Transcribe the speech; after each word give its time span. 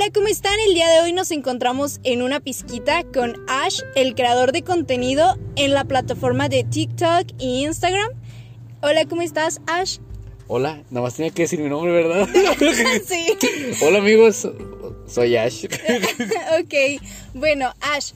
Hola, 0.00 0.12
¿cómo 0.14 0.28
están? 0.28 0.54
El 0.66 0.72
día 0.72 0.88
de 0.88 1.00
hoy 1.00 1.12
nos 1.12 1.30
encontramos 1.30 2.00
en 2.04 2.22
una 2.22 2.40
pizquita 2.40 3.04
con 3.12 3.36
Ash, 3.48 3.82
el 3.94 4.14
creador 4.14 4.50
de 4.50 4.62
contenido 4.62 5.36
en 5.56 5.74
la 5.74 5.84
plataforma 5.84 6.48
de 6.48 6.64
TikTok 6.64 7.26
y 7.38 7.66
Instagram. 7.66 8.08
Hola, 8.80 9.04
¿cómo 9.04 9.20
estás, 9.20 9.60
Ash? 9.66 9.98
Hola, 10.46 10.82
nada 10.88 11.02
más 11.02 11.16
tenía 11.16 11.32
que 11.32 11.42
decir 11.42 11.60
mi 11.60 11.68
nombre, 11.68 11.92
¿verdad? 11.92 12.26
sí. 13.04 13.36
Hola 13.82 13.98
amigos, 13.98 14.48
soy 15.06 15.36
Ash. 15.36 15.66
ok, 16.58 17.02
bueno, 17.34 17.70
Ash, 17.82 18.12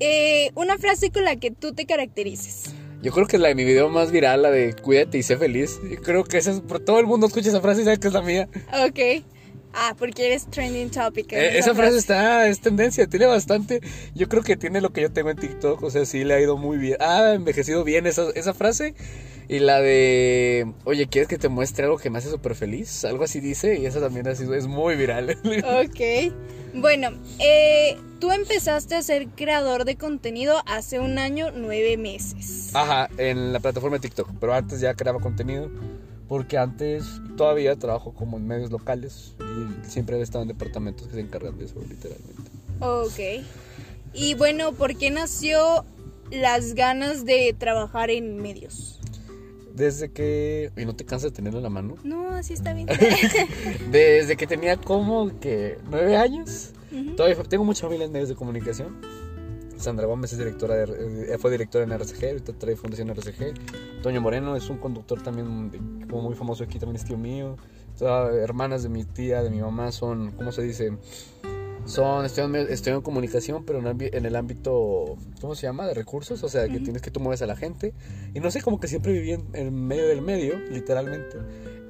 eh, 0.00 0.50
una 0.54 0.78
frase 0.78 1.10
con 1.10 1.24
la 1.24 1.36
que 1.36 1.50
tú 1.50 1.74
te 1.74 1.84
caracterices. 1.84 2.72
Yo 3.02 3.12
creo 3.12 3.26
que 3.26 3.36
es 3.36 3.42
la 3.42 3.48
de 3.48 3.54
mi 3.54 3.64
video 3.64 3.90
más 3.90 4.12
viral, 4.12 4.40
la 4.40 4.50
de 4.50 4.72
cuídate 4.72 5.18
y 5.18 5.22
sé 5.22 5.36
feliz. 5.36 5.78
Yo 5.90 6.00
creo 6.00 6.24
que 6.24 6.38
esa 6.38 6.52
es, 6.52 6.60
por 6.62 6.80
todo 6.80 6.98
el 7.00 7.06
mundo 7.06 7.26
escucha 7.26 7.50
esa 7.50 7.60
frase 7.60 7.82
y 7.82 7.84
sabe 7.84 8.00
que 8.00 8.06
es 8.06 8.14
la 8.14 8.22
mía. 8.22 8.48
Ok. 8.88 9.24
Ah, 9.80 9.94
porque 9.96 10.26
eres 10.26 10.46
trending 10.50 10.90
topic. 10.90 11.32
Eh, 11.32 11.56
esa, 11.56 11.72
frase, 11.72 11.98
está, 11.98 12.48
es 12.48 12.60
tendencia, 12.60 13.06
tiene 13.06 13.26
bastante. 13.26 13.80
Yo 14.12 14.28
creo 14.28 14.42
que 14.42 14.56
tiene 14.56 14.80
lo 14.80 14.90
que 14.90 15.02
yo 15.02 15.12
tengo 15.12 15.30
en 15.30 15.36
TikTok, 15.36 15.80
o 15.80 15.90
sea, 15.90 16.04
sí 16.04 16.24
le 16.24 16.34
ha 16.34 16.40
ido 16.40 16.56
muy 16.56 16.78
bien. 16.78 16.96
Ah, 16.98 17.34
envejecido 17.34 17.84
bien 17.84 18.08
esa, 18.08 18.24
esa 18.34 18.54
frase. 18.54 18.96
Y 19.48 19.60
la 19.60 19.80
de, 19.80 20.66
oye, 20.84 21.06
¿quieres 21.06 21.28
que 21.28 21.38
te 21.38 21.48
muestre 21.48 21.84
algo 21.84 21.96
que 21.96 22.10
me 22.10 22.18
hace 22.18 22.28
súper 22.28 22.56
feliz? 22.56 23.04
Algo 23.04 23.22
así 23.22 23.38
dice, 23.38 23.78
y 23.78 23.86
esa 23.86 24.00
también 24.00 24.26
ha 24.26 24.34
sido, 24.34 24.54
es 24.54 24.66
muy 24.66 24.96
viral. 24.96 25.38
Ok. 25.44 26.34
Bueno, 26.74 27.10
eh, 27.38 27.96
tú 28.18 28.32
empezaste 28.32 28.96
a 28.96 29.02
ser 29.02 29.28
creador 29.28 29.84
de 29.84 29.96
contenido 29.96 30.60
hace 30.66 30.98
un 30.98 31.18
año, 31.18 31.52
nueve 31.54 31.96
meses. 31.96 32.70
Ajá, 32.74 33.08
en 33.16 33.52
la 33.52 33.60
plataforma 33.60 33.98
de 33.98 34.00
TikTok, 34.00 34.28
pero 34.40 34.54
antes 34.54 34.80
ya 34.80 34.94
creaba 34.94 35.20
contenido 35.20 35.70
porque 36.28 36.58
antes 36.58 37.04
todavía 37.36 37.76
trabajo 37.76 38.12
como 38.12 38.36
en 38.36 38.46
medios 38.46 38.70
locales 38.70 39.34
y 39.40 39.88
siempre 39.88 40.18
he 40.18 40.22
estado 40.22 40.42
en 40.42 40.48
departamentos 40.48 41.08
que 41.08 41.14
se 41.14 41.20
encargan 41.20 41.58
de 41.58 41.64
eso, 41.64 41.80
literalmente. 41.88 42.50
Ok. 42.80 43.44
Y 44.12 44.34
bueno, 44.34 44.72
¿por 44.72 44.96
qué 44.96 45.10
nació 45.10 45.84
las 46.30 46.74
ganas 46.74 47.24
de 47.24 47.54
trabajar 47.58 48.10
en 48.10 48.40
medios? 48.42 49.00
Desde 49.74 50.10
que... 50.10 50.70
¿Y 50.76 50.84
no 50.84 50.94
te 50.94 51.04
cansas 51.04 51.30
de 51.30 51.36
tenerlo 51.36 51.60
en 51.60 51.62
la 51.62 51.70
mano? 51.70 51.94
No, 52.04 52.30
así 52.30 52.52
está 52.52 52.74
bien. 52.74 52.88
Desde 53.90 54.36
que 54.36 54.46
tenía 54.46 54.76
como 54.76 55.38
que 55.40 55.78
nueve 55.90 56.16
años. 56.16 56.72
Todavía 57.16 57.42
tengo 57.44 57.64
mucha 57.64 57.82
familia 57.82 58.06
en 58.06 58.12
medios 58.12 58.28
de 58.28 58.34
comunicación 58.34 58.96
Sandra 59.78 60.06
Gómez 60.06 60.32
es 60.32 60.38
directora 60.38 60.74
de, 60.74 61.32
eh, 61.34 61.38
fue 61.38 61.50
directora 61.50 61.84
en 61.84 61.92
RCG, 61.92 62.24
ahorita 62.26 62.52
trae 62.54 62.76
Fundación 62.76 63.10
RCG. 63.10 63.54
Toño 64.02 64.20
Moreno 64.20 64.56
es 64.56 64.68
un 64.70 64.78
conductor 64.78 65.22
también 65.22 66.06
como 66.10 66.22
muy 66.22 66.34
famoso 66.34 66.64
aquí, 66.64 66.78
también 66.78 66.96
es 66.96 67.04
tío 67.04 67.16
mío. 67.16 67.56
hermanas 68.00 68.82
de 68.82 68.88
mi 68.88 69.04
tía, 69.04 69.42
de 69.42 69.50
mi 69.50 69.60
mamá 69.60 69.92
son, 69.92 70.32
¿cómo 70.32 70.52
se 70.52 70.62
dice? 70.62 70.92
Son, 71.88 72.26
estudian, 72.26 72.54
en 72.96 73.00
comunicación, 73.00 73.64
pero 73.64 73.78
en, 73.78 74.26
el 74.26 74.36
ámbito, 74.36 75.16
¿cómo 75.40 75.54
se 75.54 75.62
llama? 75.62 75.86
De 75.86 75.94
recursos, 75.94 76.44
o 76.44 76.48
sea, 76.48 76.68
que 76.68 76.80
tienes 76.80 77.00
que 77.00 77.10
tú 77.10 77.18
mueves 77.18 77.40
a 77.40 77.46
la 77.46 77.56
gente. 77.56 77.94
Y 78.34 78.40
no 78.40 78.50
sé, 78.50 78.60
como 78.60 78.78
que 78.78 78.88
siempre 78.88 79.12
viví 79.12 79.38
en, 79.54 79.86
medio 79.86 80.06
del 80.06 80.20
medio, 80.20 80.58
literalmente. 80.70 81.38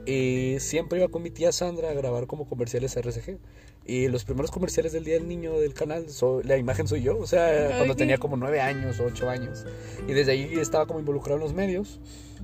Y 0.06 0.60
siempre 0.60 1.00
iba 1.00 1.08
con 1.08 1.22
mi 1.22 1.30
tía 1.30 1.50
Sandra 1.50 1.90
a 1.90 1.94
grabar 1.94 2.28
como 2.28 2.48
comerciales 2.48 2.96
RCG. 2.96 3.38
Y 3.88 4.06
los 4.08 4.24
primeros 4.24 4.50
comerciales 4.50 4.92
del 4.92 5.02
Día 5.02 5.14
del 5.14 5.26
Niño 5.26 5.58
del 5.58 5.72
canal, 5.72 6.04
la 6.44 6.58
imagen 6.58 6.86
soy 6.86 7.00
yo, 7.00 7.16
o 7.16 7.26
sea, 7.26 7.74
cuando 7.78 7.96
tenía 7.96 8.18
como 8.18 8.36
nueve 8.36 8.60
años 8.60 9.00
o 9.00 9.06
ocho 9.06 9.30
años. 9.30 9.64
Y 10.06 10.12
desde 10.12 10.32
ahí 10.32 10.58
estaba 10.60 10.84
como 10.84 11.00
involucrado 11.00 11.36
en 11.36 11.42
los 11.42 11.54
medios. 11.54 11.98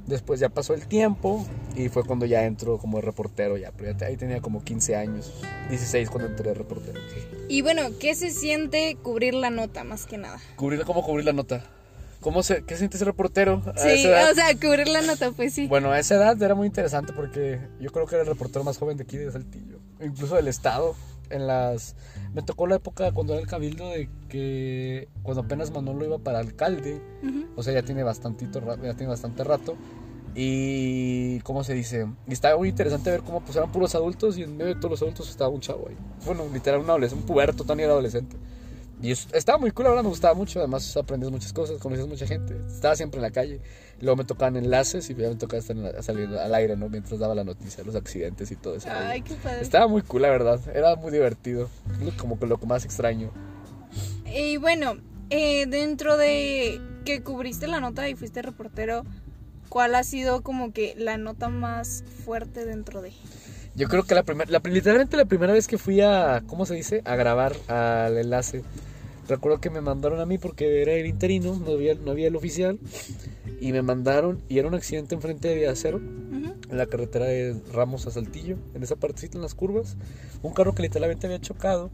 Después 0.06 0.40
ya 0.40 0.48
pasó 0.48 0.72
el 0.72 0.86
tiempo 0.86 1.46
y 1.76 1.90
fue 1.90 2.02
cuando 2.02 2.24
ya 2.24 2.44
entró 2.44 2.78
como 2.78 3.02
reportero, 3.02 3.58
ya, 3.58 3.72
pero 3.76 3.94
ahí 4.06 4.16
tenía 4.16 4.40
como 4.40 4.64
15 4.64 4.96
años, 4.96 5.34
16 5.68 6.08
cuando 6.08 6.30
entré 6.30 6.48
de 6.48 6.54
reportero. 6.54 6.98
Y 7.48 7.60
bueno, 7.60 7.82
¿qué 8.00 8.14
se 8.14 8.30
siente 8.30 8.96
cubrir 9.02 9.34
la 9.34 9.50
nota 9.50 9.84
más 9.84 10.06
que 10.06 10.16
nada? 10.16 10.40
¿Cubrir, 10.56 10.82
¿Cómo 10.84 11.02
cubrir 11.02 11.26
la 11.26 11.34
nota? 11.34 11.62
¿Cómo 12.20 12.42
se, 12.42 12.64
¿Qué 12.64 12.76
siente 12.78 12.96
ese 12.96 13.04
reportero? 13.04 13.62
sí, 13.76 14.06
o 14.06 14.34
sea, 14.34 14.54
cubrir 14.58 14.88
la 14.88 15.02
nota, 15.02 15.30
pues 15.32 15.52
sí. 15.52 15.66
Bueno, 15.66 15.90
a 15.90 15.98
esa 15.98 16.14
edad 16.14 16.42
era 16.42 16.54
muy 16.54 16.66
interesante 16.66 17.12
porque 17.12 17.60
yo 17.80 17.92
creo 17.92 18.06
que 18.06 18.14
era 18.14 18.22
el 18.22 18.28
reportero 18.28 18.64
más 18.64 18.78
joven 18.78 18.96
de 18.96 19.02
aquí 19.02 19.18
de 19.18 19.30
Saltillo, 19.30 19.78
incluso 20.00 20.36
del 20.36 20.48
estado 20.48 20.94
en 21.30 21.46
las... 21.46 21.96
Me 22.32 22.42
tocó 22.42 22.66
la 22.66 22.76
época 22.76 23.12
cuando 23.12 23.32
era 23.32 23.42
el 23.42 23.48
cabildo 23.48 23.88
de 23.90 24.08
que 24.28 25.08
cuando 25.22 25.42
apenas 25.42 25.70
Manolo 25.70 26.04
iba 26.04 26.18
para 26.18 26.38
alcalde, 26.38 27.00
o 27.56 27.62
sea, 27.62 27.74
ya 27.74 27.82
tiene 27.82 28.02
bastantito, 28.02 28.60
ya 28.82 28.94
tiene 28.94 29.10
bastante 29.10 29.44
rato. 29.44 29.76
Y, 30.36 31.38
¿cómo 31.40 31.62
se 31.62 31.74
dice? 31.74 32.08
Y 32.26 32.32
estaba 32.32 32.56
muy 32.58 32.68
interesante 32.68 33.10
ver 33.10 33.22
cómo 33.22 33.40
pues 33.40 33.56
eran 33.56 33.70
puros 33.70 33.94
adultos 33.94 34.36
y 34.36 34.42
en 34.42 34.56
medio 34.56 34.74
de 34.74 34.80
todos 34.80 34.90
los 34.90 35.02
adultos 35.02 35.30
estaba 35.30 35.50
un 35.50 35.60
chavo 35.60 35.88
ahí. 35.88 35.96
Bueno, 36.26 36.44
literal 36.52 36.80
un 36.80 36.90
adolescente, 36.90 37.22
un 37.22 37.26
puberto, 37.26 37.64
Tony 37.64 37.82
era 37.82 37.92
adolescente. 37.92 38.36
Y 39.02 39.10
estaba 39.10 39.58
muy 39.58 39.70
cool, 39.70 39.86
ahora 39.86 40.02
me 40.02 40.08
gustaba 40.08 40.34
mucho, 40.34 40.60
además 40.60 40.96
aprendes 40.96 41.30
muchas 41.30 41.52
cosas, 41.52 41.78
conoces 41.78 42.06
mucha 42.06 42.26
gente. 42.26 42.56
Estaba 42.66 42.96
siempre 42.96 43.18
en 43.18 43.22
la 43.22 43.30
calle. 43.30 43.60
Luego 44.00 44.16
me 44.16 44.24
tocaban 44.24 44.56
enlaces 44.56 45.08
y 45.10 45.14
ya 45.14 45.28
me 45.28 45.34
tocaba 45.36 45.60
estar 45.60 45.76
saliendo 46.02 46.40
al 46.40 46.54
aire, 46.54 46.76
¿no? 46.76 46.88
Mientras 46.88 47.20
daba 47.20 47.34
la 47.34 47.44
noticia, 47.44 47.84
los 47.84 47.94
accidentes 47.96 48.50
y 48.50 48.56
todo 48.56 48.76
eso. 48.76 48.88
Ay, 48.90 49.22
qué 49.22 49.34
padre. 49.34 49.60
Estaba 49.60 49.88
muy 49.88 50.02
cool, 50.02 50.22
la 50.22 50.30
verdad. 50.30 50.60
Era 50.74 50.96
muy 50.96 51.12
divertido. 51.12 51.68
Como 52.18 52.38
que 52.38 52.46
lo 52.46 52.58
más 52.58 52.84
extraño. 52.84 53.30
Y 54.26 54.56
bueno, 54.56 54.96
eh, 55.30 55.66
dentro 55.66 56.16
de 56.16 56.80
que 57.04 57.22
cubriste 57.22 57.66
la 57.66 57.80
nota 57.80 58.08
y 58.08 58.14
fuiste 58.14 58.42
reportero, 58.42 59.04
¿cuál 59.68 59.94
ha 59.94 60.04
sido 60.04 60.42
como 60.42 60.72
que 60.72 60.94
la 60.96 61.18
nota 61.18 61.48
más 61.48 62.04
fuerte 62.24 62.64
dentro 62.64 63.02
de? 63.02 63.12
Yo 63.76 63.88
creo 63.88 64.04
que 64.04 64.14
la 64.14 64.22
primera, 64.22 64.60
literalmente 64.64 65.16
la 65.16 65.24
primera 65.24 65.52
vez 65.52 65.66
que 65.66 65.78
fui 65.78 66.00
a, 66.00 66.44
¿cómo 66.46 66.64
se 66.64 66.74
dice? 66.74 67.02
A 67.04 67.16
grabar 67.16 67.54
al 67.68 68.16
enlace 68.18 68.62
Recuerdo 69.28 69.60
que 69.60 69.70
me 69.70 69.80
mandaron 69.80 70.20
a 70.20 70.26
mí 70.26 70.36
porque 70.36 70.82
era 70.82 70.92
el 70.92 71.06
interino, 71.06 71.58
no 71.58 71.72
había, 71.72 71.94
no 71.94 72.10
había 72.10 72.28
el 72.28 72.36
oficial. 72.36 72.78
Y 73.60 73.72
me 73.72 73.80
mandaron, 73.80 74.42
y 74.48 74.58
era 74.58 74.68
un 74.68 74.74
accidente 74.74 75.14
enfrente 75.14 75.48
de 75.48 75.54
Vía 75.54 75.74
Cero, 75.74 75.98
en 75.98 76.76
la 76.76 76.86
carretera 76.86 77.24
de 77.24 77.58
Ramos 77.72 78.06
a 78.06 78.10
Saltillo, 78.10 78.58
en 78.74 78.82
esa 78.82 78.96
partecita, 78.96 79.38
en 79.38 79.42
las 79.42 79.54
curvas. 79.54 79.96
Un 80.42 80.52
carro 80.52 80.74
que 80.74 80.82
literalmente 80.82 81.26
había 81.26 81.40
chocado 81.40 81.90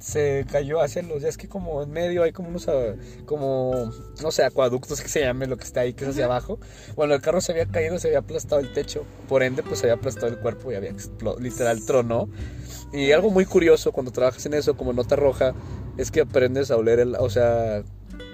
se 0.00 0.46
cayó 0.50 0.80
hacia 0.80 1.02
los, 1.02 1.22
ya 1.22 1.28
es 1.28 1.36
que 1.36 1.48
como 1.48 1.82
en 1.82 1.90
medio 1.90 2.22
hay 2.22 2.32
como 2.32 2.48
unos, 2.48 2.68
ah, 2.68 2.94
como, 3.26 3.92
no 4.22 4.30
sé, 4.30 4.44
acueductos 4.44 5.00
que 5.00 5.08
se 5.08 5.20
llame 5.20 5.46
lo 5.46 5.56
que 5.56 5.64
está 5.64 5.80
ahí, 5.80 5.92
que 5.92 6.04
es 6.04 6.10
hacia 6.10 6.24
abajo. 6.24 6.58
Bueno, 6.96 7.14
el 7.14 7.20
carro 7.20 7.40
se 7.40 7.52
había 7.52 7.66
caído, 7.66 7.98
se 7.98 8.08
había 8.08 8.20
aplastado 8.20 8.60
el 8.60 8.72
techo, 8.72 9.04
por 9.28 9.42
ende 9.42 9.62
pues 9.62 9.80
se 9.80 9.86
había 9.86 9.94
aplastado 9.94 10.28
el 10.28 10.38
cuerpo 10.38 10.72
y 10.72 10.74
había 10.74 10.92
literal 11.38 11.84
tronó. 11.84 12.28
Y 12.92 13.12
algo 13.12 13.30
muy 13.30 13.44
curioso 13.44 13.92
cuando 13.92 14.10
trabajas 14.10 14.44
en 14.46 14.54
eso 14.54 14.76
como 14.76 14.92
nota 14.92 15.14
roja 15.16 15.54
es 15.96 16.10
que 16.10 16.20
aprendes 16.22 16.70
a 16.70 16.76
oler, 16.76 16.98
el, 16.98 17.14
o 17.14 17.30
sea, 17.30 17.84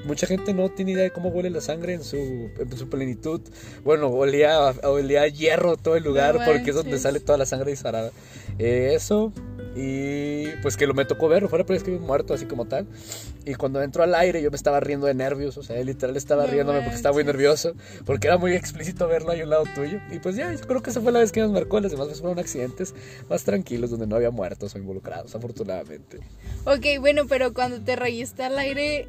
mucha 0.07 0.27
gente 0.27 0.55
no 0.55 0.71
tiene 0.71 0.93
idea 0.93 1.03
de 1.05 1.11
cómo 1.11 1.29
huele 1.29 1.51
la 1.51 1.61
sangre 1.61 1.95
en 1.95 2.05
su, 2.05 2.17
en 2.17 2.77
su 2.77 2.89
plenitud. 2.89 3.41
Bueno, 3.85 4.09
olía, 4.09 4.71
olía 4.85 5.27
hierro 5.27 5.77
todo 5.77 5.97
el 5.97 6.05
lugar 6.05 6.39
porque 6.47 6.71
es 6.71 6.77
donde 6.77 6.99
sale 6.99 7.21
toda 7.21 7.39
la 7.39 7.47
sangre 7.47 7.73
disparada. 7.73 8.11
Eh, 8.59 8.93
eso, 8.95 9.33
y 9.77 10.49
pues 10.63 10.79
que 10.79 10.87
lo 10.87 10.95
me 10.95 11.05
tocó 11.05 11.29
ver, 11.29 11.47
fuera 11.49 11.67
pero 11.67 11.77
es 11.77 11.83
que 11.83 11.91
muerto 11.91 12.33
así 12.33 12.47
como 12.47 12.65
tal. 12.65 12.87
Y 13.45 13.55
cuando 13.55 13.83
entró 13.83 14.03
al 14.03 14.15
aire 14.15 14.41
yo 14.41 14.51
me 14.51 14.57
estaba 14.57 14.81
riendo 14.81 15.07
de 15.07 15.13
nervios, 15.13 15.59
o 15.59 15.63
sea, 15.63 15.83
literal 15.85 16.17
estaba 16.17 16.47
riéndome 16.47 16.81
porque 16.81 16.97
estaba 16.97 17.13
muy 17.13 17.25
nervioso, 17.25 17.75
porque 18.07 18.27
era 18.27 18.39
muy 18.39 18.55
explícito 18.55 19.07
verlo 19.07 19.33
ahí 19.33 19.41
a 19.43 19.45
un 19.45 19.51
lado 19.51 19.65
tuyo. 19.75 20.01
Y 20.11 20.19
pues 20.19 20.35
ya, 20.35 20.53
yo 20.53 20.67
creo 20.67 20.83
que 20.83 20.91
esa 20.91 21.03
fue 21.03 21.13
la 21.13 21.19
vez 21.19 21.31
que 21.31 21.41
nos 21.41 21.53
marcó, 21.53 21.79
las 21.79 21.91
demás 21.91 22.07
veces 22.07 22.23
fueron 22.23 22.39
accidentes 22.39 22.95
más 23.29 23.45
tranquilos 23.45 23.91
donde 23.91 24.07
no 24.07 24.17
había 24.17 24.31
muertos 24.31 24.75
o 24.75 24.79
involucrados, 24.79 25.35
afortunadamente. 25.35 26.21
Ok, 26.65 26.99
bueno, 27.01 27.27
pero 27.29 27.53
cuando 27.53 27.81
te 27.83 27.97
reíste 27.97 28.45
al 28.45 28.59
aire, 28.59 29.07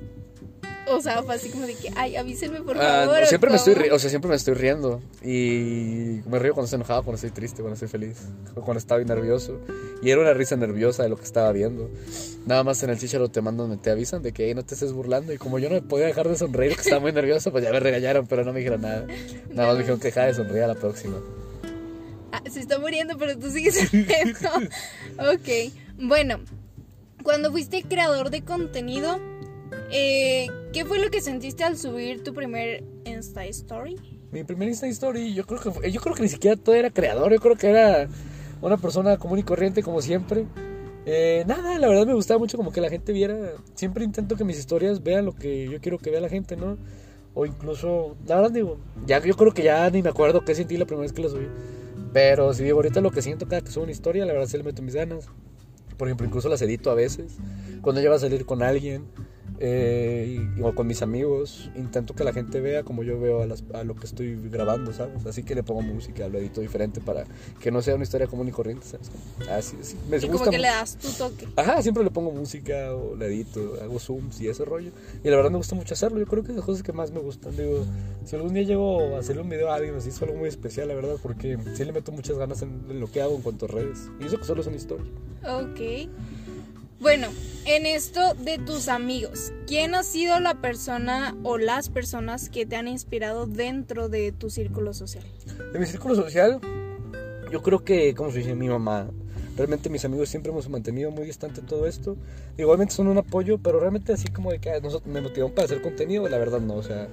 o 0.89 1.01
sea, 1.01 1.23
fue 1.23 1.35
así 1.35 1.49
como 1.49 1.65
de 1.65 1.73
que, 1.75 1.91
ay, 1.95 2.15
avísenme 2.15 2.61
por 2.61 2.77
ah, 2.77 3.05
favor. 3.05 3.25
siempre 3.25 3.49
me 3.49 3.57
estoy 3.57 3.89
o 3.91 3.99
sea, 3.99 4.09
siempre 4.09 4.29
me 4.29 4.35
estoy 4.35 4.53
riendo. 4.53 5.01
Y 5.23 6.21
me 6.25 6.39
río 6.39 6.53
cuando 6.53 6.65
estoy 6.65 6.77
enojado, 6.77 7.03
cuando 7.03 7.15
estoy 7.15 7.31
triste, 7.31 7.61
cuando 7.61 7.73
estoy 7.73 7.87
feliz, 7.87 8.17
cuando 8.53 8.77
estaba 8.77 9.03
nervioso. 9.03 9.59
Y 10.01 10.09
era 10.11 10.21
una 10.21 10.33
risa 10.33 10.55
nerviosa 10.55 11.03
de 11.03 11.09
lo 11.09 11.17
que 11.17 11.23
estaba 11.23 11.51
viendo. 11.51 11.89
Nada 12.45 12.63
más 12.63 12.81
en 12.83 12.89
el 12.89 12.99
chicharo 12.99 13.29
te 13.29 13.41
mandan, 13.41 13.77
te 13.79 13.91
avisan 13.91 14.21
de 14.21 14.31
que 14.31 14.53
no 14.55 14.63
te 14.63 14.73
estés 14.73 14.93
burlando. 14.93 15.33
Y 15.33 15.37
como 15.37 15.59
yo 15.59 15.69
no 15.69 15.75
me 15.75 15.81
podía 15.81 16.05
dejar 16.05 16.27
de 16.27 16.37
sonreír, 16.37 16.75
que 16.75 16.81
estaba 16.81 17.01
muy 17.01 17.11
nervioso, 17.11 17.51
pues 17.51 17.63
ya 17.63 17.71
me 17.71 17.79
regañaron, 17.79 18.27
pero 18.27 18.43
no 18.43 18.53
me 18.53 18.59
dijeron 18.59 18.81
nada. 18.81 19.05
Nada 19.49 19.67
más 19.67 19.73
me 19.73 19.79
dijeron 19.79 19.99
que 19.99 20.07
dejara 20.07 20.27
de 20.27 20.33
sonreír 20.33 20.63
a 20.63 20.67
la 20.67 20.75
próxima. 20.75 21.17
Ah, 22.31 22.41
se 22.49 22.59
está 22.59 22.79
muriendo, 22.79 23.17
pero 23.17 23.37
tú 23.37 23.49
sigues 23.49 23.75
sonriendo. 23.89 24.49
ok. 25.17 25.73
Bueno, 25.99 26.39
cuando 27.23 27.51
fuiste 27.51 27.83
creador 27.83 28.29
de 28.29 28.41
contenido 28.43 29.19
eh, 29.91 30.47
¿Qué 30.77 30.85
fue 30.85 30.99
lo 30.99 31.09
que 31.09 31.21
sentiste 31.21 31.63
al 31.63 31.75
subir 31.75 32.23
tu 32.23 32.35
primer 32.35 32.83
Insta 33.03 33.43
Story? 33.45 33.95
Mi 34.31 34.43
primer 34.43 34.67
Insta 34.67 34.85
Story, 34.85 35.33
yo 35.33 35.43
creo 35.43 35.59
que 35.59 35.91
yo 35.91 35.99
creo 35.99 36.13
que 36.13 36.21
ni 36.21 36.29
siquiera 36.29 36.55
todo 36.55 36.75
era 36.75 36.91
creador, 36.91 37.33
yo 37.33 37.39
creo 37.39 37.55
que 37.55 37.67
era 37.71 38.07
una 38.61 38.77
persona 38.77 39.17
común 39.17 39.39
y 39.39 39.43
corriente 39.43 39.81
como 39.81 40.03
siempre. 40.03 40.45
Eh, 41.07 41.43
nada, 41.47 41.79
la 41.79 41.87
verdad 41.87 42.05
me 42.05 42.13
gustaba 42.13 42.37
mucho 42.37 42.57
como 42.57 42.71
que 42.71 42.79
la 42.79 42.91
gente 42.91 43.11
viera. 43.11 43.53
Siempre 43.73 44.03
intento 44.03 44.35
que 44.35 44.43
mis 44.43 44.59
historias 44.59 45.01
vean 45.01 45.25
lo 45.25 45.33
que 45.33 45.67
yo 45.67 45.81
quiero 45.81 45.97
que 45.97 46.11
vea 46.11 46.21
la 46.21 46.29
gente, 46.29 46.55
¿no? 46.55 46.77
O 47.33 47.47
incluso, 47.47 48.15
la 48.27 48.35
verdad 48.35 48.51
digo, 48.51 48.77
ya 49.07 49.19
yo 49.19 49.35
creo 49.35 49.55
que 49.55 49.63
ya 49.63 49.89
ni 49.89 50.03
me 50.03 50.09
acuerdo 50.09 50.45
qué 50.45 50.53
sentí 50.53 50.77
la 50.77 50.85
primera 50.85 51.01
vez 51.01 51.11
que 51.11 51.23
lo 51.23 51.29
subí. 51.29 51.47
Pero 52.13 52.53
si 52.53 52.63
digo 52.63 52.77
ahorita 52.77 53.01
lo 53.01 53.09
que 53.09 53.23
siento 53.23 53.47
cada 53.47 53.63
que 53.63 53.71
subo 53.71 53.85
una 53.85 53.93
historia, 53.93 54.27
la 54.27 54.33
verdad 54.33 54.47
sí 54.47 54.57
le 54.57 54.63
meto 54.63 54.83
mis 54.83 54.93
ganas. 54.93 55.27
Por 55.97 56.07
ejemplo, 56.07 56.27
incluso 56.27 56.49
las 56.49 56.61
edito 56.61 56.91
a 56.91 56.93
veces. 56.93 57.37
Cuando 57.81 57.99
llego 57.99 58.13
a 58.13 58.19
salir 58.19 58.45
con 58.45 58.61
alguien 58.61 59.07
eh, 59.59 60.39
y- 60.57 60.61
o 60.61 60.73
con 60.75 60.87
mis 60.87 61.01
amigos, 61.01 61.69
intento 61.75 62.13
que 62.15 62.23
la 62.23 62.33
gente 62.33 62.61
vea 62.61 62.83
como 62.83 63.03
yo 63.03 63.19
veo 63.19 63.41
a, 63.41 63.45
las- 63.47 63.63
a 63.73 63.83
lo 63.83 63.95
que 63.95 64.05
estoy 64.05 64.35
grabando, 64.49 64.93
¿sabes? 64.93 65.25
Así 65.25 65.43
que 65.43 65.55
le 65.55 65.63
pongo 65.63 65.81
música, 65.81 66.27
lo 66.27 66.37
edito 66.37 66.61
diferente 66.61 67.01
para 67.01 67.25
que 67.59 67.71
no 67.71 67.81
sea 67.81 67.95
una 67.95 68.03
historia 68.03 68.27
común 68.27 68.47
y 68.47 68.51
corriente, 68.51 68.85
¿sabes? 68.85 69.09
Así, 69.49 69.75
así. 69.81 69.95
Me 70.09 70.17
Y 70.17 70.21
como 70.21 70.33
gusta 70.33 70.49
que 70.51 70.57
mu- 70.57 70.61
le 70.61 70.67
das 70.67 70.97
tu 70.97 71.09
toque. 71.11 71.47
Ajá, 71.55 71.81
siempre 71.81 72.03
le 72.03 72.11
pongo 72.11 72.31
música 72.31 72.93
o 72.93 73.15
le 73.15 73.27
edito, 73.27 73.75
hago 73.81 73.99
zooms 73.99 74.39
y 74.41 74.47
ese 74.47 74.63
rollo. 74.65 74.91
Y 75.23 75.29
la 75.29 75.35
verdad 75.35 75.51
me 75.51 75.57
gusta 75.57 75.75
mucho 75.75 75.93
hacerlo. 75.93 76.19
Yo 76.19 76.25
creo 76.27 76.43
que 76.43 76.49
es 76.49 76.55
de 76.55 76.59
las 76.59 76.65
cosas 76.65 76.83
que 76.83 76.93
más 76.93 77.11
me 77.11 77.19
gustan. 77.19 77.55
Digo, 77.55 77.85
si 78.25 78.35
algún 78.35 78.53
día 78.53 78.63
llego 78.63 79.15
a 79.15 79.19
hacerle 79.19 79.41
un 79.41 79.49
video 79.49 79.71
a 79.71 79.75
alguien 79.75 79.95
así, 79.95 80.09
es 80.09 80.21
algo 80.21 80.35
muy 80.35 80.49
especial, 80.49 80.87
la 80.87 80.93
verdad, 80.95 81.15
porque 81.21 81.57
sí 81.75 81.83
le 81.85 81.91
meto 81.93 82.11
muchas 82.11 82.37
ganas 82.37 82.61
en, 82.61 82.81
en 82.89 82.99
lo 82.99 83.11
que 83.11 83.21
hago 83.21 83.35
en 83.35 83.41
cuanto 83.41 83.65
a 83.65 83.69
redes. 83.69 84.09
Y 84.19 84.25
eso 84.25 84.37
que 84.37 84.43
solo 84.45 84.61
son 84.63 84.75
historias. 84.75 85.07
Ok. 85.43 86.09
Bueno, 86.99 87.27
en 87.65 87.85
esto 87.85 88.33
de 88.33 88.57
tus 88.57 88.87
amigos, 88.87 89.53
¿quién 89.67 89.93
ha 89.93 90.01
sido 90.01 90.39
la 90.39 90.55
persona 90.55 91.37
o 91.43 91.59
las 91.59 91.89
personas 91.89 92.49
que 92.49 92.65
te 92.65 92.75
han 92.75 92.87
inspirado 92.87 93.45
dentro 93.45 94.09
de 94.09 94.31
tu 94.31 94.49
círculo 94.49 94.95
social? 94.95 95.23
De 95.73 95.77
mi 95.77 95.85
círculo 95.85 96.15
social, 96.15 96.59
yo 97.51 97.61
creo 97.61 97.83
que, 97.83 98.15
como 98.15 98.31
se 98.31 98.39
dice, 98.39 98.55
mi 98.55 98.67
mamá. 98.67 99.11
Realmente 99.55 99.89
mis 99.89 100.05
amigos 100.05 100.29
siempre 100.29 100.51
hemos 100.51 100.69
mantenido 100.69 101.11
muy 101.11 101.25
distante 101.25 101.61
todo 101.61 101.87
esto. 101.87 102.15
Igualmente 102.57 102.93
son 102.93 103.07
un 103.07 103.17
apoyo, 103.19 103.59
pero 103.59 103.79
realmente 103.79 104.13
así 104.13 104.27
como 104.29 104.51
de 104.51 104.59
que 104.59 104.71
ah, 104.71 104.79
nosotros 104.81 105.11
me 105.11 105.21
motivan 105.21 105.51
para 105.51 105.65
hacer 105.65 105.81
contenido, 105.81 106.27
la 106.27 106.37
verdad 106.37 106.61
no. 106.61 106.75
O 106.75 106.83
sea, 106.83 107.07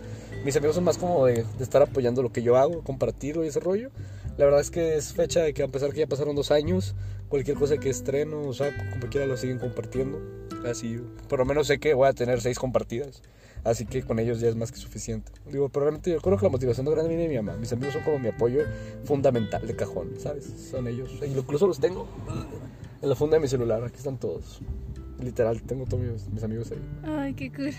mis 0.44 0.56
amigos 0.56 0.76
son 0.76 0.84
más 0.84 0.96
como 0.96 1.26
de, 1.26 1.44
de 1.44 1.64
estar 1.64 1.82
apoyando 1.82 2.22
lo 2.22 2.32
que 2.32 2.42
yo 2.42 2.56
hago, 2.56 2.82
compartirlo 2.82 3.44
y 3.44 3.48
ese 3.48 3.60
rollo. 3.60 3.90
La 4.36 4.46
verdad 4.46 4.60
es 4.60 4.70
que 4.70 4.96
es 4.96 5.12
fecha 5.12 5.40
de 5.40 5.54
que 5.54 5.62
a 5.62 5.68
pesar 5.68 5.92
que 5.92 6.00
ya 6.00 6.06
pasaron 6.06 6.34
dos 6.34 6.50
años, 6.50 6.94
cualquier 7.28 7.56
cosa 7.56 7.78
que 7.78 7.90
estreno 7.90 8.42
o 8.42 8.54
saco, 8.54 8.82
como 8.90 9.08
quiera 9.08 9.26
lo 9.26 9.36
siguen 9.36 9.58
compartiendo. 9.58 10.20
Así, 10.64 11.00
por 11.28 11.38
lo 11.40 11.44
menos 11.44 11.66
sé 11.66 11.78
que 11.78 11.94
voy 11.94 12.08
a 12.08 12.12
tener 12.12 12.40
seis 12.40 12.58
compartidas. 12.58 13.22
Así 13.64 13.86
que 13.86 14.02
con 14.02 14.18
ellos 14.18 14.40
ya 14.40 14.48
es 14.48 14.56
más 14.56 14.70
que 14.70 14.78
suficiente. 14.78 15.32
Digo, 15.50 15.70
pero 15.70 15.86
realmente 15.86 16.10
yo 16.10 16.20
creo 16.20 16.36
que 16.36 16.44
la 16.44 16.50
motivación 16.50 16.84
más 16.84 16.94
grande 16.94 17.08
viene 17.08 17.22
de 17.24 17.28
mi 17.30 17.36
mamá. 17.36 17.56
Mis 17.58 17.72
amigos 17.72 17.94
son 17.94 18.02
como 18.02 18.18
mi 18.18 18.28
apoyo 18.28 18.60
fundamental 19.04 19.66
de 19.66 19.74
cajón, 19.74 20.12
¿sabes? 20.18 20.44
Son 20.70 20.86
ellos. 20.86 21.10
E 21.22 21.26
incluso 21.26 21.66
los 21.66 21.80
tengo 21.80 22.06
en 23.00 23.08
la 23.08 23.14
funda 23.14 23.36
de 23.36 23.40
mi 23.40 23.48
celular. 23.48 23.82
Aquí 23.82 23.96
están 23.96 24.18
todos. 24.18 24.60
Literal, 25.18 25.62
tengo 25.62 25.86
todos 25.86 26.02
mis, 26.02 26.28
mis 26.28 26.42
amigos 26.42 26.72
ahí. 26.72 26.78
Ay, 27.04 27.34
qué 27.34 27.50
cool. 27.52 27.72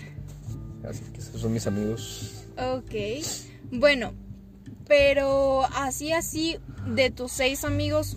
Así 0.88 1.04
que 1.12 1.20
esos 1.20 1.40
son 1.40 1.52
mis 1.52 1.66
amigos. 1.68 2.46
Ok. 2.56 2.94
Bueno, 3.70 4.12
pero 4.88 5.64
así, 5.74 6.12
así, 6.12 6.58
de 6.86 7.10
tus 7.10 7.30
seis 7.30 7.64
amigos, 7.64 8.16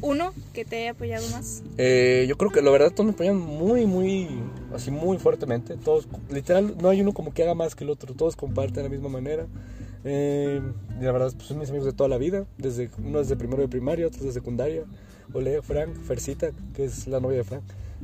uno 0.00 0.32
que 0.52 0.64
te 0.64 0.82
haya 0.82 0.90
apoyado 0.92 1.26
más. 1.30 1.62
Eh, 1.76 2.26
yo 2.28 2.36
creo 2.36 2.50
que 2.50 2.62
la 2.62 2.70
verdad 2.70 2.90
todos 2.90 3.06
me 3.06 3.12
apoyan 3.12 3.36
muy, 3.36 3.86
muy, 3.86 4.28
así 4.74 4.90
muy 4.90 5.18
fuertemente. 5.18 5.76
Todos, 5.76 6.08
literal, 6.30 6.76
no 6.80 6.88
hay 6.88 7.00
uno 7.00 7.12
como 7.12 7.32
que 7.32 7.42
haga 7.42 7.54
más 7.54 7.74
que 7.74 7.84
el 7.84 7.90
otro. 7.90 8.14
Todos 8.14 8.36
comparten 8.36 8.74
de 8.74 8.82
la 8.84 8.88
misma 8.88 9.08
manera. 9.08 9.46
Eh, 10.04 10.60
y 11.00 11.04
la 11.04 11.12
verdad, 11.12 11.32
pues 11.34 11.48
son 11.48 11.58
mis 11.58 11.70
amigos 11.70 11.86
de 11.86 11.92
toda 11.92 12.08
la 12.08 12.18
vida. 12.18 12.46
Desde, 12.56 12.90
uno 12.98 13.18
desde 13.18 13.36
primero 13.36 13.62
de 13.62 13.68
primaria, 13.68 14.06
otros 14.06 14.24
de 14.24 14.32
secundaria. 14.32 14.84
Ole, 15.32 15.60
Frank, 15.62 15.94
Fercita, 16.06 16.50
que 16.74 16.84
es 16.84 17.06
la 17.06 17.20
novia 17.20 17.38
de 17.38 17.44
Frank. 17.44 17.62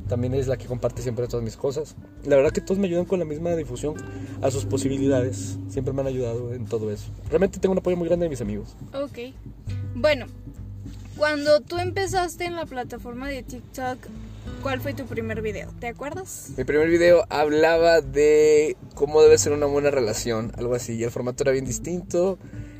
También 0.09 0.33
es 0.33 0.47
la 0.47 0.57
que 0.57 0.65
comparte 0.65 1.01
siempre 1.01 1.27
todas 1.27 1.43
mis 1.43 1.55
cosas. 1.55 1.95
La 2.25 2.35
verdad 2.35 2.51
que 2.51 2.61
todos 2.61 2.77
me 2.77 2.87
ayudan 2.87 3.05
con 3.05 3.17
la 3.17 3.25
misma 3.25 3.55
difusión 3.55 3.95
a 4.41 4.51
sus 4.51 4.65
posibilidades. 4.65 5.57
Siempre 5.69 5.93
me 5.93 6.01
han 6.01 6.07
ayudado 6.07 6.53
en 6.53 6.65
todo 6.65 6.91
eso. 6.91 7.09
Realmente 7.29 7.59
tengo 7.59 7.71
un 7.71 7.79
apoyo 7.79 7.95
muy 7.95 8.07
grande 8.07 8.25
de 8.25 8.29
mis 8.29 8.41
amigos. 8.41 8.75
Ok. 8.93 9.33
Bueno, 9.95 10.27
cuando 11.17 11.61
tú 11.61 11.77
empezaste 11.77 12.45
en 12.45 12.55
la 12.55 12.65
plataforma 12.65 13.29
de 13.29 13.43
TikTok, 13.43 13.97
¿cuál 14.61 14.81
fue 14.81 14.93
tu 14.93 15.05
primer 15.05 15.41
video? 15.41 15.69
¿Te 15.79 15.87
acuerdas? 15.87 16.51
Mi 16.57 16.63
primer 16.63 16.89
video 16.89 17.25
hablaba 17.29 18.01
de 18.01 18.75
cómo 18.95 19.21
debe 19.21 19.37
ser 19.37 19.53
una 19.53 19.65
buena 19.65 19.91
relación, 19.91 20.51
algo 20.57 20.75
así. 20.75 20.95
Y 20.95 21.03
el 21.03 21.11
formato 21.11 21.43
era 21.43 21.51
bien 21.51 21.65
distinto. 21.65 22.37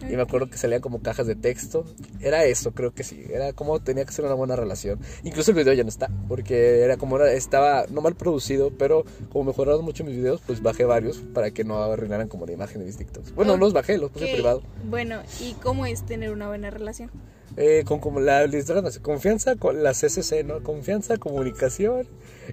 Y 0.07 0.15
me 0.15 0.21
acuerdo 0.21 0.51
que 0.51 0.57
salían 0.57 0.81
como 0.81 1.01
cajas 1.01 1.25
de 1.25 1.35
texto. 1.35 1.83
Era 2.19 2.45
eso, 2.45 2.73
creo 2.73 2.93
que 2.93 3.03
sí. 3.03 3.23
Era 3.27 3.53
como 3.53 3.79
tenía 3.79 4.05
que 4.05 4.11
ser 4.11 4.25
una 4.25 4.35
buena 4.35 4.55
relación. 4.55 4.99
Incluso 5.23 5.49
el 5.49 5.57
video 5.57 5.73
ya 5.73 5.81
no 5.81 5.89
está. 5.89 6.09
Porque 6.27 6.81
era 6.81 6.97
como 6.97 7.15
era, 7.15 7.31
estaba 7.33 7.85
no 7.89 8.01
mal 8.01 8.15
producido. 8.15 8.69
Pero 8.77 9.03
como 9.29 9.45
mejoraron 9.45 9.83
mucho 9.83 10.03
mis 10.03 10.15
videos, 10.15 10.41
pues 10.45 10.61
bajé 10.61 10.85
varios 10.85 11.17
para 11.33 11.49
que 11.49 11.63
no 11.63 11.81
arruinaran 11.81 12.27
como 12.27 12.45
la 12.45 12.51
imagen 12.51 12.79
de 12.79 12.85
mis 12.85 12.97
TikToks. 12.97 13.33
Bueno, 13.33 13.53
no 13.53 13.57
los 13.57 13.73
bajé, 13.73 13.97
los 13.97 14.11
puse 14.11 14.27
privado. 14.27 14.61
Bueno, 14.83 15.21
¿y 15.39 15.53
cómo 15.53 15.87
es 15.87 16.05
tener 16.05 16.31
una 16.31 16.49
buena 16.49 16.69
relación? 16.69 17.09
Eh, 17.57 17.83
con 17.85 17.99
como 17.99 18.19
la 18.19 18.45
literatura, 18.47 18.91
confianza 19.01 19.55
con 19.55 19.81
la 19.81 19.93
CCC, 19.93 20.43
¿no? 20.43 20.61
Confianza, 20.61 21.17
comunicación 21.17 22.05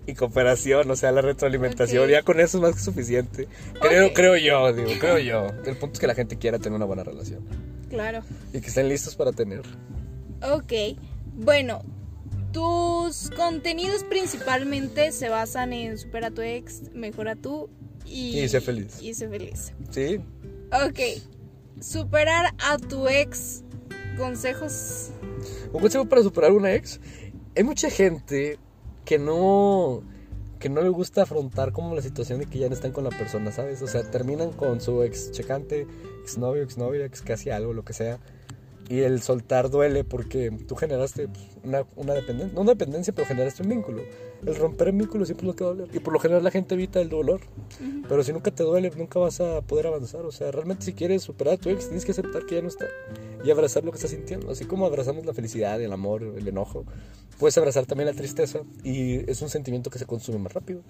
y 0.07 0.15
cooperación, 0.15 0.89
o 0.91 0.95
sea, 0.97 1.11
la 1.11 1.23
retroalimentación. 1.23 2.09
Ya 2.09 2.23
con 2.23 2.39
eso 2.39 2.59
es 2.59 2.63
más 2.63 2.75
que 2.77 2.81
suficiente. 2.81 3.49
Creo, 3.81 4.13
creo 4.13 4.37
yo, 4.37 4.73
digo, 4.73 4.91
creo 5.01 5.19
yo. 5.19 5.47
El 5.67 5.77
punto 5.77 5.95
es 5.95 5.99
que 5.99 6.07
la 6.07 6.15
gente 6.15 6.39
quiera 6.39 6.59
tener 6.59 6.77
una 6.77 6.85
buena 6.87 7.03
relación 7.03 7.41
Claro. 7.91 8.23
y 8.53 8.61
que 8.61 8.69
estén 8.69 8.89
listos 8.89 9.17
para 9.17 9.33
tener. 9.33 9.63
Ok. 10.43 10.73
Bueno, 11.35 11.83
tus 12.53 13.31
contenidos 13.35 14.05
principalmente 14.05 15.11
se 15.11 15.29
basan 15.29 15.73
en 15.73 15.99
supera 15.99 16.29
a 16.29 16.31
tu 16.31 16.43
ex, 16.43 16.93
mejora 16.95 17.35
tú 17.35 17.69
y... 18.07 18.39
Y 18.39 18.49
sé 18.49 18.61
feliz. 18.61 19.03
Y 19.03 19.15
sé 19.15 19.29
feliz. 19.29 19.73
¿Sí? 19.91 20.21
Ok. 20.87 21.01
Superar 21.81 22.55
a 22.59 22.79
tu 22.79 23.09
ex, 23.09 23.65
consejos. 24.17 25.11
Un 25.73 25.81
consejo 25.81 26.05
para 26.07 26.23
superar 26.23 26.53
una 26.53 26.75
ex. 26.75 27.01
Hay 27.57 27.65
mucha 27.65 27.91
gente 27.91 28.59
que 29.05 29.19
no 29.19 30.03
que 30.59 30.69
no 30.69 30.81
le 30.81 30.91
gusta 30.91 31.23
afrontar 31.23 31.73
como 31.73 31.97
la 31.97 32.03
situación 32.03 32.39
de 32.39 32.47
que 32.47 32.61
ya 32.61 32.69
no 32.69 32.75
están 32.75 32.93
con 32.93 33.03
la 33.03 33.11
persona, 33.11 33.51
¿sabes? 33.51 33.83
O 33.83 33.89
sea, 33.89 34.09
terminan 34.09 34.53
con 34.53 34.81
su 34.81 35.03
ex 35.03 35.33
checante, 35.33 35.89
ex 36.23 36.39
novio, 36.39 36.63
ex 36.63 36.79
ex 36.79 37.23
casi 37.23 37.51
algo, 37.51 37.73
lo 37.73 37.85
que 37.85 37.93
sea. 37.93 38.21
Y 38.93 39.01
el 39.01 39.23
soltar 39.23 39.71
duele 39.71 40.05
porque 40.05 40.51
tú 40.69 40.75
generaste 40.75 41.27
pues, 41.27 41.43
una, 41.65 41.87
una 41.97 42.13
dependencia, 42.13 42.55
no 42.55 42.61
una 42.61 42.73
dependencia, 42.73 43.15
pero 43.15 43.27
generaste 43.27 43.63
un 43.63 43.71
vínculo. 43.71 44.03
El 44.45 44.55
romper 44.55 44.89
el 44.89 44.97
vínculo 44.97 45.25
siempre 45.25 45.47
es 45.47 45.49
lo 45.49 45.57
que 45.57 45.65
va 45.65 45.71
a 45.71 45.73
doler. 45.73 45.97
Y 45.97 46.01
por 46.01 46.13
lo 46.13 46.19
general 46.19 46.45
la 46.45 46.51
gente 46.51 46.75
evita 46.75 47.01
el 47.01 47.09
dolor. 47.09 47.41
Pero 48.07 48.23
si 48.23 48.35
nunca 48.35 48.51
te 48.51 48.63
duele, 48.63 48.93
nunca 48.95 49.19
vas 49.19 49.41
a 49.41 49.63
poder 49.63 49.87
avanzar. 49.87 50.27
O 50.27 50.31
sea, 50.31 50.51
realmente 50.51 50.85
si 50.85 50.93
quieres 50.93 51.23
superar 51.23 51.55
a 51.55 51.57
tu 51.57 51.71
ex, 51.71 51.87
tienes 51.87 52.05
que 52.05 52.11
aceptar 52.11 52.45
que 52.45 52.57
ya 52.57 52.61
no 52.61 52.69
está. 52.69 52.85
Y 53.43 53.51
abrazar 53.51 53.83
lo 53.83 53.93
que 53.93 53.97
estás 53.97 54.11
sintiendo. 54.11 54.51
Así 54.51 54.67
como 54.67 54.85
abrazamos 54.85 55.25
la 55.25 55.33
felicidad, 55.33 55.81
el 55.81 55.95
amor, 55.95 56.23
el 56.23 56.47
enojo. 56.47 56.85
Puedes 57.39 57.57
abrazar 57.57 57.87
también 57.87 58.09
la 58.09 58.15
tristeza. 58.15 58.61
Y 58.85 59.31
es 59.31 59.41
un 59.41 59.49
sentimiento 59.49 59.89
que 59.89 60.01
se 60.01 60.05
consume 60.05 60.37
más 60.37 60.53
rápido. 60.53 60.83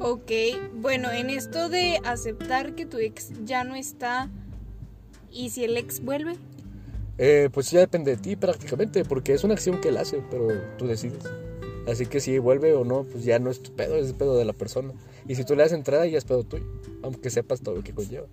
Ok, 0.00 0.32
bueno, 0.74 1.12
en 1.12 1.30
esto 1.30 1.68
de 1.68 2.00
aceptar 2.02 2.74
que 2.74 2.86
tu 2.86 2.98
ex 2.98 3.30
ya 3.44 3.62
no 3.62 3.76
está 3.76 4.30
y 5.30 5.50
si 5.50 5.62
el 5.62 5.76
ex 5.76 6.00
vuelve. 6.00 6.34
Eh, 7.18 7.48
pues 7.52 7.70
ya 7.70 7.80
depende 7.80 8.16
de 8.16 8.22
ti 8.22 8.36
prácticamente. 8.36 9.04
Porque 9.04 9.32
es 9.32 9.44
una 9.44 9.54
acción 9.54 9.80
que 9.80 9.88
él 9.88 9.96
hace, 9.96 10.22
pero 10.30 10.48
tú 10.78 10.86
decides. 10.86 11.24
Así 11.86 12.06
que 12.06 12.20
si 12.20 12.38
vuelve 12.38 12.72
o 12.74 12.84
no, 12.84 13.04
pues 13.04 13.24
ya 13.24 13.38
no 13.38 13.50
es 13.50 13.62
tu 13.62 13.74
pedo, 13.74 13.96
es 13.96 14.08
el 14.08 14.14
pedo 14.14 14.38
de 14.38 14.44
la 14.44 14.54
persona. 14.54 14.92
Y 15.28 15.34
si 15.34 15.44
tú 15.44 15.54
le 15.54 15.62
das 15.62 15.72
entrada, 15.72 16.06
ya 16.06 16.18
es 16.18 16.24
pedo 16.24 16.44
tuyo. 16.44 16.64
Aunque 17.02 17.30
sepas 17.30 17.60
todo 17.60 17.76
lo 17.76 17.82
que 17.82 17.92
conlleva. 17.92 18.26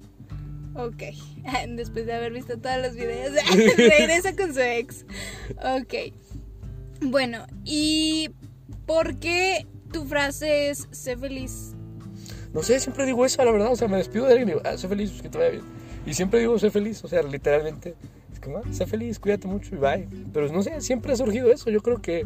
Ok, 0.75 1.03
después 1.75 2.05
de 2.05 2.13
haber 2.13 2.31
visto 2.31 2.57
todos 2.57 2.77
los 2.81 2.95
videos, 2.95 3.33
regresa 3.77 4.35
con 4.35 4.53
su 4.53 4.61
ex. 4.61 5.05
Ok, 5.57 6.13
bueno, 7.01 7.45
¿y 7.65 8.29
por 8.85 9.17
qué 9.17 9.65
tu 9.91 10.05
frase 10.05 10.69
es 10.69 10.88
sé 10.91 11.17
feliz? 11.17 11.73
No 12.53 12.63
sé, 12.63 12.79
siempre 12.79 13.05
digo 13.05 13.25
eso, 13.25 13.43
la 13.43 13.51
verdad. 13.51 13.71
O 13.71 13.75
sea, 13.75 13.88
me 13.88 13.97
despido 13.97 14.25
de 14.25 14.31
alguien 14.31 14.50
y 14.50 14.51
digo, 14.53 14.61
ah, 14.65 14.77
sé 14.77 14.88
feliz, 14.88 15.09
pues 15.09 15.21
que 15.21 15.29
te 15.29 15.38
vaya 15.38 15.51
bien. 15.51 15.63
Y 16.05 16.13
siempre 16.13 16.39
digo, 16.39 16.57
sé 16.59 16.69
feliz. 16.69 17.03
O 17.03 17.07
sea, 17.07 17.21
literalmente, 17.23 17.95
ah, 18.57 18.62
sé 18.71 18.86
feliz, 18.86 19.19
cuídate 19.19 19.48
mucho 19.48 19.75
y 19.75 19.77
bye. 19.77 20.07
Pero 20.33 20.51
no 20.51 20.63
sé, 20.63 20.81
siempre 20.81 21.13
ha 21.13 21.15
surgido 21.15 21.51
eso. 21.51 21.69
Yo 21.69 21.81
creo 21.81 22.01
que, 22.01 22.25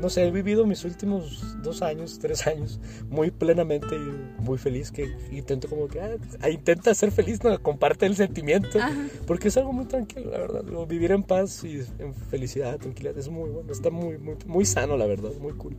no 0.00 0.08
sé, 0.08 0.26
he 0.26 0.30
vivido 0.30 0.66
mis 0.66 0.84
últimos 0.84 1.62
dos 1.62 1.82
años, 1.82 2.18
tres 2.18 2.46
años 2.46 2.80
muy 3.08 3.30
plenamente 3.30 3.94
y 3.94 4.42
muy 4.42 4.58
feliz. 4.58 4.90
Que 4.90 5.14
intento 5.30 5.68
como 5.68 5.88
que, 5.88 6.00
ah, 6.00 6.16
ah, 6.40 6.50
intenta 6.50 6.94
ser 6.94 7.10
feliz, 7.12 7.42
¿no? 7.42 7.60
comparte 7.62 8.06
el 8.06 8.16
sentimiento. 8.16 8.78
Ajá. 8.78 8.94
Porque 9.26 9.48
es 9.48 9.56
algo 9.56 9.72
muy 9.72 9.86
tranquilo, 9.86 10.30
la 10.30 10.38
verdad. 10.38 10.64
Vivir 10.86 11.12
en 11.12 11.22
paz 11.22 11.64
y 11.64 11.82
en 11.98 12.14
felicidad, 12.14 12.78
tranquilidad, 12.78 13.16
es 13.18 13.28
muy 13.28 13.50
bueno. 13.50 13.72
Está 13.72 13.90
muy, 13.90 14.18
muy, 14.18 14.36
muy 14.46 14.64
sano, 14.64 14.96
la 14.96 15.06
verdad. 15.06 15.30
Muy 15.40 15.52
cool. 15.52 15.76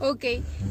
Ok, 0.00 0.24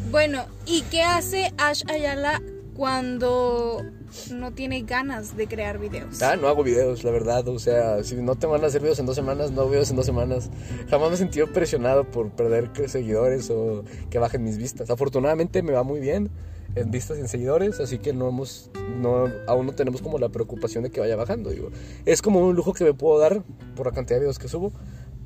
bueno, 0.09 0.45
¿y 0.65 0.81
qué 0.89 1.03
hace 1.03 1.53
Ash 1.57 1.83
Ayala 1.87 2.41
cuando 2.75 3.83
no 4.31 4.51
tiene 4.53 4.81
ganas 4.83 5.35
de 5.35 5.47
crear 5.47 5.79
videos? 5.79 6.21
Ah, 6.21 6.35
no 6.35 6.47
hago 6.47 6.63
videos, 6.63 7.03
la 7.03 7.11
verdad. 7.11 7.47
O 7.47 7.59
sea, 7.59 8.03
si 8.03 8.15
no 8.15 8.35
te 8.35 8.47
van 8.47 8.63
a 8.63 8.67
hacer 8.67 8.81
videos 8.81 8.99
en 8.99 9.05
dos 9.05 9.15
semanas, 9.15 9.51
no 9.51 9.67
videos 9.67 9.89
en 9.89 9.95
dos 9.95 10.05
semanas. 10.05 10.49
Jamás 10.89 11.09
me 11.09 11.15
he 11.15 11.17
sentido 11.17 11.47
presionado 11.47 12.09
por 12.09 12.29
perder 12.31 12.69
seguidores 12.89 13.49
o 13.49 13.83
que 14.09 14.19
bajen 14.19 14.43
mis 14.43 14.57
vistas. 14.57 14.89
Afortunadamente 14.89 15.61
me 15.61 15.73
va 15.73 15.83
muy 15.83 15.99
bien 15.99 16.29
en 16.75 16.91
vistas 16.91 17.17
y 17.17 17.21
en 17.21 17.27
seguidores, 17.27 17.79
así 17.79 17.97
que 17.97 18.13
no 18.13 18.29
hemos, 18.29 18.69
no, 19.01 19.27
aún 19.47 19.65
no 19.65 19.73
tenemos 19.73 20.01
como 20.01 20.19
la 20.19 20.29
preocupación 20.29 20.83
de 20.83 20.91
que 20.91 20.99
vaya 20.99 21.15
bajando. 21.15 21.49
Digo, 21.49 21.69
es 22.05 22.21
como 22.21 22.39
un 22.45 22.55
lujo 22.55 22.73
que 22.73 22.83
me 22.83 22.93
puedo 22.93 23.19
dar 23.19 23.43
por 23.75 23.87
la 23.87 23.91
cantidad 23.91 24.17
de 24.17 24.21
videos 24.21 24.39
que 24.39 24.47
subo. 24.47 24.71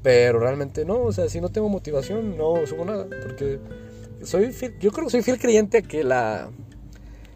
Pero 0.01 0.39
realmente 0.39 0.83
no, 0.83 0.99
o 1.01 1.13
sea, 1.13 1.29
si 1.29 1.39
no 1.39 1.47
tengo 1.49 1.69
motivación, 1.69 2.35
no 2.37 2.55
subo 2.67 2.83
nada. 2.83 3.07
Porque 3.23 3.59
soy 4.21 4.47
fiel- 4.47 4.77
yo 4.79 4.91
creo 4.91 5.05
que 5.05 5.11
soy 5.11 5.21
fiel 5.21 5.39
creyente 5.39 5.77
a 5.77 5.81
que 5.81 6.03
la, 6.03 6.49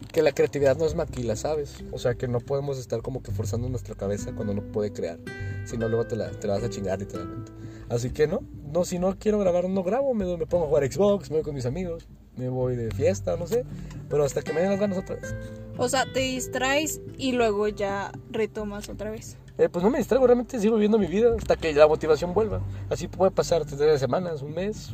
que 0.08 0.22
la 0.22 0.32
creatividad 0.32 0.76
no 0.76 0.86
es 0.86 0.94
maquila, 0.94 1.36
¿sabes? 1.36 1.84
O 1.92 1.98
sea, 1.98 2.14
que 2.14 2.28
no 2.28 2.40
podemos 2.40 2.78
estar 2.78 3.02
como 3.02 3.22
que 3.22 3.30
forzando 3.30 3.68
nuestra 3.68 3.94
cabeza 3.94 4.32
cuando 4.34 4.54
no 4.54 4.62
puede 4.62 4.92
crear. 4.92 5.18
Si 5.64 5.76
no, 5.76 5.88
luego 5.88 6.06
te 6.06 6.16
la, 6.16 6.30
te 6.30 6.46
la 6.46 6.54
vas 6.54 6.64
a 6.64 6.70
chingar 6.70 6.98
literalmente. 6.98 7.52
Así 7.88 8.10
que 8.10 8.26
no, 8.26 8.40
no, 8.72 8.84
si 8.84 8.98
no 8.98 9.16
quiero 9.18 9.38
grabar, 9.38 9.68
no 9.68 9.82
grabo. 9.82 10.14
Me, 10.14 10.24
me 10.36 10.46
pongo 10.46 10.64
a 10.64 10.68
jugar 10.68 10.92
Xbox, 10.92 11.30
me 11.30 11.36
voy 11.36 11.44
con 11.44 11.54
mis 11.54 11.66
amigos, 11.66 12.08
me 12.36 12.48
voy 12.48 12.76
de 12.76 12.90
fiesta, 12.90 13.36
no 13.36 13.46
sé. 13.46 13.64
Pero 14.08 14.24
hasta 14.24 14.42
que 14.42 14.52
me 14.52 14.60
den 14.60 14.70
las 14.70 14.80
ganas 14.80 14.98
otra 14.98 15.16
vez. 15.16 15.34
O 15.76 15.88
sea, 15.88 16.04
te 16.12 16.20
distraes 16.20 17.00
y 17.16 17.32
luego 17.32 17.68
ya 17.68 18.12
retomas 18.30 18.88
otra 18.88 19.10
vez. 19.10 19.36
Eh, 19.58 19.68
pues 19.68 19.84
no 19.84 19.90
me 19.90 19.98
distraigo, 19.98 20.26
realmente 20.26 20.58
sigo 20.60 20.76
viviendo 20.76 20.98
mi 20.98 21.06
vida 21.06 21.34
hasta 21.36 21.56
que 21.56 21.72
la 21.72 21.88
motivación 21.88 22.32
vuelva. 22.32 22.60
Así 22.90 23.08
puede 23.08 23.32
pasar 23.32 23.64
tres 23.64 24.00
semanas, 24.00 24.42
un 24.42 24.54
mes. 24.54 24.92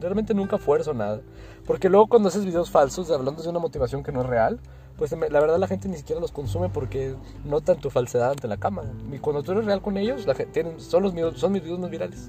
Realmente 0.00 0.34
nunca 0.34 0.58
fuerzo 0.58 0.92
nada. 0.92 1.22
Porque 1.66 1.88
luego 1.88 2.06
cuando 2.08 2.28
haces 2.28 2.44
videos 2.44 2.70
falsos 2.70 3.10
hablando 3.10 3.42
de 3.42 3.48
una 3.48 3.58
motivación 3.58 4.02
que 4.02 4.12
no 4.12 4.20
es 4.22 4.26
real, 4.28 4.60
pues 4.98 5.10
la 5.12 5.40
verdad 5.40 5.58
la 5.58 5.66
gente 5.66 5.88
ni 5.88 5.96
siquiera 5.96 6.20
los 6.20 6.30
consume 6.30 6.68
porque 6.68 7.14
notan 7.44 7.78
tu 7.78 7.90
falsedad 7.90 8.30
ante 8.30 8.46
la 8.48 8.56
cámara. 8.58 8.88
Y 9.12 9.18
cuando 9.18 9.42
tú 9.42 9.52
eres 9.52 9.64
real 9.64 9.80
con 9.82 9.96
ellos, 9.96 10.26
la 10.26 10.34
gente, 10.34 10.52
tienen, 10.52 10.80
son, 10.80 11.02
los, 11.02 11.14
son 11.40 11.52
mis 11.52 11.62
videos 11.62 11.78
más 11.80 11.90
virales. 11.90 12.28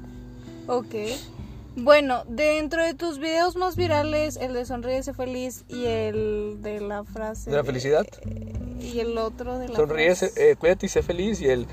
Ok. 0.67 0.95
Bueno, 1.77 2.23
dentro 2.29 2.81
de 2.83 2.93
tus 2.93 3.19
videos 3.19 3.57
más 3.57 3.75
virales, 3.75 4.37
el 4.37 4.53
de 4.53 4.65
Sonríe, 4.65 5.03
sé 5.03 5.13
feliz 5.13 5.65
y 5.67 5.85
el 5.85 6.59
de 6.61 6.79
la 6.79 7.03
frase... 7.03 7.51
¿De 7.51 7.57
la 7.57 7.63
felicidad? 7.65 8.07
eh, 8.21 8.53
y 8.79 8.99
el 8.99 9.17
otro 9.17 9.59
de 9.59 9.67
la 9.67 9.75
Sonríe, 9.75 10.11
frase- 10.11 10.29
sé- 10.29 10.51
eh, 10.51 10.55
cuídate 10.55 10.85
y 10.85 10.89
sé 10.89 11.03
feliz. 11.03 11.41
Y 11.41 11.49
el, 11.49 11.67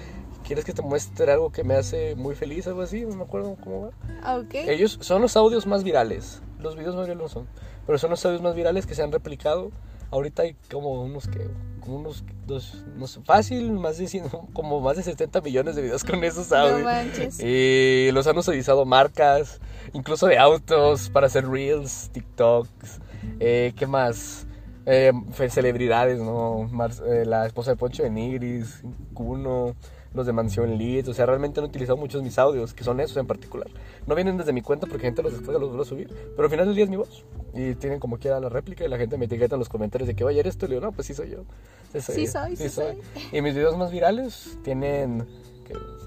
¿quieres 0.44 0.64
que 0.64 0.72
te 0.72 0.82
muestre 0.82 1.30
algo 1.30 1.52
que 1.52 1.62
me 1.62 1.74
hace 1.74 2.16
muy 2.16 2.34
feliz? 2.34 2.66
Algo 2.66 2.82
así, 2.82 3.02
no 3.02 3.14
me 3.14 3.22
acuerdo 3.22 3.56
cómo 3.62 3.82
va. 3.82 3.90
Ah, 4.24 4.38
Ok. 4.38 4.54
Ellos 4.54 4.98
son 5.00 5.22
los 5.22 5.36
audios 5.36 5.66
más 5.68 5.84
virales. 5.84 6.42
Los 6.62 6.76
videos 6.76 6.94
más 6.94 7.06
virales 7.06 7.22
no 7.22 7.28
son. 7.28 7.46
Pero 7.86 7.98
son 7.98 8.10
los 8.10 8.24
audios 8.24 8.42
más 8.42 8.54
virales 8.54 8.86
que 8.86 8.94
se 8.94 9.02
han 9.02 9.12
replicado. 9.12 9.70
Ahorita 10.10 10.42
hay 10.42 10.56
como 10.70 11.02
unos 11.02 11.26
que. 11.28 11.48
Como 11.80 11.96
unos 11.96 12.24
dos. 12.46 12.84
No 12.96 13.06
sé, 13.06 13.20
fácil, 13.24 13.72
más 13.72 13.98
de 13.98 14.06
100, 14.06 14.28
como 14.52 14.80
más 14.80 14.96
de 14.96 15.02
70 15.02 15.40
millones 15.40 15.74
de 15.74 15.82
videos 15.82 16.04
con 16.04 16.22
esos 16.22 16.50
No 16.50 16.56
audios. 16.58 16.82
manches. 16.84 17.40
y 17.40 18.10
los 18.12 18.26
han 18.26 18.36
utilizado 18.38 18.84
marcas, 18.84 19.60
incluso 19.92 20.26
de 20.26 20.38
autos, 20.38 21.10
para 21.10 21.26
hacer 21.26 21.48
reels, 21.48 22.10
TikToks. 22.12 23.00
Eh, 23.40 23.72
¿Qué 23.76 23.86
más? 23.86 24.46
Eh, 24.86 25.12
celebridades, 25.48 26.18
¿no? 26.18 26.68
Mar- 26.70 26.90
eh, 27.06 27.24
la 27.24 27.46
esposa 27.46 27.70
de 27.70 27.76
Poncho 27.76 28.02
de 28.02 28.10
Nigris, 28.10 28.82
Kuno, 29.14 29.74
los 30.14 30.26
de 30.26 30.32
Mansión 30.32 30.78
Lead. 30.78 31.08
O 31.08 31.14
sea, 31.14 31.26
realmente 31.26 31.60
han 31.60 31.66
utilizado 31.66 31.96
muchos 31.96 32.22
mis 32.22 32.38
audios, 32.38 32.74
que 32.74 32.84
son 32.84 33.00
esos 33.00 33.16
en 33.16 33.26
particular. 33.26 33.68
No 34.06 34.14
vienen 34.14 34.36
desde 34.36 34.52
mi 34.52 34.62
cuenta 34.62 34.86
porque 34.86 35.02
gente 35.06 35.22
los 35.22 35.32
después 35.32 35.58
los 35.58 35.68
vuelve 35.68 35.82
a 35.82 35.86
subir. 35.86 36.08
Pero 36.08 36.44
al 36.44 36.50
final 36.50 36.66
del 36.66 36.74
día 36.74 36.84
es 36.84 36.90
mi 36.90 36.96
voz. 36.96 37.24
Y 37.54 37.74
tienen 37.74 38.00
como 38.00 38.18
quiera 38.18 38.40
la 38.40 38.48
réplica 38.48 38.84
y 38.84 38.88
la 38.88 38.98
gente 38.98 39.18
me 39.18 39.26
etiqueta 39.26 39.54
en 39.54 39.58
los 39.58 39.68
comentarios 39.68 40.08
de 40.08 40.14
que, 40.14 40.24
oye, 40.24 40.40
¿eres 40.40 40.56
tú? 40.56 40.66
Le 40.66 40.76
digo, 40.76 40.86
no, 40.86 40.92
pues 40.92 41.06
sí 41.06 41.14
soy 41.14 41.30
yo. 41.30 41.44
Sí 41.92 42.26
soy, 42.26 42.56
sí 42.56 42.68
soy. 42.68 42.98
Y 43.32 43.42
mis 43.42 43.54
videos 43.54 43.76
más 43.76 43.90
virales 43.90 44.58
tienen... 44.62 45.26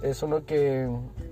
es 0.03 0.21
uno 0.23 0.45
que, 0.45 0.89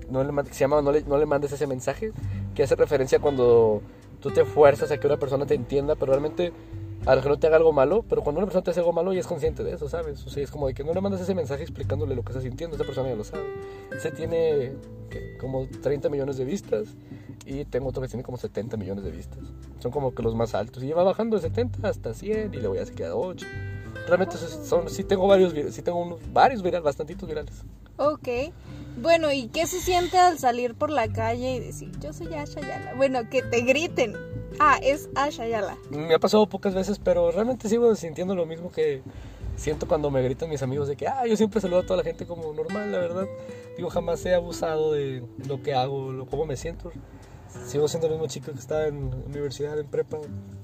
no 0.10 0.24
le, 0.24 0.52
se 0.52 0.60
llama 0.60 0.82
no 0.82 0.92
le, 0.92 1.04
no 1.04 1.18
le 1.18 1.26
mandes 1.26 1.52
ese 1.52 1.68
mensaje, 1.68 2.12
que 2.56 2.64
hace 2.64 2.76
referencia 2.76 3.20
cuando 3.20 3.82
tú 4.22 4.32
te 4.32 4.46
fuerzas 4.46 4.92
a 4.92 4.98
que 4.98 5.08
una 5.08 5.18
persona 5.18 5.46
te 5.46 5.56
entienda, 5.56 5.96
pero 5.96 6.12
realmente 6.12 6.54
a 7.06 7.16
lo 7.16 7.22
que 7.22 7.30
no 7.30 7.38
te 7.38 7.48
haga 7.48 7.58
algo 7.58 7.74
malo, 7.74 8.06
pero 8.08 8.24
cuando 8.24 8.40
una 8.40 8.48
persona 8.48 8.64
te 8.64 8.72
hace 8.72 8.80
algo 8.80 8.94
malo 8.94 9.14
ya 9.14 9.20
es 9.20 9.28
consciente 9.28 9.64
de 9.64 9.74
eso, 9.74 9.90
¿sabes? 9.90 10.26
O 10.26 10.30
sea, 10.30 10.44
es 10.44 10.52
como 10.52 10.68
de 10.68 10.74
que 10.74 10.84
no 10.84 10.94
le 10.94 11.02
mandas 11.02 11.22
ese 11.22 11.36
mensaje 11.36 11.64
explicándole 11.64 12.16
lo 12.16 12.24
que 12.24 12.32
está 12.32 12.42
sintiendo, 12.42 12.76
esa 12.76 12.86
persona 12.86 13.10
ya 13.10 13.16
lo 13.16 13.24
sabe. 13.24 13.44
Ese 13.92 14.12
tiene 14.12 14.74
¿qué? 15.10 15.38
como 15.40 15.68
30 15.82 16.10
millones 16.10 16.38
de 16.38 16.46
vistas 16.46 16.88
y 17.46 17.66
tengo 17.66 17.90
otro 17.90 18.02
que 18.02 18.08
tiene 18.08 18.24
como 18.24 18.38
70 18.38 18.78
millones 18.78 19.04
de 19.04 19.12
vistas. 19.12 19.40
Son 19.80 19.92
como 19.92 20.16
que 20.16 20.24
los 20.24 20.34
más 20.36 20.56
altos. 20.56 20.82
Y 20.84 20.88
lleva 20.88 21.04
bajando 21.04 21.36
de 21.36 21.42
70 21.42 21.88
hasta 21.88 22.14
100 22.14 22.54
y 22.54 22.58
le 22.58 22.68
voy 22.68 22.78
a 22.78 22.86
quedar 22.86 23.12
8. 23.16 23.46
Realmente 24.08 24.36
esos 24.36 24.66
son, 24.66 24.90
sí 24.90 25.04
tengo 25.04 25.28
varios, 25.28 25.54
sí 25.74 25.82
tengo 25.82 26.00
unos, 26.00 26.20
varios 26.32 26.64
virales, 26.64 26.84
bastantitos 26.84 27.28
virales. 27.28 27.64
Ok. 27.98 28.28
Bueno, 29.02 29.32
¿y 29.32 29.48
qué 29.48 29.68
se 29.68 29.80
siente 29.80 30.18
al 30.18 30.40
salir 30.40 30.76
por 30.76 30.90
la 30.90 31.12
calle 31.12 31.56
y 31.56 31.60
decir, 31.60 31.92
yo 32.00 32.14
soy 32.14 32.34
Asha? 32.34 32.62
Bueno, 32.96 33.30
que 33.30 33.42
te 33.42 33.62
griten. 33.62 34.14
Ah, 34.60 34.80
es 34.82 35.10
Asha 35.16 35.48
Yala. 35.48 35.78
Me 35.90 36.14
ha 36.14 36.20
pasado 36.20 36.48
pocas 36.48 36.74
veces, 36.74 37.00
pero 37.00 37.32
realmente 37.32 37.70
sigo 37.70 37.96
sintiendo 37.96 38.36
lo 38.36 38.46
mismo 38.46 38.72
que 38.72 39.02
siento 39.56 39.88
cuando 39.88 40.10
me 40.10 40.22
gritan 40.22 40.50
mis 40.50 40.64
amigos 40.64 40.88
de 40.88 40.96
que, 40.96 41.08
ah, 41.08 41.26
yo 41.28 41.36
siempre 41.38 41.62
saludo 41.62 41.80
a 41.80 41.84
toda 41.84 41.98
la 41.98 42.04
gente 42.04 42.26
como 42.26 42.54
normal, 42.54 42.92
la 42.92 43.00
verdad. 43.00 43.28
Digo, 43.78 43.90
jamás 43.90 44.26
he 44.26 44.34
abusado 44.34 44.94
de 44.94 45.24
lo 45.48 45.62
que 45.62 45.74
hago, 45.74 46.12
lo, 46.12 46.26
cómo 46.26 46.46
me 46.46 46.56
siento. 46.56 46.92
Sigo 47.66 47.88
siendo 47.88 48.08
el 48.08 48.14
mismo 48.14 48.28
chico 48.28 48.52
que 48.52 48.60
estaba 48.60 48.88
en 48.88 49.14
universidad, 49.28 49.80
en 49.80 49.88
prepa, 49.88 50.18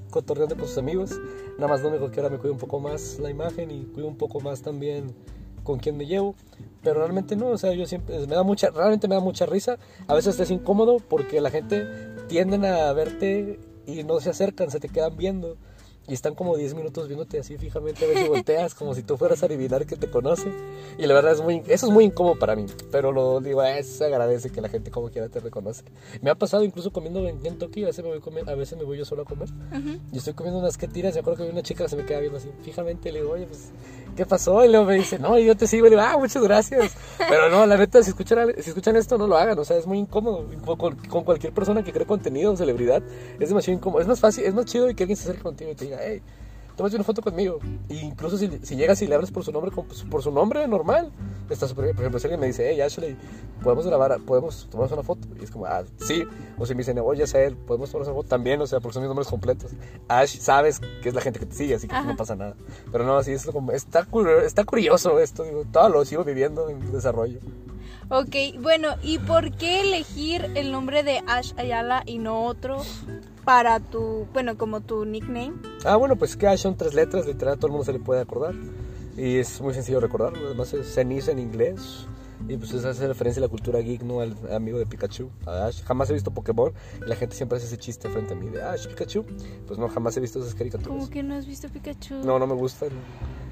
cotorreando 0.09 0.55
con 0.55 0.67
sus 0.67 0.77
amigos. 0.77 1.11
Nada 1.57 1.67
más 1.67 1.81
lo 1.81 1.89
único 1.89 2.09
que 2.09 2.19
ahora 2.19 2.31
me 2.31 2.39
cuido 2.39 2.53
un 2.53 2.59
poco 2.59 2.79
más 2.79 3.19
la 3.19 3.29
imagen 3.29 3.69
y 3.69 3.85
cuido 3.85 4.07
un 4.07 4.17
poco 4.17 4.39
más 4.39 4.61
también 4.61 5.13
con 5.63 5.77
quién 5.77 5.97
me 5.97 6.07
llevo. 6.07 6.35
Pero 6.81 6.99
realmente 6.99 7.35
no, 7.35 7.47
o 7.47 7.57
sea, 7.57 7.73
yo 7.73 7.85
siempre, 7.85 8.19
me 8.19 8.35
da 8.35 8.43
mucha, 8.43 8.71
realmente 8.71 9.07
me 9.07 9.15
da 9.15 9.21
mucha 9.21 9.45
risa. 9.45 9.77
A 10.07 10.15
veces 10.15 10.39
es 10.39 10.49
incómodo 10.49 10.97
porque 10.97 11.41
la 11.41 11.51
gente 11.51 11.85
tienden 12.27 12.65
a 12.65 12.91
verte 12.93 13.59
y 13.97 14.03
no 14.03 14.19
se 14.19 14.29
acercan, 14.29 14.71
se 14.71 14.79
te 14.79 14.89
quedan 14.89 15.17
viendo. 15.17 15.57
Y 16.09 16.13
están 16.13 16.33
como 16.35 16.57
10 16.57 16.73
minutos 16.73 17.07
viéndote 17.07 17.39
así 17.39 17.57
fijamente 17.57 18.03
a 18.03 18.07
ver 18.07 18.17
si 18.17 18.27
volteas, 18.27 18.73
como 18.73 18.95
si 18.95 19.03
tú 19.03 19.15
fueras 19.17 19.43
a 19.43 19.45
adivinar 19.45 19.85
que 19.85 19.95
te 19.95 20.09
conoce. 20.09 20.51
Y 20.97 21.05
la 21.05 21.13
verdad 21.13 21.33
es 21.33 21.41
muy, 21.41 21.61
eso 21.67 21.85
es 21.87 21.93
muy 21.93 22.05
incómodo 22.05 22.37
para 22.39 22.55
mí. 22.55 22.65
Pero 22.91 23.11
lo 23.11 23.39
digo, 23.41 23.63
eh, 23.63 23.83
se 23.83 24.05
agradece 24.05 24.49
que 24.49 24.59
la 24.61 24.69
gente 24.69 24.89
como 24.91 25.09
quiera 25.09 25.29
te 25.29 25.39
reconoce. 25.39 25.83
Me 26.21 26.29
ha 26.31 26.35
pasado 26.35 26.63
incluso 26.63 26.91
comiendo 26.91 27.27
en 27.27 27.39
Kentucky, 27.39 27.83
a 27.83 27.87
veces 27.87 28.03
me 28.03 28.09
voy, 28.09 28.19
comer- 28.19 28.49
a 28.49 28.55
veces 28.55 28.77
me 28.77 28.83
voy 28.83 28.97
yo 28.97 29.05
solo 29.05 29.21
a 29.21 29.25
comer. 29.25 29.49
Y 30.11 30.17
estoy 30.17 30.33
comiendo 30.33 30.59
unas 30.59 30.77
que 30.77 30.87
tiras, 30.87 31.13
me 31.13 31.19
acuerdo 31.21 31.45
que 31.45 31.51
una 31.51 31.61
chica 31.61 31.83
que 31.83 31.89
se 31.89 31.95
me 31.95 32.05
queda 32.05 32.19
viendo 32.19 32.37
así 32.39 32.49
fijamente, 32.63 33.11
le 33.11 33.19
digo, 33.21 33.33
oye, 33.33 33.45
pues, 33.45 33.69
¿qué 34.15 34.25
pasó? 34.25 34.65
Y 34.65 34.69
luego 34.69 34.85
me 34.85 34.95
dice, 34.95 35.19
no, 35.19 35.37
yo 35.37 35.55
te 35.55 35.67
sigo, 35.67 35.85
y 35.85 35.89
le 35.91 35.95
digo, 35.95 36.07
ah, 36.07 36.17
muchas 36.17 36.41
gracias. 36.43 36.93
Pero 37.29 37.49
no, 37.49 37.65
la 37.65 37.77
neta, 37.77 38.01
si 38.01 38.09
escuchan, 38.09 38.49
si 38.59 38.69
escuchan 38.69 38.95
esto, 38.95 39.17
no 39.17 39.27
lo 39.27 39.37
hagan, 39.37 39.57
o 39.59 39.63
sea, 39.63 39.77
es 39.77 39.85
muy 39.85 39.99
incómodo. 39.99 40.45
Con, 40.65 40.95
con- 40.95 41.23
cualquier 41.23 41.53
persona 41.53 41.83
que 41.83 41.91
cree 41.93 42.07
contenido 42.07 42.51
o 42.53 42.57
celebridad, 42.57 43.03
es 43.39 43.49
demasiado 43.49 43.77
incómodo. 43.77 44.01
Es 44.01 44.07
más 44.07 44.19
fácil, 44.19 44.43
es 44.45 44.53
más 44.53 44.65
chido 44.65 44.87
que 44.95 45.03
alguien 45.03 45.15
se 45.17 45.23
acerque 45.25 45.43
contigo 45.43 45.71
y 45.71 45.75
te 45.75 45.85
diga, 45.85 45.98
hey, 46.01 46.21
tómate 46.75 46.95
una 46.95 47.03
foto 47.03 47.21
conmigo. 47.21 47.59
E 47.89 47.95
incluso 47.95 48.37
si, 48.37 48.49
si 48.63 48.75
llegas 48.75 49.01
y 49.01 49.07
le 49.07 49.15
hablas 49.15 49.31
por 49.31 49.43
su 49.43 49.51
nombre, 49.51 49.69
pues, 49.71 50.03
por 50.03 50.23
su 50.23 50.31
nombre 50.31 50.65
normal, 50.67 51.11
está 51.49 51.67
súper 51.67 51.85
bien. 51.85 51.95
Por 51.95 52.03
ejemplo, 52.03 52.19
si 52.19 52.27
alguien 52.27 52.39
me 52.39 52.47
dice, 52.47 52.69
hey, 52.69 52.79
Ashley, 52.79 53.17
podemos 53.61 53.85
grabar, 53.85 54.17
podemos 54.21 54.67
tomarnos 54.69 54.93
una 54.93 55.03
foto. 55.03 55.27
Y 55.39 55.43
es 55.43 55.51
como, 55.51 55.65
ah, 55.65 55.83
sí. 55.97 56.23
O 56.57 56.65
si 56.65 56.73
me 56.73 56.79
dicen, 56.79 56.97
oye, 56.99 57.27
Sel, 57.27 57.57
podemos 57.57 57.91
tomarnos 57.91 58.07
una 58.07 58.15
foto 58.15 58.29
también, 58.29 58.61
o 58.61 58.67
sea, 58.67 58.79
porque 58.79 58.93
son 58.93 59.03
mis 59.03 59.09
nombres 59.09 59.27
completos. 59.27 59.71
Ash, 60.07 60.37
sabes 60.39 60.79
que 60.79 61.09
es 61.09 61.15
la 61.15 61.21
gente 61.21 61.39
que 61.39 61.45
te 61.45 61.55
sigue, 61.55 61.75
así 61.75 61.87
que 61.87 61.95
Ajá. 61.95 62.07
no 62.07 62.15
pasa 62.15 62.35
nada. 62.35 62.55
Pero 62.91 63.03
no, 63.03 63.17
así 63.17 63.31
es 63.33 63.45
como, 63.45 63.73
está 63.73 64.05
curioso 64.05 65.19
esto, 65.19 65.43
digo, 65.43 65.65
todo 65.69 65.89
lo 65.89 66.05
sigo 66.05 66.23
viviendo 66.23 66.69
en 66.69 66.91
desarrollo. 66.91 67.39
Ok, 68.11 68.35
bueno, 68.59 68.95
¿y 69.03 69.19
por 69.19 69.51
qué 69.51 69.81
elegir 69.81 70.49
el 70.55 70.71
nombre 70.71 71.03
de 71.03 71.21
Ash 71.27 71.53
Ayala 71.57 72.01
y 72.07 72.17
no 72.17 72.45
otro 72.45 72.81
para 73.49 73.79
tu, 73.79 74.27
bueno, 74.31 74.59
como 74.59 74.81
tu 74.81 75.05
nickname? 75.05 75.53
Ah, 75.83 75.95
bueno, 75.95 76.15
pues 76.17 76.37
que 76.37 76.45
Ash 76.45 76.59
son 76.59 76.77
tres 76.77 76.93
letras, 76.93 77.25
literal, 77.25 77.57
todo 77.57 77.65
el 77.65 77.71
mundo 77.71 77.83
se 77.83 77.93
le 77.93 77.97
puede 77.97 78.21
acordar. 78.21 78.53
Y 79.17 79.37
es 79.37 79.59
muy 79.59 79.73
sencillo 79.73 79.99
recordarlo. 79.99 80.45
Además 80.45 80.71
es 80.75 80.93
ceniza 80.93 81.31
en 81.31 81.39
inglés. 81.39 82.05
Y 82.47 82.57
pues 82.57 82.71
eso 82.71 82.87
hace 82.87 83.07
referencia 83.07 83.39
a 83.41 83.45
la 83.45 83.49
cultura 83.49 83.79
geek, 83.79 84.03
¿no? 84.03 84.21
Al 84.21 84.35
amigo 84.53 84.77
de 84.77 84.85
Pikachu, 84.85 85.31
a 85.47 85.65
Ash. 85.65 85.81
Jamás 85.81 86.11
he 86.11 86.13
visto 86.13 86.29
Pokémon 86.29 86.71
y 87.03 87.09
la 87.09 87.15
gente 87.15 87.35
siempre 87.35 87.57
hace 87.57 87.65
ese 87.65 87.79
chiste 87.79 88.07
frente 88.07 88.33
a 88.33 88.35
mí 88.35 88.49
de 88.49 88.61
Ash, 88.61 88.87
Pikachu. 88.87 89.25
Pues 89.65 89.79
no, 89.79 89.89
jamás 89.89 90.15
he 90.17 90.19
visto 90.19 90.39
esas 90.39 90.53
caricaturas. 90.53 90.87
¿Cómo 90.87 91.09
que 91.09 91.23
no 91.23 91.33
has 91.33 91.47
visto 91.47 91.69
Pikachu? 91.69 92.23
No, 92.23 92.37
no 92.37 92.45
me 92.45 92.53
gustan. 92.53 92.89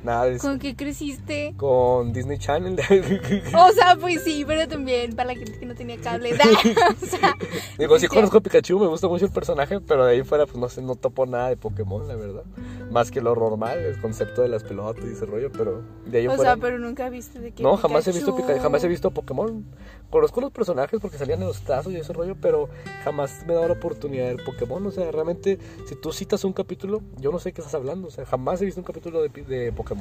Nada 0.08 0.24
de. 0.26 0.38
¿Con 0.38 0.58
qué 0.58 0.74
creciste? 0.74 1.54
Con 1.58 2.14
Disney 2.14 2.38
Channel. 2.38 2.80
O 3.54 3.72
sea, 3.74 3.98
pues 4.00 4.24
sí, 4.24 4.46
pero 4.48 4.66
también 4.68 5.16
para 5.18 5.34
la 5.34 5.36
gente 5.36 5.60
que 5.60 5.66
no 5.66 5.76
tenía 5.76 5.98
cable. 5.98 6.32
o 7.02 7.06
sea, 7.06 7.36
Digo, 7.78 8.00
sí 8.00 8.08
conozco 8.08 8.38
a 8.38 8.42
Pikachu, 8.42 8.80
me 8.80 8.88
gusta 8.88 9.10
mucho 9.10 9.26
el 9.26 9.32
personaje, 9.32 9.82
pero 9.82 10.06
de 10.06 10.14
ahí 10.14 10.24
fuera, 10.24 10.46
pues 10.46 10.58
no 10.58 10.70
sé, 10.70 10.82
no 10.82 10.96
topo 10.96 11.26
nada 11.26 11.50
de 11.50 11.58
Pokémon, 11.58 12.08
la 12.08 12.16
verdad. 12.16 12.44
Más 12.90 13.12
que 13.12 13.20
lo 13.20 13.36
normal, 13.36 13.80
el 13.80 14.00
concepto 14.00 14.42
de 14.42 14.48
las 14.48 14.64
pelotas 14.64 15.04
y 15.04 15.10
ese 15.12 15.26
rollo, 15.26 15.52
pero 15.52 15.84
de 16.06 16.20
ahí 16.20 16.28
o 16.28 16.36
fuera. 16.36 16.54
sea, 16.54 16.62
pero 16.62 16.80
nunca 16.80 17.10
viste 17.10 17.40
de 17.40 17.52
qué 17.52 17.62
No, 17.64 17.76
jamás 17.76 18.08
he 18.08 18.14
visto 18.14 18.34
Pikachu. 18.34 18.54
Pika- 18.54 18.62
jamás 18.62 18.84
he 18.86 18.88
visto 18.88 19.12
Pokémon. 19.12 19.66
Conozco 20.10 20.40
los 20.40 20.52
personajes 20.52 21.02
porque 21.02 21.18
salían 21.18 21.42
en 21.42 21.48
los 21.48 21.60
tazos 21.62 21.92
y 21.92 21.98
ese 21.98 22.14
rollo, 22.14 22.38
pero 22.42 22.70
jamás 23.04 23.44
me 23.46 23.52
he 23.52 23.56
dado 23.56 23.68
la 23.68 23.74
oportunidad 23.74 24.28
de 24.28 24.36
ver 24.36 24.46
Pokémon. 24.46 24.86
O 24.88 24.92
sea, 24.92 25.12
realmente, 25.12 25.60
si 25.86 25.96
tú 25.96 26.14
citas 26.14 26.46
un 26.46 26.54
capítulo, 26.54 27.02
yo 27.18 27.30
no 27.32 27.40
sé 27.40 27.52
qué 27.52 27.60
estás 27.60 27.76
hablando. 27.76 28.08
O 28.08 28.12
sea, 28.12 28.26
jamás 28.26 28.62
he 28.62 28.66
visto 28.66 28.80
un 28.80 28.86
capítulo 28.86 29.22
de, 29.22 29.28
de 29.30 29.72
Pokémon. 29.74 29.97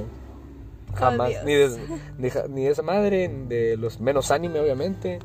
Jamás. 0.94 1.44
Ni, 1.44 1.54
de, 1.54 1.98
ni 2.48 2.64
de 2.64 2.70
esa 2.70 2.82
madre, 2.82 3.28
de 3.28 3.76
los 3.76 4.00
menos 4.00 4.30
anime, 4.30 4.60
obviamente. 4.60 5.18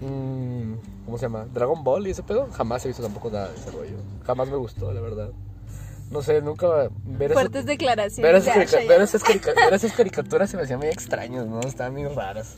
Mm, 0.00 0.74
¿Cómo 1.04 1.18
se 1.18 1.26
llama? 1.26 1.46
Dragon 1.52 1.82
Ball 1.82 2.06
y 2.06 2.10
ese 2.10 2.22
pedo. 2.22 2.48
Jamás 2.52 2.84
he 2.84 2.88
visto 2.88 3.02
tampoco 3.02 3.30
nada 3.30 3.48
de 3.48 3.56
ese 3.56 3.70
rollo. 3.70 3.96
Jamás 4.24 4.48
me 4.48 4.56
gustó, 4.56 4.92
la 4.92 5.00
verdad. 5.00 5.30
No 6.10 6.22
sé, 6.22 6.40
nunca 6.40 6.66
ver 7.04 7.30
esas, 7.32 7.34
Fuertes 7.42 7.66
declaraciones. 7.66 8.22
ver 8.22 8.34
esas, 8.36 8.54
de 8.54 8.60
carica- 8.60 8.76
Asha 8.78 8.88
ver 8.88 8.98
ya. 8.98 9.04
esas 9.04 9.22
carica- 9.24 9.54
ver 9.54 9.74
esas 9.74 9.92
caricaturas 9.92 10.50
se 10.50 10.56
me 10.56 10.62
hacían 10.62 10.78
muy 10.78 10.88
extrañas, 10.88 11.46
¿no? 11.46 11.60
Estaban 11.60 11.92
muy 11.94 12.06
raras. 12.06 12.56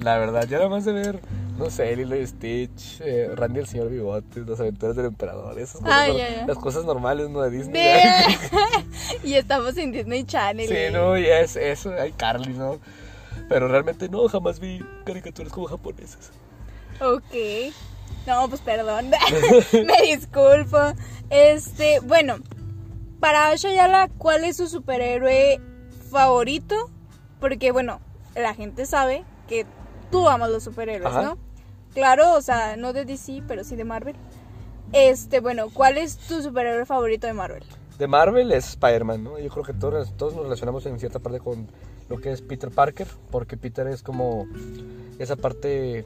La 0.00 0.18
verdad, 0.18 0.46
yo 0.48 0.58
nada 0.58 0.68
más 0.68 0.84
de 0.84 0.92
ver, 0.92 1.20
no 1.58 1.70
sé, 1.70 1.94
Lilo 1.96 2.16
y 2.16 2.26
Stitch, 2.26 3.00
eh, 3.00 3.30
Randy 3.34 3.60
el 3.60 3.66
señor 3.66 3.88
Bigotes, 3.88 4.46
las 4.46 4.60
aventuras 4.60 4.96
del 4.96 5.06
emperador, 5.06 5.58
esas 5.58 5.80
cosas, 5.80 5.92
Ah, 5.98 6.06
nor- 6.08 6.16
ya, 6.18 6.28
ya. 6.36 6.46
las 6.46 6.58
cosas 6.58 6.84
normales, 6.84 7.28
¿no? 7.30 7.40
De 7.42 7.50
Disney. 7.50 7.82
Y 9.24 9.34
estamos 9.34 9.76
en 9.76 9.92
Disney 9.92 10.24
Channel. 10.24 10.68
Sí, 10.68 10.74
eh. 10.76 10.90
no, 10.92 11.16
y 11.18 11.26
es 11.26 11.56
eso, 11.56 11.92
hay 11.92 12.12
Carly, 12.12 12.52
¿no? 12.52 12.78
Pero 13.48 13.66
realmente 13.68 14.08
no, 14.08 14.28
jamás 14.28 14.60
vi 14.60 14.80
caricaturas 15.04 15.52
como 15.52 15.66
japonesas. 15.66 16.30
Ok. 17.00 17.72
No, 18.26 18.48
pues 18.48 18.60
perdón. 18.60 19.10
Me 19.72 20.06
disculpo. 20.06 20.78
Este, 21.30 22.00
bueno, 22.00 22.36
para 23.20 23.48
Asha 23.48 23.72
Yala, 23.72 24.08
¿cuál 24.18 24.44
es 24.44 24.56
su 24.56 24.66
superhéroe 24.66 25.60
favorito? 26.10 26.74
Porque, 27.38 27.70
bueno, 27.72 28.00
la 28.34 28.54
gente 28.54 28.86
sabe 28.86 29.24
que 29.48 29.66
tú 30.10 30.28
amas 30.28 30.50
los 30.50 30.64
superhéroes, 30.64 31.10
Ajá. 31.10 31.22
¿no? 31.22 31.38
Claro, 31.94 32.34
o 32.34 32.40
sea, 32.42 32.76
no 32.76 32.92
de 32.92 33.04
DC, 33.04 33.42
pero 33.46 33.64
sí 33.64 33.76
de 33.76 33.84
Marvel. 33.84 34.16
Este, 34.92 35.40
bueno, 35.40 35.68
¿cuál 35.72 35.98
es 35.98 36.16
tu 36.16 36.42
superhéroe 36.42 36.86
favorito 36.86 37.26
de 37.26 37.32
Marvel? 37.32 37.64
De 37.98 38.06
Marvel 38.06 38.50
es 38.52 38.68
Spider-Man, 38.70 39.22
¿no? 39.22 39.38
Yo 39.38 39.50
creo 39.50 39.64
que 39.64 39.74
todos, 39.74 40.16
todos 40.16 40.34
nos 40.34 40.44
relacionamos 40.44 40.86
en 40.86 40.98
cierta 40.98 41.18
parte 41.18 41.38
con 41.40 41.68
lo 42.08 42.20
que 42.20 42.32
es 42.32 42.42
Peter 42.42 42.70
Parker, 42.70 43.06
porque 43.30 43.56
Peter 43.56 43.86
es 43.88 44.02
como 44.02 44.46
esa 45.18 45.36
parte, 45.36 46.04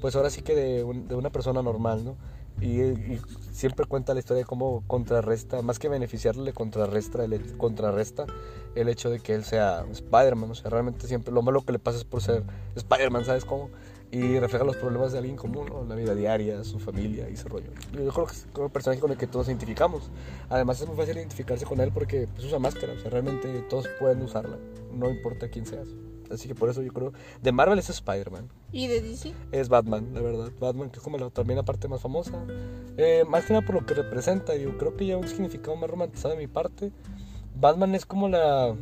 pues 0.00 0.14
ahora 0.16 0.30
sí 0.30 0.42
que 0.42 0.54
de, 0.54 0.84
un- 0.84 1.08
de 1.08 1.14
una 1.14 1.30
persona 1.30 1.62
normal, 1.62 2.04
¿no? 2.04 2.16
Y, 2.60 2.80
y 2.80 3.20
siempre 3.56 3.86
cuenta 3.86 4.12
la 4.12 4.20
historia 4.20 4.42
de 4.42 4.46
cómo 4.46 4.82
contrarresta, 4.86 5.62
más 5.62 5.78
que 5.78 5.88
beneficiarle, 5.88 6.42
le 6.42 6.52
contrarresta 6.52 7.24
el, 7.24 7.56
contrarresta 7.56 8.26
el 8.74 8.88
hecho 8.90 9.08
de 9.08 9.20
que 9.20 9.34
él 9.34 9.44
sea 9.44 9.86
Spider-Man, 9.90 10.50
o 10.50 10.54
sea, 10.54 10.70
realmente 10.70 11.06
siempre 11.06 11.32
lo 11.32 11.40
malo 11.40 11.62
que 11.62 11.72
le 11.72 11.78
pasa 11.78 11.96
es 11.96 12.04
por 12.04 12.20
ser 12.20 12.44
Spider-Man, 12.74 13.24
¿sabes 13.24 13.46
cómo? 13.46 13.70
Y 14.10 14.38
refleja 14.38 14.64
los 14.64 14.76
problemas 14.76 15.12
de 15.12 15.18
alguien 15.18 15.36
común, 15.36 15.66
¿no? 15.68 15.84
La 15.84 15.94
vida 15.94 16.14
diaria, 16.14 16.62
su 16.64 16.78
familia 16.78 17.28
y 17.28 17.32
ese 17.32 17.48
rollo. 17.48 17.70
Yo 17.92 18.12
creo 18.12 18.26
que 18.26 18.32
es 18.32 18.46
un 18.56 18.70
personaje 18.70 19.00
con 19.00 19.10
el 19.10 19.16
que 19.16 19.26
todos 19.26 19.48
identificamos. 19.48 20.10
Además 20.48 20.80
es 20.80 20.86
muy 20.86 20.96
fácil 20.96 21.16
identificarse 21.16 21.64
con 21.64 21.80
él 21.80 21.90
porque 21.92 22.28
pues, 22.34 22.46
usa 22.46 22.58
máscara, 22.58 22.92
o 22.92 22.98
sea, 22.98 23.10
realmente 23.10 23.48
todos 23.68 23.88
pueden 23.98 24.22
usarla, 24.22 24.58
no 24.92 25.10
importa 25.10 25.48
quién 25.48 25.66
seas. 25.66 25.88
Así 26.30 26.48
que 26.48 26.54
por 26.54 26.68
eso 26.68 26.82
yo 26.82 26.92
creo, 26.92 27.12
de 27.42 27.52
Marvel 27.52 27.78
es 27.78 27.90
Spider-Man, 27.90 28.48
¿Y 28.72 28.86
de 28.88 29.00
DC? 29.00 29.32
es 29.52 29.68
Batman, 29.68 30.10
la 30.12 30.20
verdad. 30.20 30.50
Batman 30.60 30.90
que 30.90 30.98
es 30.98 31.02
como 31.02 31.18
la, 31.18 31.30
también 31.30 31.56
la 31.56 31.64
parte 31.64 31.88
más 31.88 32.00
famosa. 32.00 32.32
Eh, 32.96 33.24
más 33.28 33.44
que 33.44 33.52
nada 33.52 33.64
por 33.64 33.74
lo 33.74 33.86
que 33.86 33.94
representa, 33.94 34.56
yo 34.56 34.76
creo 34.78 34.96
que 34.96 35.06
ya 35.06 35.16
un 35.16 35.28
significado 35.28 35.76
más 35.76 35.90
romantizado 35.90 36.34
de 36.34 36.40
mi 36.40 36.46
parte. 36.46 36.92
Batman 37.58 37.94
es 37.94 38.04
como 38.04 38.28
la, 38.28 38.76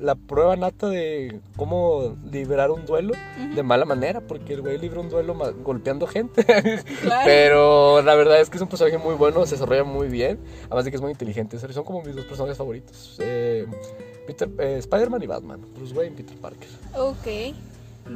la 0.00 0.14
prueba 0.14 0.56
nata 0.56 0.88
de 0.88 1.40
cómo 1.56 2.16
liberar 2.30 2.70
un 2.70 2.86
duelo 2.86 3.14
de 3.54 3.62
mala 3.62 3.84
manera, 3.84 4.20
porque 4.20 4.54
el 4.54 4.62
güey 4.62 4.78
libra 4.78 5.00
un 5.00 5.08
duelo 5.08 5.34
golpeando 5.62 6.06
gente. 6.06 6.44
Claro. 7.00 7.22
Pero 7.24 8.02
la 8.02 8.14
verdad 8.14 8.40
es 8.40 8.48
que 8.48 8.56
es 8.56 8.62
un 8.62 8.68
personaje 8.68 8.98
muy 8.98 9.14
bueno, 9.14 9.44
se 9.46 9.54
desarrolla 9.56 9.84
muy 9.84 10.08
bien, 10.08 10.38
además 10.64 10.84
de 10.84 10.90
que 10.90 10.96
es 10.96 11.02
muy 11.02 11.10
inteligente. 11.10 11.58
Son 11.58 11.84
como 11.84 12.02
mis 12.02 12.14
dos 12.14 12.24
personajes 12.24 12.56
favoritos. 12.56 13.18
Eh, 13.20 13.66
Peter, 14.26 14.48
eh, 14.58 14.76
Spider-Man 14.78 15.22
y 15.22 15.26
Batman. 15.26 15.60
Bruce 15.74 15.94
Wayne, 15.94 16.16
Peter 16.16 16.36
Parker. 16.38 16.68
Ok. 16.96 17.54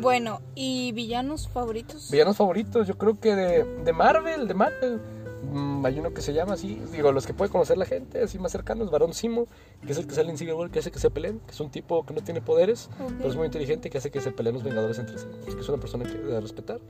Bueno, 0.01 0.41
¿y 0.55 0.93
villanos 0.93 1.49
favoritos? 1.49 2.11
Villanos 2.11 2.37
favoritos, 2.37 2.87
yo 2.87 2.97
creo 2.99 3.19
que 3.19 3.35
de, 3.35 3.65
de 3.65 3.93
Marvel, 3.93 4.47
de 4.47 4.55
Marvel. 4.55 5.01
Mm, 5.43 5.85
hay 5.85 5.99
uno 5.99 6.13
que 6.13 6.23
se 6.23 6.33
llama 6.33 6.55
así, 6.55 6.81
digo, 6.93 7.13
los 7.13 7.27
que 7.27 7.35
puede 7.35 7.51
conocer 7.51 7.79
la 7.79 7.87
gente, 7.87 8.23
así 8.23 8.39
más 8.39 8.53
cercanos, 8.53 8.91
Barón 8.91 9.15
Simo, 9.15 9.47
que 9.85 9.93
es 9.93 9.99
el 9.99 10.07
que 10.07 10.15
sale 10.15 10.31
en 10.31 10.39
Civil 10.39 10.55
War, 10.55 10.71
que 10.71 10.79
hace 10.79 10.91
que 10.91 10.99
se 10.99 11.11
peleen, 11.11 11.41
que 11.41 11.53
es 11.53 11.61
un 11.61 11.71
tipo 11.71 12.05
que 12.05 12.15
no 12.15 12.21
tiene 12.23 12.41
poderes, 12.41 12.91
pero 13.19 13.29
es 13.29 13.37
muy 13.37 13.47
inteligente, 13.47 13.91
que 13.91 13.99
hace 13.99 14.11
que 14.11 14.21
se 14.21 14.31
peleen 14.31 14.55
los 14.55 14.65
Vengadores 14.65 14.99
entre 14.99 15.19
sí. 15.19 15.27
Así 15.43 15.55
que 15.55 15.61
es 15.61 15.69
una 15.69 15.79
persona 15.79 16.05
que 16.05 16.13
debe 16.13 16.41
respetar. 16.41 16.81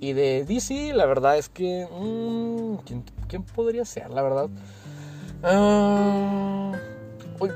Y 0.00 0.12
de 0.12 0.44
DC, 0.44 0.92
la 0.94 1.06
verdad 1.06 1.38
es 1.38 1.48
que... 1.48 1.86
mm, 1.90 2.84
¿quién, 2.84 3.04
quién 3.28 3.42
podría 3.42 3.84
ser, 3.84 4.10
la 4.10 4.22
verdad? 4.22 4.48
Ah, 5.42 6.72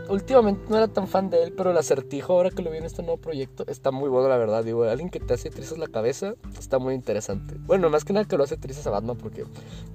últimamente 0.09 0.63
no 0.69 0.77
era 0.77 0.89
tan 0.89 1.09
fan 1.09 1.31
de 1.31 1.43
él, 1.43 1.53
pero 1.53 1.71
el 1.71 1.77
acertijo, 1.77 2.33
ahora 2.33 2.51
que 2.51 2.63
lo 2.63 2.71
vi 2.71 2.79
en 2.79 2.85
este 2.85 3.03
nuevo 3.03 3.19
proyecto, 3.19 3.65
está 3.67 3.91
muy 3.91 4.09
bueno, 4.09 4.29
la 4.29 4.37
verdad. 4.37 4.65
Digo, 4.65 4.85
alguien 4.85 5.11
que 5.11 5.21
te 5.21 5.35
hace 5.35 5.51
trizas 5.51 5.79
la 5.79 5.89
cabeza 5.89 6.35
está 6.59 6.79
muy 6.79 6.95
interesante. 6.95 7.57
Bueno, 7.59 7.91
más 7.91 8.05
que 8.05 8.13
nada 8.13 8.27
que 8.27 8.37
lo 8.37 8.45
hace 8.45 8.57
trizas 8.57 8.87
a 8.87 8.91
Batman, 8.91 9.17
porque 9.17 9.45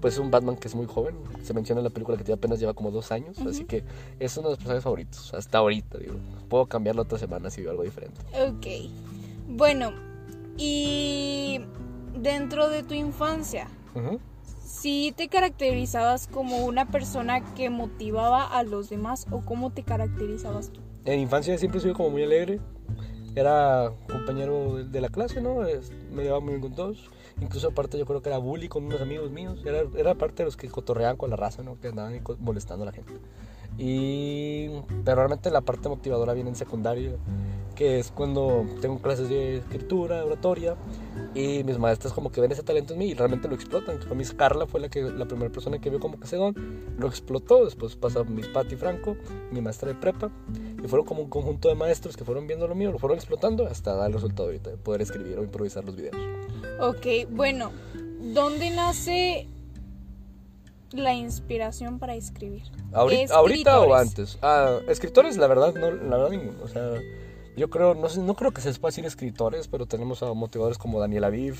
pues 0.02 0.16
es 0.16 0.20
un 0.20 0.32
Batman 0.32 0.58
que 0.58 0.68
es 0.68 0.76
muy 0.76 0.86
joven. 0.86 1.16
Se 1.44 1.54
menciona 1.54 1.80
en 1.80 1.86
la 1.86 1.90
película 1.90 2.18
que 2.18 2.24
tiene 2.24 2.38
apenas 2.38 2.60
lleva 2.60 2.74
como 2.74 2.92
dos 2.92 3.12
años, 3.12 3.38
así 3.40 3.66
que 3.66 3.84
es 4.20 4.38
uno 4.38 4.50
de 4.50 4.54
los 4.54 4.58
personajes 4.58 4.84
favoritos, 4.84 5.34
hasta 5.34 5.58
ahorita, 5.60 5.98
digo. 5.98 6.16
Puedo 6.50 6.66
cambiarlo 6.66 7.04
otra 7.04 7.18
semana 7.18 7.50
si 7.50 7.62
veo 7.62 7.72
algo 7.72 7.84
diferente. 7.84 8.22
Ok. 8.34 8.92
Bueno, 9.50 9.92
y 10.58 11.62
dentro 12.16 12.70
de 12.70 12.84
tu 12.84 12.94
infancia. 12.94 13.68
¿Sí 14.68 15.14
te 15.16 15.30
caracterizabas 15.30 16.28
como 16.28 16.66
una 16.66 16.92
persona 16.92 17.54
que 17.56 17.70
motivaba 17.70 18.44
a 18.46 18.64
los 18.64 18.90
demás 18.90 19.26
o 19.32 19.42
cómo 19.42 19.72
te 19.72 19.84
caracterizabas 19.84 20.72
tú? 20.72 20.82
En 21.06 21.20
infancia 21.20 21.58
siempre 21.58 21.80
sido 21.80 21.94
como 21.94 22.10
muy 22.10 22.24
alegre. 22.24 22.60
Era 23.36 23.94
compañero 24.12 24.84
de, 24.84 25.02
la 25.02 25.10
clase, 25.10 25.42
¿no? 25.42 25.60
Me 26.12 26.24
llevaba 26.24 26.42
muy 26.42 26.50
bien 26.52 26.62
con 26.62 26.76
todos. 26.76 27.10
Incluso 27.40 27.68
aparte 27.68 27.98
yo 27.98 28.06
creo 28.06 28.22
que 28.22 28.30
era 28.30 28.40
bully 28.40 28.68
con 28.68 28.86
unos 28.86 29.00
amigos 29.00 29.32
míos. 29.32 29.64
Era, 29.64 30.16
parte 30.16 30.38
de 30.38 30.46
los 30.46 30.58
que 30.58 30.68
cotorreaban 30.70 31.18
con 31.18 31.30
la 31.30 31.36
raza, 31.36 31.62
¿no? 31.64 31.80
Que 31.80 31.90
andaban 31.90 32.22
molestando 32.40 32.84
a 32.84 32.88
la 32.88 32.92
gente. 32.92 33.14
Y... 33.78 34.70
Pero 35.06 35.18
realmente 35.18 35.52
la 35.52 35.62
parte 35.62 35.88
motivadora 35.88 36.34
viene 36.34 36.50
en 36.50 36.56
secundaria, 36.56 37.12
que 37.78 38.00
es 38.00 38.12
cuando 38.12 38.66
tengo 38.82 39.00
clases 39.00 39.30
de 39.30 39.58
escritura, 39.58 40.26
oratoria, 40.26 40.76
y 41.36 41.64
mis 41.64 41.78
maestras 41.78 42.12
como 42.12 42.32
que 42.32 42.42
ven 42.42 42.52
ese 42.52 42.64
talento 42.64 42.94
en 42.94 43.00
mí 43.00 43.06
y 43.10 43.14
realmente 43.14 43.48
lo 43.48 43.54
explotan. 43.54 44.00
Para 44.00 44.16
mí 44.16 44.24
Carla 44.36 44.66
fue 44.66 44.80
la, 44.80 44.90
que, 44.90 45.04
la 45.04 45.26
primera 45.26 45.52
persona 45.52 45.80
que 45.80 45.92
vio 45.92 46.00
como 46.00 46.20
que 46.20 46.26
ese 46.26 46.38
don, 46.38 46.56
lo 46.98 47.08
explotó. 47.08 47.64
Después 47.64 47.96
pasó 47.96 48.26
Miss 48.26 48.48
Patty 48.48 48.76
Franco, 48.76 49.16
mi 49.52 49.62
maestra 49.62 49.90
de 49.90 49.96
prepa, 49.96 50.32
y 50.84 50.88
fueron 50.88 51.06
como 51.06 51.22
un 51.22 51.30
conjunto 51.30 51.70
de 51.70 51.76
maestros 51.76 52.18
que 52.18 52.26
fueron 52.26 52.48
viendo 52.48 52.68
lo 52.68 52.74
mío, 52.74 52.92
lo 52.92 52.98
fueron 52.98 53.18
explotando 53.18 53.68
hasta 53.68 53.94
dar 53.94 54.08
el 54.08 54.14
resultado 54.14 54.50
ahorita 54.50 54.72
de 54.72 54.78
poder 54.78 55.04
escribir 55.04 55.38
o 55.38 55.44
improvisar 55.44 55.86
los 55.86 55.96
videos. 55.96 56.18
Ok, 56.80 57.30
bueno, 57.30 57.72
¿dónde 58.34 58.72
nace 58.72 59.48
la 60.94 61.14
inspiración 61.14 62.00
para 62.00 62.16
escribir? 62.16 62.64
¿Ahorita, 62.92 63.36
¿ahorita 63.36 63.82
o 63.82 63.94
antes? 63.94 64.40
Ah, 64.42 64.80
escritores, 64.88 65.38
la 65.38 65.46
verdad, 65.46 65.76
no, 65.76 65.92
la 65.92 66.18
verdad 66.18 66.32
ninguno. 66.32 66.64
O 66.64 66.68
sea, 66.68 66.94
yo 67.58 67.72
creo, 67.72 67.96
no, 67.96 68.08
sé, 68.08 68.22
no 68.22 68.36
creo 68.36 68.52
que 68.52 68.62
se 68.62 68.72
pueda 68.80 68.90
decir 68.90 69.06
escritores, 69.06 69.68
pero 69.68 69.88
tenemos 69.88 70.22
a 70.22 70.32
motivadores 70.34 70.78
como 70.78 71.00
Daniel 71.00 71.24
Aviv, 71.24 71.56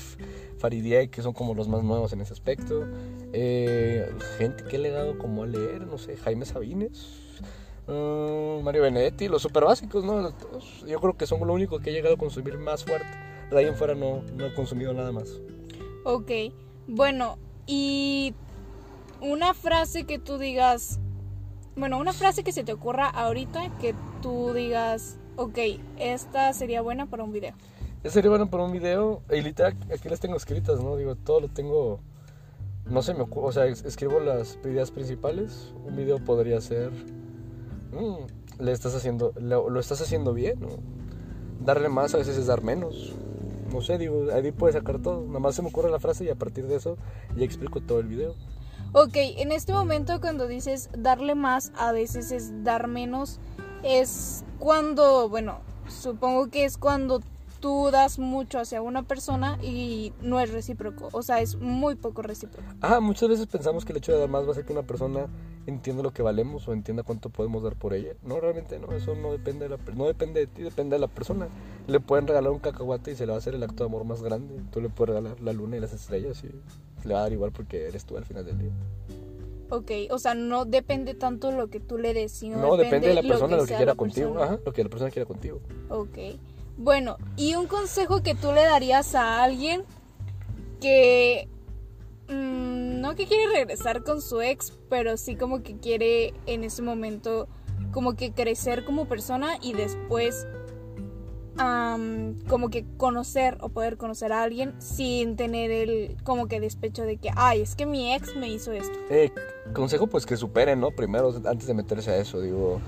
Faridie, 0.58 1.10
que 1.10 1.22
son 1.22 1.32
como 1.32 1.54
los 1.54 1.66
más 1.66 1.82
nuevos 1.82 2.12
en 2.12 2.20
ese 2.20 2.32
aspecto. 2.32 2.86
Eh, 3.32 4.08
gente 4.38 4.62
que 4.62 4.76
he 4.76 4.78
legado 4.78 5.18
como 5.18 5.42
a 5.42 5.46
leer, 5.48 5.88
no 5.88 5.98
sé, 5.98 6.16
Jaime 6.16 6.46
Sabines, 6.46 7.42
mm, 7.88 8.62
Mario 8.62 8.82
Benedetti, 8.82 9.26
los 9.26 9.42
super 9.42 9.64
básicos, 9.64 10.04
¿no? 10.04 10.32
Yo 10.86 11.00
creo 11.00 11.16
que 11.16 11.26
son 11.26 11.44
lo 11.44 11.52
único 11.52 11.80
que 11.80 11.90
he 11.90 11.92
llegado 11.92 12.14
a 12.14 12.18
consumir 12.18 12.58
más 12.58 12.84
fuerte. 12.84 13.08
De 13.50 13.58
ahí 13.58 13.66
en 13.66 13.74
fuera 13.74 13.96
no, 13.96 14.22
no 14.36 14.46
he 14.46 14.54
consumido 14.54 14.94
nada 14.94 15.10
más. 15.10 15.40
Ok, 16.04 16.30
bueno, 16.86 17.38
y 17.66 18.34
una 19.20 19.52
frase 19.52 20.04
que 20.04 20.20
tú 20.20 20.38
digas, 20.38 21.00
bueno, 21.74 21.98
una 21.98 22.12
frase 22.12 22.44
que 22.44 22.52
se 22.52 22.62
te 22.62 22.72
ocurra 22.72 23.08
ahorita 23.08 23.76
que 23.78 23.96
tú 24.22 24.52
digas, 24.52 25.18
ok, 25.38 25.58
esta 25.98 26.52
sería 26.52 26.82
buena 26.82 27.06
para 27.06 27.24
un 27.24 27.32
video. 27.32 27.54
Ese 28.02 28.14
sería 28.14 28.30
bueno 28.30 28.48
para 28.50 28.64
un 28.64 28.72
video. 28.72 29.22
Y 29.30 29.40
literal, 29.40 29.74
aquí 29.92 30.08
las 30.08 30.20
tengo 30.20 30.36
escritas, 30.36 30.80
¿no? 30.82 30.96
Digo, 30.96 31.16
todo 31.16 31.40
lo 31.40 31.48
tengo. 31.48 32.00
No 32.84 33.02
se 33.02 33.14
me 33.14 33.22
ocurre. 33.22 33.46
O 33.48 33.52
sea, 33.52 33.66
es- 33.66 33.84
escribo 33.84 34.20
las 34.20 34.58
ideas 34.64 34.90
principales. 34.90 35.72
Un 35.86 35.96
video 35.96 36.18
podría 36.24 36.60
ser. 36.60 36.90
mm, 37.92 38.62
le 38.62 38.72
estás 38.72 38.94
haciendo. 38.94 39.32
Lo, 39.40 39.70
lo 39.70 39.80
estás 39.80 40.00
haciendo 40.02 40.34
bien, 40.34 40.60
¿no? 40.60 40.68
Darle 41.64 41.88
más 41.88 42.14
a 42.14 42.18
veces 42.18 42.36
es 42.36 42.46
dar 42.46 42.62
menos. 42.62 43.14
No 43.72 43.80
sé, 43.80 43.98
digo, 43.98 44.26
ahí 44.32 44.52
puedes 44.52 44.74
sacar 44.76 45.00
todo. 45.00 45.24
Nada 45.26 45.40
más 45.40 45.54
se 45.54 45.62
me 45.62 45.68
ocurre 45.68 45.90
la 45.90 45.98
frase 45.98 46.24
y 46.24 46.28
a 46.28 46.34
partir 46.34 46.66
de 46.66 46.76
eso 46.76 46.96
ya 47.36 47.44
explico 47.44 47.80
todo 47.80 48.00
el 48.00 48.06
video. 48.06 48.34
Ok, 48.92 49.16
en 49.16 49.52
este 49.52 49.72
momento 49.72 50.20
cuando 50.20 50.46
dices 50.46 50.88
darle 50.96 51.34
más, 51.34 51.72
a 51.76 51.92
veces 51.92 52.30
es 52.30 52.64
dar 52.64 52.88
menos, 52.88 53.38
es 53.82 54.44
cuando, 54.58 55.28
bueno, 55.28 55.60
supongo 55.88 56.48
que 56.48 56.64
es 56.64 56.76
cuando 56.76 57.20
tú 57.60 57.90
das 57.90 58.18
mucho 58.18 58.58
hacia 58.58 58.82
una 58.82 59.02
persona 59.02 59.58
y 59.62 60.12
no 60.22 60.40
es 60.40 60.52
recíproco, 60.52 61.08
o 61.12 61.22
sea, 61.22 61.40
es 61.40 61.56
muy 61.56 61.96
poco 61.96 62.22
recíproco. 62.22 62.68
Ah, 62.80 63.00
muchas 63.00 63.28
veces 63.28 63.46
pensamos 63.46 63.84
que 63.84 63.92
el 63.92 63.98
hecho 63.98 64.12
de 64.12 64.18
dar 64.18 64.28
más 64.28 64.44
va 64.44 64.48
a 64.48 64.52
hacer 64.52 64.64
que 64.64 64.72
una 64.72 64.84
persona 64.84 65.26
entienda 65.66 66.02
lo 66.02 66.12
que 66.12 66.22
valemos 66.22 66.66
o 66.68 66.72
entienda 66.72 67.02
cuánto 67.02 67.30
podemos 67.30 67.62
dar 67.62 67.74
por 67.74 67.94
ella. 67.94 68.12
No, 68.22 68.40
realmente 68.40 68.78
no, 68.78 68.92
eso 68.92 69.14
no 69.14 69.32
depende 69.32 69.68
de 69.68 69.76
la 69.76 69.94
no 69.94 70.06
depende 70.06 70.40
de 70.40 70.46
ti, 70.46 70.62
depende 70.62 70.96
de 70.96 71.00
la 71.00 71.08
persona. 71.08 71.48
Le 71.86 72.00
pueden 72.00 72.26
regalar 72.26 72.52
un 72.52 72.58
cacahuate 72.58 73.12
y 73.12 73.16
se 73.16 73.26
le 73.26 73.32
va 73.32 73.36
a 73.36 73.38
hacer 73.38 73.54
el 73.54 73.62
acto 73.62 73.84
de 73.84 73.88
amor 73.88 74.04
más 74.04 74.22
grande. 74.22 74.62
Tú 74.70 74.80
le 74.80 74.88
puedes 74.88 75.14
regalar 75.14 75.40
la 75.40 75.52
luna 75.52 75.76
y 75.76 75.80
las 75.80 75.92
estrellas 75.92 76.42
y 76.44 77.06
le 77.06 77.14
va 77.14 77.20
a 77.20 77.22
dar 77.24 77.32
igual 77.32 77.52
porque 77.52 77.88
eres 77.88 78.04
tú 78.04 78.16
al 78.16 78.24
final 78.24 78.44
del 78.44 78.58
día. 78.58 78.72
Ok, 79.70 79.90
o 80.10 80.18
sea, 80.18 80.34
no 80.34 80.64
depende 80.64 81.14
tanto 81.14 81.52
lo 81.52 81.68
que 81.68 81.78
tú 81.80 81.98
le 81.98 82.14
des, 82.14 82.32
sino 82.32 82.56
No, 82.56 82.76
depende 82.76 83.08
de 83.08 83.14
la 83.14 83.22
persona 83.22 83.56
lo 83.56 83.62
que, 83.62 83.68
sea 83.68 83.76
quiera 83.76 83.92
la 83.92 83.96
contigo. 83.96 84.32
persona. 84.32 84.52
Ajá, 84.54 84.62
lo 84.64 84.72
que 84.72 84.82
la 84.84 84.88
persona 84.88 85.10
quiera 85.10 85.26
contigo. 85.26 85.60
Ok. 85.90 86.18
Bueno, 86.78 87.18
y 87.36 87.54
un 87.54 87.66
consejo 87.66 88.22
que 88.22 88.34
tú 88.34 88.52
le 88.52 88.62
darías 88.62 89.14
a 89.14 89.42
alguien 89.42 89.84
que 90.80 91.48
mm, 92.28 93.00
no 93.00 93.14
que 93.14 93.26
quiere 93.26 93.52
regresar 93.52 94.04
con 94.04 94.22
su 94.22 94.40
ex, 94.40 94.72
pero 94.88 95.16
sí 95.16 95.36
como 95.36 95.62
que 95.62 95.76
quiere 95.76 96.32
en 96.46 96.64
ese 96.64 96.82
momento 96.82 97.48
como 97.92 98.14
que 98.14 98.32
crecer 98.32 98.84
como 98.84 99.06
persona 99.06 99.58
y 99.60 99.72
después 99.72 100.46
am, 101.58 102.38
como 102.48 102.70
que 102.70 102.84
conocer 102.96 103.58
o 103.60 103.68
poder 103.68 103.96
conocer 103.96 104.32
a 104.32 104.42
alguien 104.42 104.74
sin 104.80 105.36
tener 105.36 105.70
el 105.70 106.16
como 106.24 106.48
que 106.48 106.60
despecho 106.60 107.02
de 107.02 107.16
que, 107.16 107.30
ay, 107.36 107.62
es 107.62 107.74
que 107.74 107.86
mi 107.86 108.12
ex 108.14 108.34
me 108.36 108.48
hizo 108.48 108.72
esto. 108.72 108.98
Eh, 109.10 109.30
consejo 109.72 110.06
pues 110.06 110.26
que 110.26 110.36
superen, 110.36 110.80
¿no? 110.80 110.90
Primero, 110.90 111.34
antes 111.44 111.66
de 111.66 111.74
meterse 111.74 112.10
a 112.10 112.16
eso, 112.16 112.40
digo, 112.40 112.80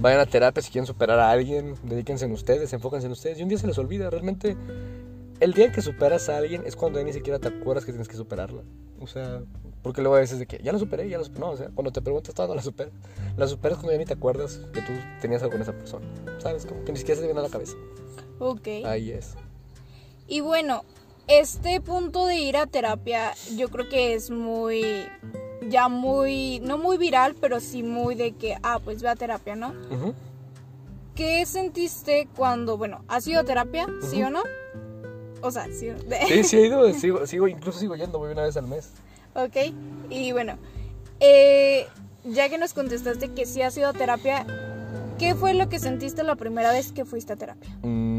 vayan 0.00 0.20
a 0.20 0.26
terapia 0.26 0.62
si 0.62 0.70
quieren 0.70 0.86
superar 0.86 1.18
a 1.18 1.30
alguien, 1.30 1.74
dedíquense 1.82 2.24
en 2.24 2.32
ustedes, 2.32 2.72
enfóquense 2.72 3.06
en 3.06 3.12
ustedes 3.12 3.38
y 3.38 3.42
un 3.42 3.48
día 3.48 3.58
se 3.58 3.66
les 3.66 3.78
olvida, 3.78 4.10
realmente 4.10 4.56
el 5.40 5.52
día 5.52 5.70
que 5.70 5.82
superas 5.82 6.28
a 6.28 6.38
alguien 6.38 6.62
es 6.66 6.76
cuando 6.76 7.02
ni 7.02 7.12
siquiera 7.12 7.38
te 7.38 7.48
acuerdas 7.48 7.84
que 7.84 7.92
tienes 7.92 8.08
que 8.08 8.16
superarla. 8.16 8.62
O 9.00 9.06
sea, 9.06 9.42
porque 9.82 10.00
luego 10.00 10.16
a 10.16 10.20
veces 10.20 10.38
de 10.38 10.46
que 10.46 10.58
ya 10.62 10.72
la 10.72 10.78
superé, 10.78 11.08
ya 11.08 11.18
la 11.18 11.24
superé. 11.24 11.40
No, 11.40 11.50
o 11.50 11.56
sea, 11.56 11.68
cuando 11.74 11.92
te 11.92 12.00
preguntas, 12.00 12.34
todavía 12.34 12.54
no 12.54 12.56
la 12.56 12.62
superas. 12.62 12.92
La 13.36 13.46
superas 13.46 13.78
cuando 13.78 13.92
ya 13.92 13.98
ni 13.98 14.04
te 14.06 14.14
acuerdas 14.14 14.60
que 14.72 14.80
tú 14.80 14.92
tenías 15.20 15.42
algo 15.42 15.52
con 15.52 15.62
esa 15.62 15.72
persona. 15.72 16.06
¿Sabes? 16.38 16.64
Como 16.64 16.84
que 16.84 16.92
ni 16.92 16.98
siquiera 16.98 17.16
se 17.16 17.22
te 17.22 17.26
viene 17.26 17.40
a 17.40 17.42
la 17.42 17.50
cabeza. 17.50 17.76
Ok. 18.38 18.68
Ahí 18.84 19.10
es. 19.10 19.34
Y 20.28 20.40
bueno, 20.40 20.84
este 21.28 21.80
punto 21.80 22.26
de 22.26 22.36
ir 22.36 22.56
a 22.56 22.66
terapia 22.66 23.32
yo 23.56 23.68
creo 23.68 23.88
que 23.88 24.14
es 24.14 24.30
muy, 24.30 24.84
ya 25.68 25.88
muy, 25.88 26.60
no 26.60 26.78
muy 26.78 26.98
viral, 26.98 27.34
pero 27.40 27.60
sí 27.60 27.82
muy 27.82 28.14
de 28.14 28.32
que, 28.32 28.56
ah, 28.62 28.80
pues 28.82 29.02
ve 29.02 29.08
a 29.08 29.16
terapia, 29.16 29.56
¿no? 29.56 29.74
¿Qué 31.14 31.46
sentiste 31.46 32.28
cuando, 32.36 32.76
bueno, 32.76 33.02
has 33.08 33.26
ido 33.26 33.40
a 33.40 33.44
terapia, 33.44 33.86
sí 34.10 34.22
o 34.22 34.30
no? 34.30 34.42
O 35.40 35.50
sea, 35.50 35.66
sí. 35.66 35.88
Sí, 36.28 36.44
sí 36.44 36.56
he 36.58 36.66
ido, 36.66 36.92
sigo, 36.92 37.26
sigo, 37.26 37.48
incluso 37.48 37.78
sigo 37.78 37.94
yendo, 37.96 38.18
voy 38.18 38.32
una 38.32 38.42
vez 38.42 38.56
al 38.56 38.66
mes. 38.66 38.90
ok. 39.34 39.72
Y 40.10 40.32
bueno, 40.32 40.58
eh, 41.20 41.86
ya 42.24 42.48
que 42.48 42.58
nos 42.58 42.74
contestaste 42.74 43.28
que 43.32 43.46
sí 43.46 43.62
has 43.62 43.76
ido 43.76 43.88
a 43.88 43.92
terapia, 43.92 44.46
¿qué 45.18 45.34
fue 45.34 45.54
lo 45.54 45.68
que 45.68 45.78
sentiste 45.78 46.22
la 46.22 46.36
primera 46.36 46.70
vez 46.72 46.92
que 46.92 47.04
fuiste 47.04 47.32
a 47.32 47.36
terapia? 47.36 47.70
Mm, 47.82 48.15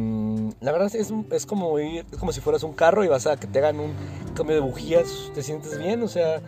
la 0.61 0.71
verdad 0.71 0.93
es, 0.95 1.11
es 1.31 1.45
como 1.45 1.79
ir, 1.79 2.05
es 2.11 2.17
como 2.17 2.31
si 2.31 2.41
fueras 2.41 2.63
un 2.63 2.73
carro 2.73 3.03
y 3.03 3.07
vas 3.07 3.27
a 3.27 3.37
que 3.37 3.47
te 3.47 3.59
hagan 3.59 3.79
un 3.79 3.93
cambio 4.35 4.55
de 4.55 4.61
bujías, 4.61 5.31
te 5.33 5.43
sientes 5.43 5.77
bien, 5.77 6.01
o 6.01 6.07
sea, 6.07 6.41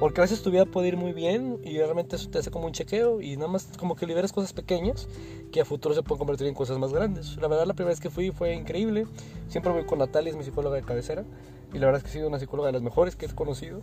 porque 0.00 0.20
a 0.20 0.24
veces 0.24 0.42
tu 0.42 0.50
vida 0.50 0.66
puede 0.66 0.88
ir 0.88 0.96
muy 0.96 1.12
bien 1.12 1.58
y 1.62 1.78
realmente 1.78 2.16
eso 2.16 2.28
te 2.28 2.38
hace 2.38 2.50
como 2.50 2.66
un 2.66 2.72
chequeo 2.72 3.20
y 3.20 3.36
nada 3.36 3.48
más 3.48 3.68
como 3.78 3.96
que 3.96 4.06
liberas 4.06 4.32
cosas 4.32 4.52
pequeñas 4.52 5.08
que 5.52 5.60
a 5.60 5.64
futuro 5.64 5.94
se 5.94 6.02
pueden 6.02 6.18
convertir 6.18 6.46
en 6.46 6.54
cosas 6.54 6.78
más 6.78 6.92
grandes. 6.92 7.36
La 7.36 7.48
verdad 7.48 7.66
la 7.66 7.74
primera 7.74 7.92
vez 7.92 8.00
que 8.00 8.10
fui 8.10 8.30
fue 8.30 8.54
increíble, 8.54 9.06
siempre 9.48 9.72
voy 9.72 9.84
con 9.84 9.98
Natalia, 9.98 10.30
es 10.30 10.36
mi 10.36 10.44
psicóloga 10.44 10.76
de 10.76 10.82
cabecera 10.82 11.24
y 11.72 11.78
la 11.78 11.86
verdad 11.86 11.98
es 11.98 12.02
que 12.04 12.10
ha 12.10 12.12
sido 12.12 12.28
una 12.28 12.38
psicóloga 12.38 12.68
de 12.68 12.72
las 12.72 12.82
mejores 12.82 13.16
que 13.16 13.26
he 13.26 13.28
conocido. 13.30 13.80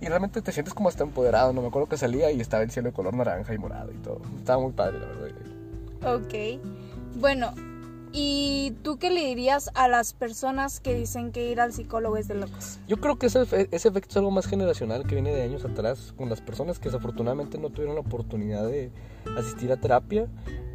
Y 0.00 0.06
realmente 0.06 0.42
te 0.42 0.52
sientes 0.52 0.74
como 0.74 0.88
hasta 0.88 1.02
empoderado, 1.02 1.52
no 1.52 1.62
me 1.62 1.68
acuerdo 1.68 1.88
que 1.88 1.96
salía 1.96 2.30
y 2.30 2.40
estaba 2.40 2.62
el 2.62 2.70
cielo 2.70 2.90
de 2.90 2.94
color 2.94 3.14
naranja 3.14 3.54
y 3.54 3.58
morado 3.58 3.90
y 3.92 3.96
todo. 3.96 4.20
Estaba 4.36 4.60
muy 4.60 4.72
padre, 4.72 4.98
la 4.98 5.06
verdad. 5.06 6.16
Ok. 6.16 6.60
Bueno, 7.16 7.54
¿y 8.14 8.72
tú 8.82 8.96
qué 8.98 9.10
le 9.10 9.26
dirías 9.26 9.70
a 9.74 9.88
las 9.88 10.12
personas 10.14 10.78
que 10.80 10.94
dicen 10.94 11.32
que 11.32 11.50
ir 11.50 11.60
al 11.60 11.72
psicólogo 11.72 12.16
es 12.16 12.28
de 12.28 12.36
locos? 12.36 12.78
Yo 12.86 12.98
creo 12.98 13.18
que 13.18 13.26
ese, 13.26 13.42
ese 13.42 13.88
efecto 13.88 14.10
es 14.10 14.16
algo 14.16 14.30
más 14.30 14.46
generacional 14.46 15.04
que 15.06 15.16
viene 15.16 15.34
de 15.34 15.42
años 15.42 15.64
atrás 15.64 16.14
con 16.16 16.30
las 16.30 16.40
personas 16.40 16.78
que 16.78 16.88
desafortunadamente 16.88 17.58
no 17.58 17.70
tuvieron 17.70 17.96
la 17.96 18.00
oportunidad 18.02 18.66
de 18.66 18.90
asistir 19.36 19.72
a 19.72 19.76
terapia. 19.80 20.28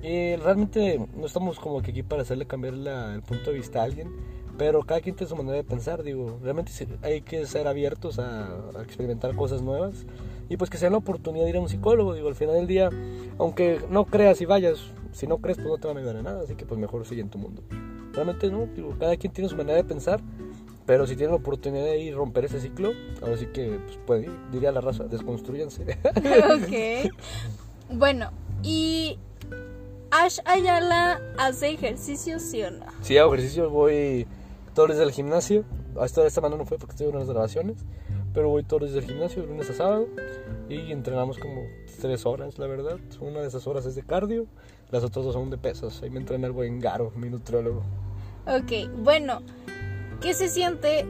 Y 0.04 0.36
realmente 0.38 0.99
no 1.15 1.25
estamos 1.25 1.60
como 1.60 1.82
que 1.82 1.91
aquí 1.91 2.04
para 2.04 2.21
hacerle 2.21 2.45
cambiar 2.45 2.73
la- 2.73 3.15
el 3.15 3.21
punto 3.21 3.52
de 3.52 3.58
vista 3.58 3.80
a 3.82 3.84
alguien, 3.84 4.10
pero 4.58 4.84
cada 4.84 4.99
quien 5.02 5.15
tiene 5.15 5.30
su 5.30 5.36
manera 5.38 5.56
de 5.56 5.63
pensar, 5.63 6.04
digo, 6.04 6.39
realmente 6.43 6.71
hay 7.02 7.21
que 7.21 7.45
ser 7.45 7.67
abiertos 7.67 8.19
a, 8.19 8.45
a 8.78 8.82
experimentar 8.84 9.36
cosas 9.36 9.62
nuevas 9.62 10.06
y 10.49 10.58
pues 10.58 10.69
que 10.69 10.78
sea 10.78 10.89
la 10.89 10.97
oportunidad 10.97 11.43
de 11.45 11.49
ir 11.52 11.58
a 11.58 11.62
un 11.62 11.69
psicólogo, 11.69 12.13
digo, 12.13 12.28
al 12.28 12.36
final 12.36 12.56
del 12.56 12.67
día, 12.67 12.89
aunque 13.38 13.80
no 13.89 14.06
creas 14.06 14.41
y 14.41 14.45
vayas, 14.45 14.80
si 15.19 15.27
no 15.27 15.38
crees 15.39 15.58
pues 15.58 15.67
no 15.67 15.77
te 15.77 15.88
van 15.88 15.97
a 15.97 15.99
ayudar 15.99 16.15
en 16.15 16.23
nada, 16.23 16.41
así 16.43 16.55
que 16.55 16.65
pues 16.65 16.79
mejor 16.79 17.05
sigue 17.05 17.21
en 17.21 17.29
tu 17.29 17.38
mundo. 17.38 17.62
Realmente 18.13 18.49
no, 18.49 18.67
digo, 18.67 18.95
cada 18.99 19.15
quien 19.17 19.34
tiene 19.34 19.49
su 19.49 19.55
manera 19.55 19.77
de 19.77 19.84
pensar 19.84 20.21
pero 20.89 21.05
si 21.05 21.15
tienen 21.15 21.34
la 21.34 21.38
oportunidad 21.38 21.86
de 21.86 21.99
ir 21.99 22.15
romper 22.15 22.45
ese 22.45 22.60
ciclo, 22.60 22.93
ahora 23.21 23.38
sí 23.38 23.45
que 23.53 23.79
pues, 23.86 23.99
puede 24.08 24.23
ir, 24.23 24.32
diría 24.51 24.71
la 24.71 24.82
raza, 24.82 25.03
desconstruyanse. 25.03 25.84
ok. 26.10 27.12
Bueno, 27.91 28.32
¿y 28.63 29.19
Ash 30.10 30.39
Ayala 30.45 31.21
hace 31.38 31.69
ejercicio, 31.69 32.39
sí 32.39 32.63
o 32.63 32.71
no? 32.71 32.88
si 33.03 33.19
hago 33.19 33.36
ejercicio, 33.36 33.69
voy 33.69 34.25
todos 34.73 34.89
los 34.89 34.97
días 34.97 35.08
al 35.08 35.13
gimnasio. 35.13 35.63
Esta, 36.03 36.25
esta 36.25 36.29
semana 36.32 36.58
no 36.58 36.65
fue 36.65 36.79
porque 36.79 36.93
estoy 36.93 37.10
en 37.10 37.17
unas 37.17 37.29
grabaciones, 37.29 37.86
pero 38.34 38.49
voy 38.49 38.63
todos 38.63 38.82
los 38.82 38.91
días 38.91 39.03
al 39.03 39.12
gimnasio, 39.12 39.43
de 39.43 39.47
lunes 39.47 39.69
a 39.69 39.73
sábado, 39.75 40.08
y 40.69 40.91
entrenamos 40.91 41.38
como 41.38 41.65
tres 42.01 42.25
horas, 42.25 42.58
la 42.58 42.65
verdad. 42.65 42.97
Una 43.21 43.41
de 43.41 43.47
esas 43.47 43.67
horas 43.67 43.86
es 43.86 43.93
de 43.93 44.01
cardio, 44.01 44.47
las 44.91 45.04
otras 45.04 45.25
dos 45.25 45.34
son 45.34 45.49
de 45.49 45.58
pesas. 45.58 46.02
Ahí 46.02 46.10
me 46.10 46.19
entrena 46.19 46.47
el 46.47 46.54
buen 46.54 46.80
Garo, 46.80 47.12
mi 47.15 47.30
nutriólogo. 47.30 47.84
Ok, 48.47 48.89
bueno, 49.04 49.41
¿qué 50.21 50.34
se 50.34 50.47
siente 50.47 51.06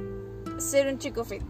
ser 0.57 0.87
un 0.87 0.99
chico 0.99 1.23
fit? 1.23 1.41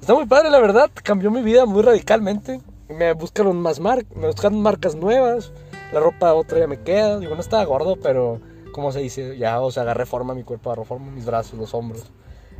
Está 0.00 0.14
muy 0.14 0.26
padre, 0.26 0.50
la 0.50 0.60
verdad. 0.60 0.90
Cambió 1.02 1.30
mi 1.30 1.42
vida 1.42 1.66
muy 1.66 1.82
radicalmente. 1.82 2.60
Me 2.88 3.14
buscaron 3.14 3.58
más 3.60 3.80
mar 3.80 4.04
me 4.14 4.26
buscaron 4.26 4.60
marcas 4.60 4.94
nuevas. 4.94 5.52
La 5.92 6.00
ropa 6.00 6.34
otra 6.34 6.58
ya 6.58 6.66
me 6.66 6.80
queda. 6.80 7.18
Digo, 7.18 7.34
no 7.34 7.40
estaba 7.40 7.64
gordo, 7.64 7.96
pero 7.96 8.40
como 8.72 8.92
se 8.92 9.00
dice, 9.00 9.38
ya, 9.38 9.60
o 9.60 9.70
sea, 9.70 9.84
agarré 9.84 10.04
forma 10.04 10.32
a 10.32 10.36
mi 10.36 10.42
cuerpo, 10.42 10.70
agarré 10.70 10.84
forma 10.84 11.10
mis 11.10 11.24
brazos, 11.24 11.58
los 11.58 11.72
hombros. 11.74 12.10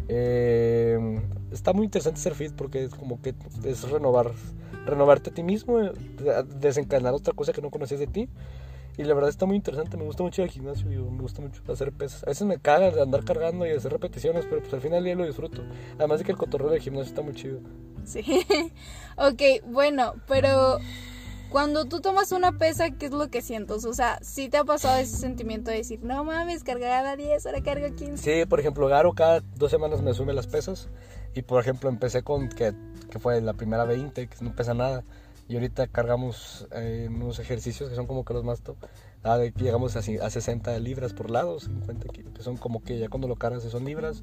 Eh, 0.08 1.20
está 1.50 1.72
muy 1.72 1.86
interesante 1.86 2.20
ser 2.20 2.34
fit 2.34 2.52
porque 2.52 2.84
es 2.84 2.94
como 2.94 3.20
que 3.22 3.34
es 3.64 3.90
renovar, 3.90 4.30
renovarte 4.86 5.30
a 5.30 5.34
ti 5.34 5.42
mismo, 5.42 5.80
eh, 5.80 5.92
desencadenar 6.58 7.14
otra 7.14 7.32
cosa 7.34 7.52
que 7.52 7.62
no 7.62 7.70
conocías 7.70 8.00
de 8.00 8.06
ti. 8.06 8.28
Y 8.96 9.04
la 9.04 9.14
verdad 9.14 9.30
está 9.30 9.44
muy 9.44 9.56
interesante, 9.56 9.96
me 9.96 10.04
gusta 10.04 10.22
mucho 10.22 10.42
el 10.42 10.50
gimnasio, 10.50 10.88
digo, 10.88 11.10
me 11.10 11.22
gusta 11.22 11.42
mucho 11.42 11.60
hacer 11.72 11.92
pesas. 11.92 12.22
A 12.22 12.26
veces 12.26 12.46
me 12.46 12.58
caga 12.58 12.90
de 12.90 13.02
andar 13.02 13.24
cargando 13.24 13.66
y 13.66 13.70
hacer 13.70 13.90
repeticiones, 13.90 14.44
pero 14.48 14.60
pues 14.60 14.72
al 14.72 14.80
final 14.80 15.02
día 15.02 15.16
lo 15.16 15.26
disfruto. 15.26 15.62
Además 15.98 16.20
de 16.20 16.24
que 16.24 16.32
el 16.32 16.38
cotorreo 16.38 16.70
del 16.70 16.80
gimnasio 16.80 17.08
está 17.08 17.22
muy 17.22 17.34
chido. 17.34 17.60
Sí. 18.04 18.22
ok, 19.16 19.66
bueno, 19.66 20.14
pero 20.28 20.78
cuando 21.54 21.84
tú 21.84 22.00
tomas 22.00 22.32
una 22.32 22.58
pesa, 22.58 22.90
¿qué 22.90 23.06
es 23.06 23.12
lo 23.12 23.30
que 23.30 23.40
sientes? 23.40 23.84
O 23.84 23.94
sea, 23.94 24.18
¿sí 24.22 24.48
te 24.48 24.56
ha 24.56 24.64
pasado 24.64 24.98
ese 24.98 25.16
sentimiento 25.16 25.70
de 25.70 25.78
decir, 25.78 26.00
no 26.02 26.24
mames, 26.24 26.64
cargaba 26.64 27.16
10, 27.16 27.46
ahora 27.46 27.62
cargo 27.62 27.94
15? 27.94 28.16
Sí, 28.16 28.46
por 28.46 28.58
ejemplo, 28.58 28.88
Garo 28.88 29.12
cada 29.12 29.40
dos 29.56 29.70
semanas 29.70 30.02
me 30.02 30.14
sube 30.14 30.32
las 30.34 30.46
pesas. 30.46 30.88
Y 31.34 31.42
por 31.42 31.60
ejemplo, 31.60 31.88
empecé 31.88 32.22
con 32.22 32.48
que, 32.48 32.74
que 33.10 33.18
fue 33.18 33.40
la 33.40 33.54
primera 33.54 33.84
20, 33.84 34.28
que 34.28 34.36
no 34.40 34.54
pesa 34.54 34.74
nada. 34.74 35.04
Y 35.48 35.54
ahorita 35.54 35.86
cargamos 35.88 36.66
eh, 36.72 37.08
unos 37.10 37.38
ejercicios 37.38 37.90
que 37.90 37.96
son 37.96 38.06
como 38.06 38.24
que 38.24 38.32
los 38.34 38.44
más 38.44 38.62
top. 38.62 38.76
Ah, 39.22 39.38
llegamos 39.56 39.96
a, 39.96 40.00
ci- 40.00 40.20
a 40.20 40.30
60 40.30 40.78
libras 40.78 41.12
por 41.12 41.30
lado, 41.30 41.60
50 41.60 42.08
kilos, 42.08 42.32
que 42.34 42.42
son 42.42 42.56
como 42.56 42.82
que 42.82 42.98
ya 42.98 43.08
cuando 43.08 43.28
lo 43.28 43.36
cargas 43.36 43.62
son 43.64 43.84
libras. 43.84 44.22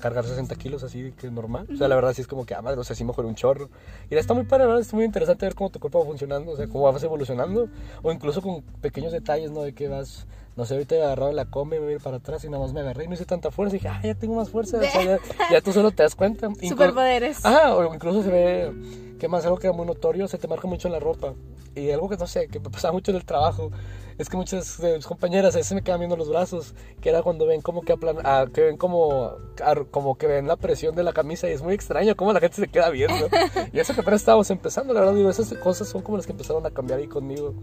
Cargar 0.00 0.24
60 0.24 0.54
kilos 0.54 0.84
así 0.84 1.12
que 1.18 1.26
es 1.26 1.32
normal. 1.32 1.66
O 1.72 1.76
sea, 1.76 1.88
la 1.88 1.96
verdad 1.96 2.12
sí 2.14 2.22
es 2.22 2.28
como 2.28 2.46
que, 2.46 2.54
ah, 2.54 2.62
madre, 2.62 2.78
o 2.80 2.84
sea, 2.84 2.94
sí 2.94 3.04
mejor 3.04 3.24
un 3.26 3.34
chorro. 3.34 3.68
Y 4.08 4.14
está 4.14 4.32
muy 4.32 4.44
padre, 4.44 4.66
verdad, 4.66 4.80
es 4.80 4.94
muy 4.94 5.04
interesante 5.04 5.44
ver 5.44 5.56
cómo 5.56 5.70
tu 5.70 5.80
cuerpo 5.80 5.98
va 5.98 6.04
funcionando, 6.06 6.52
o 6.52 6.56
sea, 6.56 6.68
cómo 6.68 6.84
vas 6.84 7.02
evolucionando. 7.02 7.68
O 8.02 8.12
incluso 8.12 8.40
con 8.40 8.62
pequeños 8.80 9.10
detalles, 9.12 9.50
¿no? 9.50 9.62
De 9.62 9.72
que 9.74 9.88
vas, 9.88 10.28
no 10.58 10.64
sé, 10.66 10.74
ahorita 10.74 10.96
he 10.96 11.02
agarrado 11.02 11.32
la 11.32 11.46
come 11.46 11.76
y 11.76 11.78
me 11.78 11.84
voy 11.86 11.92
a 11.94 11.96
ir 11.96 12.02
para 12.02 12.16
atrás 12.18 12.44
y 12.44 12.48
nada 12.50 12.62
más 12.62 12.72
me 12.74 12.80
agarré 12.80 13.04
y 13.04 13.08
no 13.08 13.14
hice 13.14 13.24
tanta 13.24 13.50
fuerza. 13.50 13.76
Y 13.76 13.78
dije, 13.78 13.88
ah, 13.88 14.00
ya 14.02 14.14
tengo 14.14 14.34
más 14.34 14.50
fuerza. 14.50 14.76
O 14.78 14.82
sea, 14.82 15.02
ya, 15.04 15.18
ya 15.52 15.60
tú 15.62 15.72
solo 15.72 15.90
te 15.92 16.02
das 16.02 16.14
cuenta. 16.14 16.48
Inclu- 16.48 16.68
Superpoderes. 16.68 17.46
Ajá, 17.46 17.74
o 17.76 17.94
incluso 17.94 18.22
se 18.22 18.28
ve, 18.30 18.72
que 19.18 19.28
más 19.28 19.44
algo 19.44 19.56
que 19.58 19.68
era 19.68 19.76
muy 19.76 19.86
notorio, 19.86 20.28
se 20.28 20.36
te 20.36 20.48
marca 20.48 20.66
mucho 20.68 20.88
en 20.88 20.92
la 20.92 21.00
ropa. 21.00 21.32
Y 21.74 21.90
algo 21.92 22.08
que 22.08 22.16
no 22.16 22.26
sé, 22.26 22.48
que 22.48 22.58
me 22.58 22.70
pasaba 22.70 22.92
mucho 22.92 23.12
en 23.12 23.18
el 23.18 23.24
trabajo, 23.24 23.70
es 24.16 24.28
que 24.28 24.36
muchas 24.36 24.80
de 24.80 24.96
mis 24.96 25.06
compañeras 25.06 25.54
a 25.54 25.58
veces 25.58 25.72
me 25.74 25.82
quedan 25.82 26.00
viendo 26.00 26.16
los 26.16 26.28
brazos, 26.28 26.74
que 27.00 27.08
era 27.10 27.22
cuando 27.22 27.46
ven 27.46 27.60
como 27.60 27.82
que 27.82 27.92
aplan, 27.92 28.16
ah, 28.24 28.46
que 28.52 28.62
ven 28.62 28.76
como, 28.76 29.30
ar- 29.64 29.86
como 29.92 30.18
que 30.18 30.26
ven 30.26 30.48
la 30.48 30.56
presión 30.56 30.96
de 30.96 31.04
la 31.04 31.12
camisa 31.12 31.48
y 31.48 31.52
es 31.52 31.62
muy 31.62 31.74
extraño 31.74 32.16
cómo 32.16 32.32
la 32.32 32.40
gente 32.40 32.56
se 32.56 32.66
queda 32.66 32.90
viendo. 32.90 33.28
y 33.72 33.78
eso 33.78 33.94
que 33.94 34.00
apenas 34.00 34.22
estábamos 34.22 34.50
empezando, 34.50 34.92
la 34.92 35.00
verdad 35.00 35.14
digo, 35.14 35.30
esas 35.30 35.52
cosas 35.58 35.86
son 35.88 36.02
como 36.02 36.16
las 36.16 36.26
que 36.26 36.32
empezaron 36.32 36.66
a 36.66 36.70
cambiar 36.70 36.98
ahí 36.98 37.06
conmigo. 37.06 37.54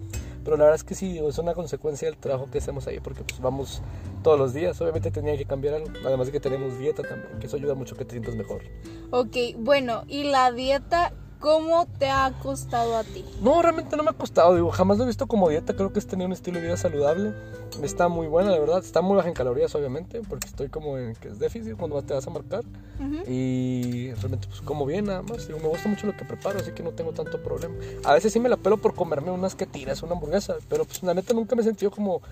Pero 0.46 0.58
la 0.58 0.66
verdad 0.66 0.76
es 0.76 0.84
que 0.84 0.94
sí, 0.94 1.18
es 1.18 1.38
una 1.40 1.56
consecuencia 1.56 2.08
del 2.08 2.18
trabajo 2.18 2.50
que 2.52 2.60
hacemos 2.60 2.86
ahí, 2.88 3.00
porque 3.00 3.24
pues 3.24 3.42
vamos 3.42 3.82
todos 4.24 4.40
los 4.40 4.54
días, 4.54 4.80
obviamente 4.80 5.10
tenía 5.10 5.36
que 5.36 5.46
cambiar 5.46 5.74
algo, 5.74 5.90
además 6.06 6.28
de 6.28 6.34
que 6.34 6.40
tenemos 6.40 6.78
dieta 6.78 7.02
también, 7.02 7.40
que 7.40 7.48
eso 7.48 7.58
ayuda 7.58 7.74
mucho 7.74 7.96
que 7.96 8.06
te 8.06 8.12
sientas 8.12 8.36
mejor. 8.36 8.62
Ok, 9.10 9.36
bueno, 9.58 10.04
¿y 10.08 10.26
la 10.26 10.52
dieta 10.52 11.14
¿cómo 11.46 11.86
te 12.00 12.10
ha 12.10 12.34
costado 12.42 12.98
a 12.98 13.04
ti? 13.04 13.24
No, 13.40 13.62
realmente 13.62 13.96
no 13.96 14.02
me 14.02 14.10
ha 14.10 14.14
costado, 14.14 14.56
digo, 14.56 14.72
jamás 14.72 14.98
lo 14.98 15.04
he 15.04 15.08
visto 15.08 15.28
como 15.28 15.48
dieta, 15.48 15.76
creo 15.76 15.94
que 15.94 16.00
es 16.00 16.08
tener 16.08 16.26
un 16.26 16.34
estilo 16.34 16.58
de 16.58 16.66
vida 16.66 16.76
saludable. 16.76 17.36
Está 17.84 18.08
muy 18.08 18.26
buena, 18.26 18.50
la 18.50 18.58
verdad, 18.58 18.80
está 18.80 19.04
muy 19.04 19.16
baja 19.16 19.28
en 19.28 19.36
calorías, 19.36 19.76
obviamente, 19.76 20.22
porque 20.28 20.48
estoy 20.48 20.70
como 20.70 20.98
en 20.98 21.14
que 21.14 21.28
es 21.28 21.38
déficit 21.38 21.78
cuando 21.78 22.02
te 22.02 22.16
vas 22.16 22.26
a 22.26 22.32
marcar. 22.32 22.64
Ujú. 23.00 23.30
Y 23.30 24.12
realmente 24.14 24.48
pues 24.48 24.62
como 24.62 24.88
bien 24.88 25.06
nada 25.06 25.22
más, 25.22 25.46
digo, 25.46 25.60
me 25.60 25.68
gusta 25.68 25.88
mucho 25.88 26.08
lo 26.08 26.18
que 26.18 26.26
preparo, 26.26 26.58
así 26.58 26.72
que 26.72 26.82
no 26.82 26.94
tengo 26.94 27.12
tanto 27.12 27.40
problema. 27.44 27.76
A 28.06 28.16
veces 28.16 28.34
sí 28.34 28.40
me 28.40 28.50
la 28.50 28.58
pelo 28.58 28.78
por 28.78 28.96
comerme 28.96 29.30
unas 29.30 29.54
que 29.54 29.68
tiras, 29.68 30.02
una 30.02 30.14
hamburguesa, 30.14 30.56
pero 30.68 30.84
pues 30.86 31.04
la 31.04 31.14
neta 31.14 31.36
nunca 31.36 31.56
me 31.56 31.62
he 31.62 31.66
sentido 31.66 31.92
como, 31.92 32.24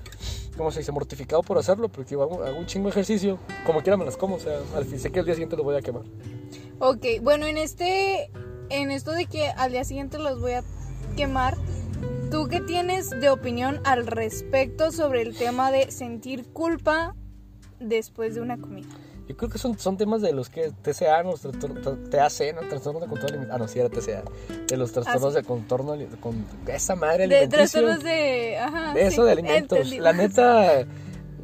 como 0.58 0.71
se 0.71 0.80
dice, 0.80 0.91
mortificado 0.91 1.43
por 1.43 1.60
hacerlo, 1.60 1.88
porque 1.88 2.10
digo, 2.10 2.23
hago, 2.23 2.43
hago 2.43 2.58
un 2.58 2.65
chingo 2.65 2.86
de 2.86 2.93
ejercicio, 2.93 3.38
como 3.63 3.84
quiera 3.84 3.95
me 3.95 4.06
las 4.06 4.17
como, 4.17 4.38
o 4.38 4.39
sea, 4.39 4.58
al 4.76 4.86
fin 4.86 4.99
sé 4.99 5.12
que 5.12 5.19
el 5.19 5.26
día 5.26 5.36
siguiente 5.36 5.56
lo 5.56 5.63
voy 5.63 5.76
a 5.76 5.84
quemar. 5.84 6.02
Ok, 6.80 7.06
bueno, 7.21 7.45
en 7.45 7.58
este, 7.58 8.32
en 8.82 8.92
esto 8.92 9.12
de 9.12 9.26
que 9.26 9.48
al 9.50 9.72
día 9.72 9.84
siguiente 9.84 10.18
los 10.20 10.42
voy 10.42 10.54
a 10.54 10.64
quemar, 11.16 11.58
¿tú 12.32 12.48
qué 12.48 12.60
tienes 12.62 13.10
de 13.10 13.30
opinión 13.30 13.80
al 13.84 14.08
respecto 14.08 14.92
sobre 14.92 15.22
el 15.22 15.36
tema 15.36 15.72
de 15.72 15.92
sentir 15.92 16.46
culpa 16.52 17.16
después 17.80 18.36
de 18.36 18.42
una 18.42 18.58
comida? 18.60 18.88
Yo 19.28 19.38
creo 19.38 19.50
que 19.50 19.58
son, 19.58 19.80
son 19.80 19.96
temas 19.96 20.22
de 20.22 20.34
los 20.34 20.50
que 20.50 20.72
TCA, 20.72 21.24
los 21.24 21.42
TAC, 21.42 22.56
¿no? 22.56 22.68
Trastornos 22.68 23.02
de 23.02 23.08
control 23.08 23.30
alimentario. 23.30 23.54
Ah, 23.54 23.58
no, 23.58 23.68
sí 23.70 23.80
era 23.80 23.90
TCA. 23.90 24.24
De 24.68 24.76
los 24.76 24.92
trastornos 24.92 25.34
sí. 25.34 25.40
de 25.40 25.44
contorno, 25.46 25.96
con 26.20 26.46
esa 26.68 26.96
madre 26.96 27.28
De 27.28 27.38
alimenticia. 27.38 27.80
trastornos 27.80 28.04
de... 28.04 28.58
Ajá, 28.58 28.94
De 28.94 29.02
eso 29.08 29.22
sí, 29.22 29.26
de 29.26 29.32
alimentos. 29.32 29.78
entendí. 29.78 30.00
La 30.00 30.12
neta, 30.12 30.86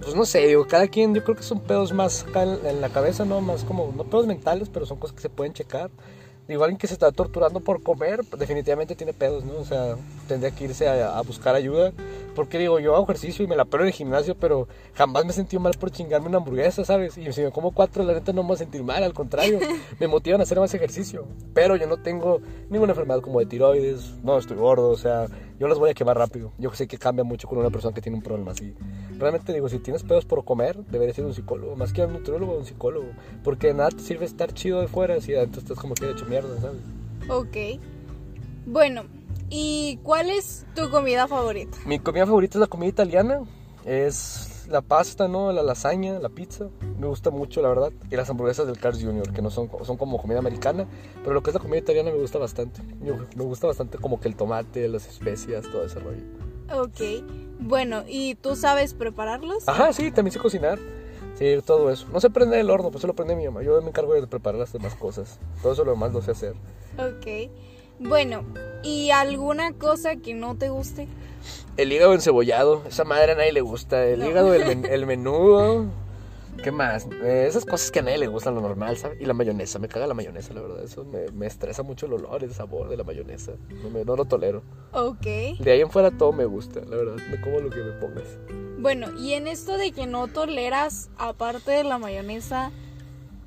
pues 0.02 0.14
no 0.14 0.26
sé, 0.26 0.46
digo, 0.48 0.68
cada 0.68 0.88
quien, 0.90 1.16
yo 1.16 1.24
creo 1.24 1.38
que 1.38 1.44
son 1.44 1.62
pedos 1.62 1.94
más 1.94 2.24
acá 2.24 2.44
en, 2.44 2.66
en 2.66 2.82
la 2.82 2.90
cabeza, 2.90 3.24
¿no? 3.24 3.40
Más 3.40 3.64
como, 3.64 3.94
no 3.96 4.04
pedos 4.04 4.28
mentales, 4.28 4.68
pero 4.68 4.86
son 4.86 4.98
cosas 4.98 5.16
que 5.16 5.22
se 5.22 5.30
pueden 5.30 5.54
checar. 5.54 5.90
Digo, 6.50 6.64
alguien 6.64 6.80
que 6.80 6.88
se 6.88 6.94
está 6.94 7.12
torturando 7.12 7.60
por 7.60 7.84
comer, 7.84 8.26
definitivamente 8.26 8.96
tiene 8.96 9.14
pedos, 9.14 9.46
¿no? 9.46 9.54
O 9.60 9.66
sea, 9.66 9.96
tendría 10.28 10.50
que 10.50 10.64
irse 10.64 10.88
a, 10.88 11.16
a 11.16 11.22
buscar 11.22 11.54
ayuda. 11.54 11.94
Porque 12.34 12.58
digo, 12.58 12.80
yo 12.80 12.96
hago 12.96 13.04
ejercicio 13.04 13.46
y 13.46 13.48
me 13.48 13.56
la 13.56 13.66
pelo 13.66 13.84
en 13.84 13.90
el 13.90 13.94
gimnasio, 13.94 14.36
pero 14.36 14.68
jamás 14.96 15.26
me 15.26 15.30
he 15.30 15.34
sentido 15.34 15.60
mal 15.60 15.76
por 15.80 15.92
chingarme 15.92 16.28
una 16.28 16.38
hamburguesa, 16.38 16.84
¿sabes? 16.84 17.20
Y 17.20 17.32
si 17.34 17.42
me 17.42 17.52
como 17.52 17.72
cuatro, 17.72 18.04
la 18.04 18.14
neta 18.14 18.34
no 18.34 18.42
me 18.42 18.48
voy 18.48 18.56
a 18.56 18.58
sentir 18.58 18.82
mal, 18.82 19.04
al 19.04 19.14
contrario, 19.14 19.60
me 20.00 20.08
motivan 20.08 20.40
a 20.40 20.44
hacer 20.44 20.60
más 20.60 20.74
ejercicio. 20.74 21.28
Pero 21.54 21.76
yo 21.76 21.86
no 21.86 21.98
tengo 21.98 22.42
ninguna 22.72 22.94
enfermedad 22.94 23.22
como 23.22 23.40
de 23.40 23.46
tiroides, 23.46 24.16
no 24.24 24.36
estoy 24.40 24.58
gordo, 24.58 24.90
o 24.90 24.98
sea, 24.98 25.28
yo 25.60 25.68
las 25.68 25.78
voy 25.78 25.90
a 25.90 25.94
quemar 25.94 26.18
rápido. 26.18 26.54
Yo 26.58 26.74
sé 26.74 26.88
que 26.88 26.98
cambia 26.98 27.26
mucho 27.26 27.48
con 27.48 27.58
una 27.58 27.70
persona 27.70 27.94
que 27.94 28.02
tiene 28.02 28.18
un 28.18 28.24
problema 28.24 28.52
así. 28.52 28.74
Realmente 29.18 29.54
digo, 29.54 29.68
si 29.68 29.80
tienes 29.80 30.04
pedos 30.04 30.26
por 30.26 30.46
comer, 30.46 30.78
deberías 30.86 31.18
ir 31.18 31.26
a 31.26 31.28
un 31.28 31.34
psicólogo, 31.34 31.76
más 31.76 31.92
que 31.92 32.02
a 32.02 32.08
un 32.08 32.14
nutriólogo, 32.14 32.54
a 32.54 32.58
un 32.60 32.66
psicólogo. 32.66 33.08
Porque 33.44 33.68
de 33.68 33.74
nada 33.74 33.90
te 33.90 34.00
sirve 34.00 34.26
estar 34.26 34.54
chido 34.54 34.80
de 34.80 34.88
fuera 34.88 35.20
si 35.20 35.36
adentro 35.36 35.62
estás 35.62 35.78
como 35.78 35.94
que 35.96 36.10
hecho 36.10 36.26
mierda, 36.26 36.60
¿sabes? 36.62 36.82
Ok. 37.30 37.82
Bueno, 38.66 39.04
¿y 39.50 40.00
cuál 40.04 40.30
es 40.30 40.66
tu 40.76 40.90
comida 40.90 41.28
favorita? 41.28 41.78
Mi 41.86 42.00
comida 42.00 42.26
favorita 42.26 42.58
es 42.58 42.62
la 42.62 42.68
comida 42.68 42.90
italiana. 42.90 43.42
Es 43.86 44.49
la 44.70 44.82
pasta, 44.82 45.28
¿no? 45.28 45.52
La 45.52 45.64
lasaña, 45.64 46.20
la 46.20 46.30
pizza. 46.30 46.70
Me 47.00 47.08
gusta 47.08 47.32
mucho, 47.32 47.62
la 47.62 47.70
verdad. 47.70 47.92
Y 48.10 48.16
las 48.16 48.30
hamburguesas 48.30 48.68
del 48.68 48.80
Carl's 48.80 49.04
Jr., 49.04 49.34
que 49.34 49.42
no 49.42 49.50
son, 49.50 49.70
son 49.84 49.98
como 49.98 50.22
comida 50.22 50.40
americana. 50.40 50.86
Pero 51.22 51.34
lo 51.34 51.44
que 51.44 51.50
es 51.50 51.54
la 51.56 51.60
comida 51.60 51.80
italiana 51.80 52.12
me 52.12 52.18
gusta 52.18 52.38
bastante. 52.38 52.82
Me 53.36 53.44
gusta 53.44 53.68
bastante 53.68 53.98
como 53.98 54.20
que 54.20 54.28
el 54.28 54.36
tomate, 54.36 54.88
las 54.88 55.08
especias, 55.08 55.66
todo 55.72 55.84
ese 55.84 56.00
rollo. 56.00 56.24
Ok. 56.72 57.24
Bueno, 57.60 58.04
¿y 58.08 58.36
tú 58.36 58.56
sabes 58.56 58.94
prepararlos? 58.94 59.68
Ajá, 59.68 59.92
sí, 59.92 60.12
también 60.12 60.34
sé 60.34 60.40
cocinar. 60.40 60.80
Sí, 61.36 61.58
todo 61.66 61.90
eso. 61.90 62.08
No 62.12 62.20
sé 62.20 62.30
prender 62.30 62.60
el 62.60 62.70
horno, 62.70 62.92
pues 62.92 63.02
eso 63.02 63.08
lo 63.08 63.16
prende 63.16 63.36
mi 63.36 63.46
mamá. 63.46 63.64
Yo 63.64 63.82
me 63.82 63.88
encargo 63.90 64.14
de 64.14 64.28
preparar 64.28 64.60
las 64.60 64.74
demás 64.74 64.96
cosas. 64.96 65.40
Todo 65.62 65.74
eso 65.74 65.84
lo 65.84 65.92
demás 65.92 66.14
lo 66.14 66.22
sé 66.22 66.32
hacer. 66.32 66.54
Ok. 66.98 67.50
Bueno, 68.00 68.44
¿y 68.84 69.12
alguna 69.12 69.74
cosa 69.74 70.18
que 70.18 70.34
no 70.34 70.56
te 70.56 70.70
guste? 70.70 71.08
El 71.78 71.92
hígado 71.92 72.14
encebollado, 72.14 72.84
esa 72.88 73.04
madre 73.04 73.34
a 73.34 73.36
nadie 73.36 73.52
le 73.54 73.62
gusta. 73.62 74.06
El 74.06 74.20
No. 74.20 74.30
hígado, 74.30 74.54
el, 74.54 74.66
men- 74.66 74.86
el 74.86 75.06
menudo. 75.08 75.86
¿Qué 76.64 76.72
más? 76.74 77.08
Eh, 77.24 77.46
esas 77.48 77.64
cosas 77.64 77.90
que 77.90 78.00
a 78.00 78.02
nadie 78.02 78.18
le 78.18 78.28
gustan, 78.28 78.54
lo 78.54 78.60
normal, 78.60 78.98
¿sabes? 78.98 79.22
Y 79.22 79.26
la 79.26 79.34
mayonesa, 79.34 79.80
me 79.80 79.88
caga 79.88 80.08
la 80.08 80.14
mayonesa, 80.14 80.54
la 80.54 80.60
verdad. 80.62 80.84
Eso 80.84 81.06
me, 81.06 81.32
me 81.32 81.46
estresa 81.48 81.84
mucho 81.84 82.06
el 82.08 82.14
olor, 82.14 82.44
el 82.44 82.54
sabor 82.54 82.90
de 82.90 82.98
la 82.98 83.06
mayonesa. 83.06 83.54
No, 83.82 83.90
me- 83.90 84.04
no 84.04 84.18
lo 84.18 84.26
tolero. 84.26 84.62
Ok. 84.92 85.22
De 85.22 85.72
ahí 85.72 85.80
en 85.80 85.90
fuera 85.90 86.12
todo 86.12 86.34
me 86.34 86.44
gusta, 86.44 86.82
la 86.82 86.98
verdad. 86.98 87.16
Me 87.32 87.40
como 87.40 87.60
lo 87.60 87.70
que 87.70 87.78
me 87.82 87.92
pongas. 87.94 88.38
Bueno, 88.78 89.08
y 89.18 89.34
en 89.34 89.48
esto 89.48 89.78
de 89.78 89.94
que 89.94 90.06
no 90.06 90.28
toleras, 90.28 91.10
aparte 91.18 91.72
de 91.72 91.86
la 91.86 91.98
mayonesa, 91.98 92.72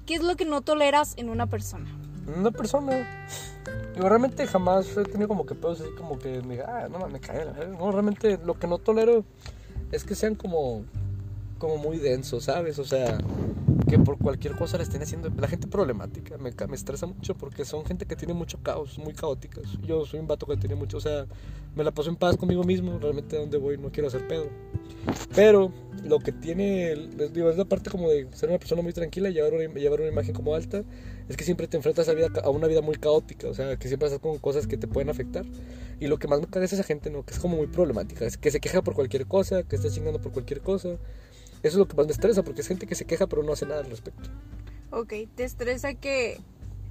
¿qué 0.07 0.15
es 0.15 0.23
lo 0.23 0.37
que 0.37 0.47
no 0.47 0.63
toleras 0.63 1.13
en 1.19 1.29
una 1.29 1.47
persona? 1.49 1.91
Una 2.27 2.51
persona. 2.51 3.27
Digo, 3.95 4.09
realmente 4.09 4.47
jamás 4.47 4.97
he 4.97 5.05
tenido 5.05 5.29
como 5.29 5.45
que 5.45 5.55
pedos 5.55 5.81
así 5.81 5.91
como 5.97 6.19
que 6.19 6.41
me 6.43 6.55
diga, 6.55 6.85
ah, 6.85 6.89
no 6.89 7.07
me 7.09 7.21
cae 7.21 7.45
la 7.45 7.53
verga". 7.53 7.77
No, 7.77 7.91
realmente 7.91 8.39
lo 8.45 8.59
que 8.59 8.67
no 8.67 8.79
tolero 8.79 9.25
es 9.91 10.05
que 10.05 10.15
sean 10.15 10.35
como, 10.35 10.85
como 11.59 11.77
muy 11.77 11.99
densos, 11.99 12.45
¿sabes? 12.45 12.79
O 12.79 12.85
sea, 12.85 13.19
que 13.89 13.99
por 13.99 14.17
cualquier 14.19 14.57
cosa 14.57 14.79
le 14.79 14.85
estén 14.85 15.03
haciendo. 15.03 15.31
La 15.39 15.49
gente 15.49 15.67
problemática 15.67 16.39
me, 16.39 16.51
me 16.69 16.77
estresa 16.77 17.07
mucho 17.07 17.35
porque 17.35 17.65
son 17.65 17.85
gente 17.85 18.07
que 18.07 18.17
tiene 18.17 18.33
mucho 18.33 18.59
caos, 18.63 18.99
muy 18.99 19.13
caóticas. 19.13 19.65
Yo 19.83 20.07
soy 20.07 20.21
un 20.21 20.27
vato 20.27 20.47
que 20.47 20.57
tiene 20.57 20.75
mucho, 20.75 20.97
o 20.97 21.01
sea, 21.01 21.27
me 21.77 21.85
la 21.85 21.91
paso 21.91 22.09
en 22.09 22.17
paz 22.17 22.39
conmigo 22.39 22.65
mismo. 22.65 22.99
Realmente 22.99 23.37
a 23.37 23.41
donde 23.41 23.59
voy 23.59 23.77
no 23.77 23.91
quiero 23.91 24.09
hacer 24.09 24.27
pedo. 24.27 24.49
Pero 25.35 25.73
lo 26.05 26.19
que 26.21 26.33
tiene, 26.33 26.95
digo, 27.33 27.51
es 27.51 27.57
la 27.57 27.67
parte 27.67 27.91
como 27.91 28.09
de 28.09 28.29
ser 28.33 28.49
una 28.49 28.59
persona 28.59 28.81
muy 28.81 28.93
tranquila 28.93 29.31
llevar 29.31 29.53
una, 29.53 29.65
llevar 29.65 30.01
una 30.01 30.11
imagen 30.11 30.35
como 30.35 30.55
alta, 30.55 30.85
es 31.33 31.39
que 31.39 31.45
siempre 31.45 31.67
te 31.67 31.79
enfrentas 31.79 32.09
a, 32.11 32.13
vida, 32.13 32.29
a 32.45 32.51
una 32.51 32.67
vida 32.67 32.83
muy 32.83 32.97
caótica, 32.97 33.49
o 33.49 33.55
sea, 33.55 33.77
que 33.77 33.89
siempre 33.89 34.07
estás 34.07 34.21
con 34.21 34.39
cosas 34.39 34.67
que 34.67 34.77
te 34.77 34.87
pueden 34.87 35.09
afectar. 35.09 35.47
Y 35.99 36.07
lo 36.09 36.19
que 36.19 36.29
más 36.29 36.41
me 36.41 36.47
caga 36.47 36.67
es 36.67 36.75
esa 36.75 36.83
gente, 36.83 37.09
¿no? 37.11 37.25
Que 37.25 37.33
es 37.33 37.41
como 37.41 37.57
muy 37.57 37.69
problemática, 37.69 38.27
es 38.27 38.37
que 38.37 38.51
se 38.51 38.61
queja 38.61 38.83
por 38.83 38.95
cualquier 38.95 39.27
cosa, 39.27 39.63
que 39.63 39.77
está 39.77 39.89
chingando 39.89 40.21
por 40.21 40.33
cualquier 40.33 40.61
cosa. 40.61 40.91
Eso 40.91 40.99
es 41.63 41.75
lo 41.77 41.89
que 41.89 41.97
más 41.97 42.05
me 42.05 42.13
estresa, 42.13 42.43
porque 42.43 42.61
es 42.61 42.69
gente 42.69 42.87
que 42.87 42.95
se 42.95 43.07
queja 43.07 43.27
pero 43.27 43.43
no 43.43 43.53
hace 43.53 43.65
nada 43.65 43.81
al 43.81 43.89
respecto. 43.89 44.29
Ok, 44.91 45.15
te 45.35 45.45
estresa 45.45 45.95
que 45.95 46.39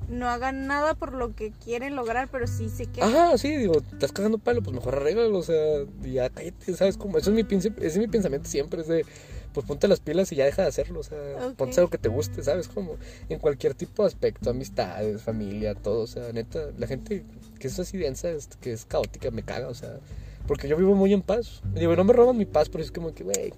no 0.10 0.28
hagan 0.28 0.66
nada 0.66 0.96
por 0.96 1.14
lo 1.14 1.36
que 1.36 1.52
quieren 1.52 1.96
lograr, 1.96 2.28
pero 2.32 2.48
sí 2.48 2.68
se 2.68 2.88
quejan. 2.88 3.16
Ajá, 3.16 3.38
sí, 3.38 3.56
digo, 3.56 3.78
estás 3.94 4.12
cagando 4.12 4.40
palo, 4.40 4.64
pues 4.64 4.76
mejor 4.76 4.96
arréglalo, 4.96 5.38
o 5.38 5.44
sea, 5.44 5.86
ya 6.02 6.32
cállate, 6.32 6.74
¿sabes 6.74 6.98
cómo? 6.98 7.20
Eso 7.20 7.32
es 7.32 7.36
mi, 7.36 7.58
ese 7.58 7.72
es 7.80 7.98
mi 8.00 8.08
pensamiento 8.08 8.50
siempre, 8.50 8.82
es 8.82 8.88
de, 8.88 9.06
pues 9.54 9.66
ponte 9.66 9.88
las 9.88 10.00
pilas 10.00 10.32
y 10.32 10.36
ya 10.36 10.46
deja 10.46 10.62
de 10.62 10.68
hacerlo, 10.70 11.00
o 11.00 11.04
sea, 11.04 11.18
ponte 11.56 11.78
algo 11.80 11.90
que 11.90 11.98
te 11.98 12.10
guste, 12.10 12.44
¿sabes? 12.44 12.68
Como 12.68 12.98
en 13.30 13.40
cualquier 13.40 13.74
tipo 13.74 14.04
de 14.04 14.08
aspecto, 14.08 14.50
amistades, 14.50 15.22
familia, 15.22 15.76
todo, 15.76 16.02
o 16.04 16.08
sea, 16.08 16.32
neta, 16.32 16.60
la 16.78 16.88
gente 16.88 17.24
que 17.60 17.68
es 17.68 17.80
así 17.80 17.98
densa, 17.98 18.30
es- 18.32 18.48
que 18.60 18.72
es 18.72 18.86
caótica, 18.86 19.30
me 19.32 19.44
caga, 19.44 19.68
o 19.68 19.74
sea, 19.74 20.00
porque 20.48 20.68
yo 20.68 20.76
vivo 20.76 20.96
muy 20.96 21.14
en 21.14 21.22
paz, 21.22 21.62
digo, 21.76 21.96
no 21.96 22.04
me 22.04 22.14
roban 22.14 22.36
mi 22.38 22.46
paz, 22.46 22.68
pero 22.70 22.84
es 22.84 22.92
como 22.92 23.14
que, 23.14 23.24
güey, 23.24 23.52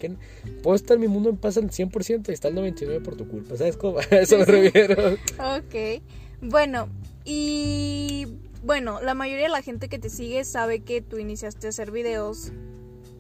puedo 0.62 0.76
estar 0.76 0.96
en 0.96 1.02
mi 1.02 1.08
mundo 1.08 1.30
en 1.30 1.38
paz 1.38 1.58
al 1.58 1.70
100% 1.72 2.30
y 2.32 2.34
está 2.34 2.50
el 2.50 2.56
99% 2.56 3.04
por 3.04 3.16
tu 3.16 3.28
culpa, 3.28 3.56
¿sabes 3.56 3.78
cómo? 3.78 4.00
A 4.12 4.16
eso 4.16 4.38
me 4.38 4.46
refiero. 4.46 5.14
Ok, 5.40 6.02
bueno, 6.42 6.90
y 7.24 8.28
bueno, 8.64 9.00
la 9.02 9.14
mayoría 9.14 9.46
de 9.46 9.52
la 9.52 9.62
gente 9.62 9.88
que 9.90 10.00
te 10.00 10.10
sigue 10.10 10.44
sabe 10.44 10.82
que 10.82 11.02
tú 11.02 11.18
iniciaste 11.18 11.68
a 11.68 11.70
hacer 11.70 11.92
videos 11.92 12.52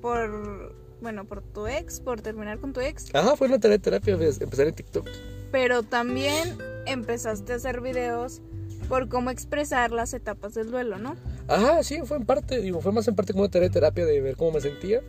por, 0.01 0.75
bueno, 1.03 1.25
por 1.25 1.43
tu 1.43 1.67
ex, 1.67 1.99
por 1.99 2.21
terminar 2.21 2.57
con 2.59 2.73
tu 2.73 2.79
ex, 2.79 3.13
Ajá, 3.13 3.35
fue 3.35 3.47
una 3.47 3.59
tarea 3.59 3.77
de 3.77 3.83
terapia, 3.83 4.13
empezar 4.15 4.67
en 4.67 4.73
TikTok. 4.73 5.07
pero 5.51 5.83
también 5.83 6.57
empezaste 6.87 7.53
a 7.53 7.57
hacer 7.57 7.81
videos 7.81 8.41
por 8.89 9.07
cómo 9.09 9.29
expresar 9.29 9.91
las 9.91 10.13
etapas 10.13 10.53
del 10.55 10.71
duelo, 10.71 10.97
¿no? 10.97 11.15
Ajá, 11.47 11.83
sí, 11.83 11.99
fue 12.05 12.17
en 12.17 12.25
parte, 12.25 12.59
digo, 12.59 12.81
fue 12.81 12.91
más 12.91 13.07
en 13.07 13.15
parte 13.15 13.33
como 13.33 13.43
una 13.43 13.51
tarea 13.51 13.67
de 13.69 13.73
terapia 13.73 14.05
de 14.05 14.19
ver 14.21 14.35
cómo 14.35 14.53
me 14.53 14.61
sentía. 14.61 15.01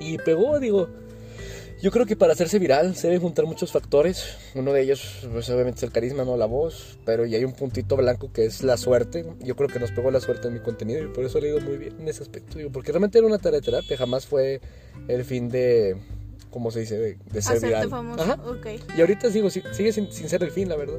Y 0.00 0.16
pegó, 0.18 0.58
digo, 0.58 0.88
yo 1.82 1.90
creo 1.90 2.06
que 2.06 2.16
para 2.16 2.32
hacerse 2.32 2.58
viral 2.58 2.94
se 2.96 3.06
deben 3.08 3.22
juntar 3.22 3.46
muchos 3.46 3.72
factores. 3.72 4.36
Uno 4.54 4.72
de 4.72 4.82
ellos, 4.82 5.26
pues 5.32 5.48
obviamente 5.50 5.78
es 5.78 5.82
el 5.84 5.92
carisma, 5.92 6.24
no 6.24 6.36
la 6.36 6.46
voz, 6.46 6.98
pero 7.04 7.26
y 7.26 7.34
hay 7.34 7.44
un 7.44 7.52
puntito 7.52 7.96
blanco 7.96 8.32
que 8.32 8.44
es 8.44 8.62
la 8.62 8.76
suerte. 8.76 9.24
Yo 9.40 9.56
creo 9.56 9.68
que 9.68 9.78
nos 9.78 9.90
pegó 9.90 10.10
la 10.10 10.20
suerte 10.20 10.48
en 10.48 10.54
mi 10.54 10.60
contenido 10.60 11.04
y 11.04 11.08
por 11.08 11.24
eso 11.24 11.40
le 11.40 11.48
he 11.48 11.50
ido 11.50 11.60
muy 11.60 11.76
bien 11.78 11.96
en 12.00 12.08
ese 12.08 12.22
aspecto, 12.22 12.58
digo, 12.58 12.70
porque 12.70 12.92
realmente 12.92 13.18
era 13.18 13.26
una 13.26 13.38
tarea 13.38 13.60
de 13.60 13.64
terapia, 13.64 13.96
jamás 13.96 14.26
fue 14.26 14.60
el 15.08 15.24
fin 15.24 15.48
de, 15.48 15.96
¿cómo 16.50 16.70
se 16.70 16.80
dice?, 16.80 16.98
de, 16.98 17.18
de 17.32 17.42
ser 17.42 17.56
Hacerte 17.56 17.66
viral. 17.66 17.90
famoso, 17.90 18.22
Ajá. 18.22 18.38
Y 18.96 19.00
ahorita 19.00 19.30
sigo, 19.30 19.50
si- 19.50 19.62
sigue 19.72 19.92
sin, 19.92 20.10
sin 20.12 20.28
ser 20.28 20.42
el 20.42 20.50
fin, 20.50 20.68
la 20.68 20.76
verdad. 20.76 20.98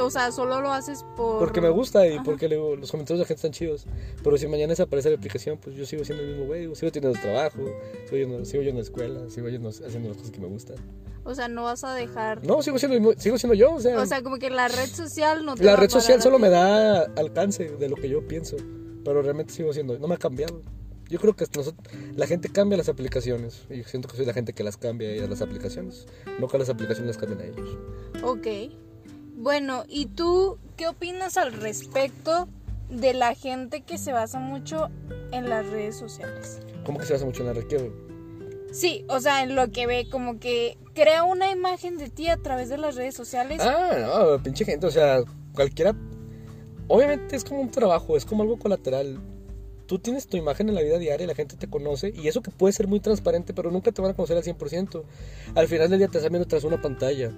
O 0.00 0.10
sea, 0.10 0.30
solo 0.32 0.60
lo 0.60 0.72
haces 0.72 1.04
por... 1.16 1.38
Porque 1.38 1.60
me 1.60 1.70
gusta 1.70 2.06
y 2.06 2.14
Ajá. 2.14 2.22
porque 2.24 2.48
digo, 2.48 2.76
los 2.76 2.90
comentarios 2.90 3.18
de 3.18 3.24
la 3.24 3.26
gente 3.26 3.38
están 3.38 3.52
chidos. 3.52 3.86
Pero 4.22 4.36
si 4.36 4.46
mañana 4.46 4.70
desaparece 4.70 5.10
la 5.10 5.16
aplicación, 5.16 5.58
pues 5.58 5.76
yo 5.76 5.86
sigo 5.86 6.04
siendo 6.04 6.22
el 6.24 6.30
mismo 6.30 6.46
güey. 6.46 6.74
Sigo 6.74 6.92
teniendo 6.92 7.18
trabajo, 7.20 7.60
sigo 8.04 8.16
yendo, 8.16 8.44
sigo 8.44 8.62
yendo 8.62 8.78
a 8.78 8.82
la 8.82 8.84
escuela, 8.84 9.30
sigo 9.30 9.48
yendo, 9.48 9.68
haciendo 9.68 10.08
las 10.08 10.18
cosas 10.18 10.30
que 10.30 10.40
me 10.40 10.46
gustan. 10.48 10.76
O 11.24 11.34
sea, 11.34 11.48
no 11.48 11.64
vas 11.64 11.84
a 11.84 11.94
dejar... 11.94 12.44
No, 12.46 12.62
sigo 12.62 12.78
siendo, 12.78 13.12
sigo 13.18 13.38
siendo 13.38 13.54
yo. 13.54 13.74
O 13.74 13.80
sea, 13.80 14.00
O 14.00 14.06
sea, 14.06 14.22
como 14.22 14.38
que 14.38 14.50
la 14.50 14.68
red 14.68 14.88
social 14.88 15.44
no 15.44 15.54
te 15.54 15.64
la 15.64 15.72
va 15.72 15.80
red 15.80 15.90
social 15.90 16.22
solo 16.22 16.38
me 16.38 16.48
da 16.48 17.02
alcance 17.16 17.64
de 17.64 17.88
lo 17.88 17.96
que 17.96 18.08
yo 18.08 18.26
pienso. 18.26 18.56
Pero 19.04 19.22
realmente 19.22 19.52
sigo 19.52 19.72
siendo, 19.72 19.98
no 19.98 20.08
me 20.08 20.14
ha 20.14 20.18
cambiado. 20.18 20.62
Yo 21.08 21.18
creo 21.18 21.34
que 21.34 21.46
nosotros, 21.56 21.74
la 22.16 22.26
gente 22.26 22.50
cambia 22.50 22.76
las 22.76 22.88
aplicaciones. 22.88 23.66
Y 23.70 23.82
siento 23.84 24.08
que 24.08 24.16
soy 24.16 24.26
la 24.26 24.34
gente 24.34 24.52
que 24.52 24.62
las 24.62 24.76
cambia 24.76 25.24
a 25.24 25.26
las 25.26 25.40
aplicaciones. 25.40 26.06
No 26.38 26.48
que 26.48 26.58
las 26.58 26.68
aplicaciones 26.68 27.16
las 27.16 27.18
cambien 27.18 27.40
a 27.40 27.44
ellos. 27.44 27.78
Ok. 28.22 28.46
Bueno, 29.38 29.84
¿y 29.88 30.06
tú 30.06 30.58
qué 30.76 30.88
opinas 30.88 31.36
al 31.36 31.52
respecto 31.52 32.48
de 32.90 33.14
la 33.14 33.34
gente 33.34 33.82
que 33.82 33.98
se 33.98 34.12
basa 34.12 34.38
mucho 34.38 34.88
en 35.32 35.48
las 35.48 35.66
redes 35.66 35.96
sociales. 35.96 36.60
¿Cómo 36.84 36.98
que 36.98 37.06
se 37.06 37.12
basa 37.14 37.24
mucho 37.24 37.42
en 37.42 37.48
la 37.48 37.52
red? 37.52 37.66
¿Qué? 37.66 37.92
Sí, 38.72 39.04
o 39.08 39.20
sea, 39.20 39.42
en 39.42 39.54
lo 39.54 39.70
que 39.70 39.86
ve, 39.86 40.08
como 40.10 40.38
que 40.38 40.78
crea 40.94 41.24
una 41.24 41.50
imagen 41.50 41.96
de 41.96 42.08
ti 42.08 42.28
a 42.28 42.36
través 42.36 42.68
de 42.68 42.78
las 42.78 42.96
redes 42.96 43.14
sociales. 43.14 43.60
Ah, 43.62 43.96
no, 44.00 44.42
pinche 44.42 44.64
gente, 44.64 44.86
o 44.86 44.90
sea, 44.90 45.22
cualquiera... 45.54 45.94
Obviamente 46.90 47.36
es 47.36 47.44
como 47.44 47.60
un 47.60 47.70
trabajo, 47.70 48.16
es 48.16 48.24
como 48.24 48.42
algo 48.42 48.58
colateral. 48.58 49.20
Tú 49.88 49.98
tienes 49.98 50.26
tu 50.26 50.36
imagen 50.36 50.68
en 50.68 50.74
la 50.74 50.82
vida 50.82 50.98
diaria, 50.98 51.26
la 51.26 51.34
gente 51.34 51.56
te 51.56 51.66
conoce 51.66 52.12
y 52.14 52.28
eso 52.28 52.42
que 52.42 52.50
puede 52.50 52.74
ser 52.74 52.86
muy 52.86 53.00
transparente, 53.00 53.54
pero 53.54 53.70
nunca 53.70 53.90
te 53.90 54.02
van 54.02 54.10
a 54.10 54.14
conocer 54.14 54.36
al 54.36 54.42
100%. 54.44 55.02
Al 55.54 55.66
final 55.66 55.88
del 55.88 55.98
día 55.98 56.08
te 56.08 56.18
están 56.18 56.30
viendo 56.30 56.46
tras 56.46 56.64
una 56.64 56.82
pantalla. 56.82 57.32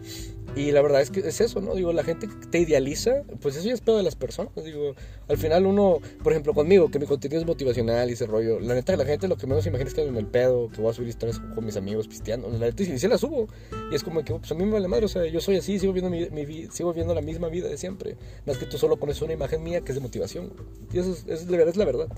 Y 0.57 0.73
la 0.73 0.83
verdad 0.83 1.01
es 1.01 1.13
que 1.13 1.21
es 1.21 1.41
eso, 1.41 1.61
¿no? 1.61 1.77
Digo, 1.77 1.93
la 1.93 2.03
gente 2.03 2.29
te 2.51 2.59
idealiza, 2.59 3.23
pues 3.41 3.55
eso 3.55 3.69
ya 3.69 3.75
es 3.75 3.81
pedo 3.81 3.99
de 3.99 4.03
las 4.03 4.17
personas. 4.17 4.53
Digo, 4.65 4.97
al 5.29 5.39
final 5.39 5.65
uno, 5.65 6.01
por 6.25 6.33
ejemplo, 6.33 6.53
conmigo, 6.53 6.91
que 6.91 6.99
mi 6.99 7.07
contenido 7.07 7.41
es 7.41 7.47
motivacional 7.47 8.11
y 8.11 8.15
ese 8.15 8.27
rollo. 8.27 8.59
La 8.59 8.75
neta, 8.75 8.97
la 8.97 9.05
gente 9.05 9.29
lo 9.29 9.37
que 9.37 9.47
menos 9.47 9.65
imagina 9.67 9.87
es 9.87 9.95
que 9.95 10.03
en 10.03 10.17
el 10.17 10.27
pedo, 10.27 10.69
que 10.71 10.81
voy 10.81 10.91
a 10.91 10.95
subir 10.95 11.09
historias 11.09 11.39
con 11.55 11.65
mis 11.65 11.77
amigos 11.77 12.09
pisteando. 12.09 12.51
La 12.51 12.59
neta, 12.59 12.83
y 12.83 12.99
sí 12.99 13.07
la 13.07 13.17
subo. 13.17 13.47
Y 13.93 13.95
es 13.95 14.03
como 14.03 14.25
que, 14.25 14.35
pues 14.35 14.51
a 14.51 14.57
mí 14.57 14.65
me 14.65 14.73
vale 14.73 14.89
madre. 14.89 15.05
O 15.05 15.09
sea, 15.09 15.25
yo 15.25 15.41
soy 15.41 15.59
así, 15.59 15.79
sigo 15.79 15.93
viendo, 15.93 16.11
mi, 16.11 16.29
mi 16.31 16.67
sigo 16.73 16.93
viendo 16.93 17.15
la 17.15 17.23
misma 17.23 17.49
vida 17.49 17.69
de 17.69 17.77
siempre. 17.77 18.17
Más 18.45 18.59
que 18.59 18.67
tú 18.67 18.77
solo 18.77 18.97
pones 18.97 19.23
una 19.23 19.35
imagen 19.35 19.63
mía 19.63 19.83
que 19.83 19.93
es 19.93 19.95
de 19.95 20.01
motivación. 20.01 20.53
Y 20.93 20.99
eso 20.99 21.13
es, 21.13 21.27
es, 21.29 21.49
es 21.49 21.77
la 21.77 21.85
verdad. 21.85 22.09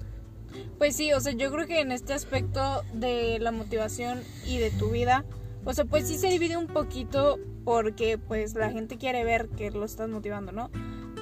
Pues 0.83 0.97
sí, 0.97 1.12
o 1.12 1.21
sea, 1.21 1.31
yo 1.33 1.53
creo 1.53 1.68
que 1.68 1.79
en 1.79 1.92
este 1.92 2.12
aspecto 2.12 2.83
de 2.92 3.38
la 3.38 3.53
motivación 3.53 4.21
y 4.45 4.59
de 4.59 4.73
tu 4.73 4.90
vida, 4.90 5.25
o 5.64 5.73
sea, 5.73 5.85
pues 5.85 6.09
sí 6.09 6.18
se 6.18 6.27
divide 6.27 6.57
un 6.57 6.66
poquito 6.66 7.38
porque 7.64 8.18
pues 8.18 8.55
la 8.55 8.68
gente 8.68 8.99
quiere 8.99 9.23
ver 9.23 9.49
que 9.51 9.71
lo 9.71 9.85
estás 9.85 10.09
motivando, 10.09 10.51
¿no? 10.51 10.73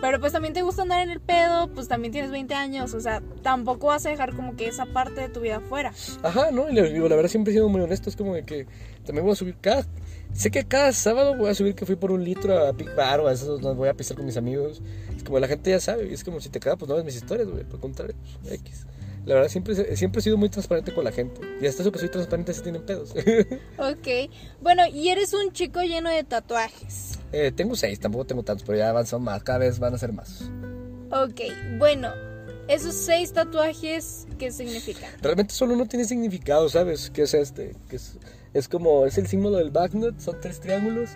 Pero 0.01 0.18
pues 0.18 0.33
también 0.33 0.55
te 0.55 0.62
gusta 0.62 0.81
andar 0.81 1.03
en 1.03 1.11
el 1.11 1.20
pedo, 1.20 1.68
pues 1.75 1.88
también 1.88 2.11
tienes 2.11 2.31
20 2.31 2.55
años, 2.55 2.94
o 2.94 3.01
sea, 3.01 3.23
tampoco 3.42 3.88
vas 3.88 4.07
a 4.07 4.09
dejar 4.09 4.35
como 4.35 4.57
que 4.57 4.66
esa 4.66 4.87
parte 4.87 5.20
de 5.20 5.29
tu 5.29 5.40
vida 5.40 5.61
fuera. 5.61 5.92
Ajá, 6.23 6.51
¿no? 6.51 6.70
Y 6.70 6.73
le 6.73 6.90
digo, 6.90 7.07
la 7.11 7.16
verdad 7.16 7.29
siempre 7.29 7.53
he 7.53 7.57
sido 7.57 7.68
muy 7.68 7.83
honesto. 7.83 8.09
Es 8.09 8.16
como 8.16 8.33
de 8.33 8.44
que 8.44 8.66
también 9.05 9.27
voy 9.27 9.35
a 9.35 9.37
subir 9.37 9.57
cada... 9.61 9.85
Sé 10.33 10.51
que 10.51 10.64
cada 10.64 10.90
sábado 10.94 11.37
voy 11.37 11.51
a 11.51 11.55
subir 11.55 11.75
que 11.75 11.85
fui 11.85 11.96
por 11.96 12.12
un 12.12 12.25
litro 12.25 12.57
a 12.66 12.73
Big 12.73 12.94
Bar 12.94 13.20
o 13.20 13.29
a 13.29 13.35
esos 13.35 13.61
donde 13.61 13.77
voy 13.77 13.90
a 13.90 13.94
pisar 13.94 14.16
con 14.16 14.25
mis 14.25 14.38
amigos. 14.38 14.81
Es 15.14 15.23
como 15.23 15.38
la 15.38 15.49
gente 15.49 15.68
ya 15.68 15.81
sabe. 15.81 16.11
Es 16.11 16.25
como 16.25 16.40
si 16.40 16.49
te 16.49 16.61
caga, 16.61 16.77
pues 16.77 16.88
no 16.88 16.94
ves 16.94 17.05
mis 17.05 17.16
historias, 17.16 17.46
güey. 17.46 17.64
Por 17.64 17.79
contrario, 17.79 18.16
pues, 18.42 18.55
X. 18.55 18.87
La 19.26 19.35
verdad 19.35 19.50
siempre, 19.50 19.96
siempre 19.96 20.20
he 20.20 20.22
sido 20.22 20.37
muy 20.37 20.48
transparente 20.48 20.94
con 20.94 21.04
la 21.04 21.12
gente. 21.12 21.40
Y 21.61 21.66
hasta 21.66 21.83
eso 21.83 21.92
que 21.92 21.98
soy 21.98 22.09
transparente 22.09 22.54
si 22.54 22.62
tienen 22.62 22.83
pedos. 22.83 23.14
Ok, 23.78 24.30
bueno, 24.61 24.87
y 24.87 25.09
eres 25.09 25.35
un 25.35 25.52
chico 25.52 25.80
lleno 25.83 26.11
de 26.11 26.24
tatuajes. 26.24 27.18
Eh, 27.33 27.52
tengo 27.54 27.76
seis, 27.76 28.00
tampoco 28.00 28.26
tengo 28.26 28.42
tantos, 28.42 28.66
pero 28.66 28.78
ya 28.78 28.90
avanzan 28.90 29.22
más. 29.22 29.42
Cada 29.42 29.59
vez 29.59 29.78
van 29.78 29.94
a 29.94 29.98
ser 29.98 30.12
más. 30.12 30.50
Ok, 31.12 31.40
bueno, 31.78 32.11
esos 32.68 32.94
seis 32.94 33.33
tatuajes, 33.33 34.26
¿qué 34.38 34.50
significan? 34.52 35.11
Realmente 35.20 35.54
solo 35.54 35.76
no 35.76 35.87
tiene 35.87 36.04
significado, 36.04 36.68
¿sabes? 36.68 37.11
¿Qué 37.11 37.22
es 37.22 37.35
este? 37.35 37.74
Que 37.88 37.96
es, 37.96 38.16
es 38.54 38.68
como, 38.68 39.06
es 39.06 39.18
el 39.18 39.26
símbolo 39.26 39.56
del 39.56 39.70
backnut, 39.70 40.18
son 40.20 40.40
tres 40.40 40.61
triángulos. 40.61 41.11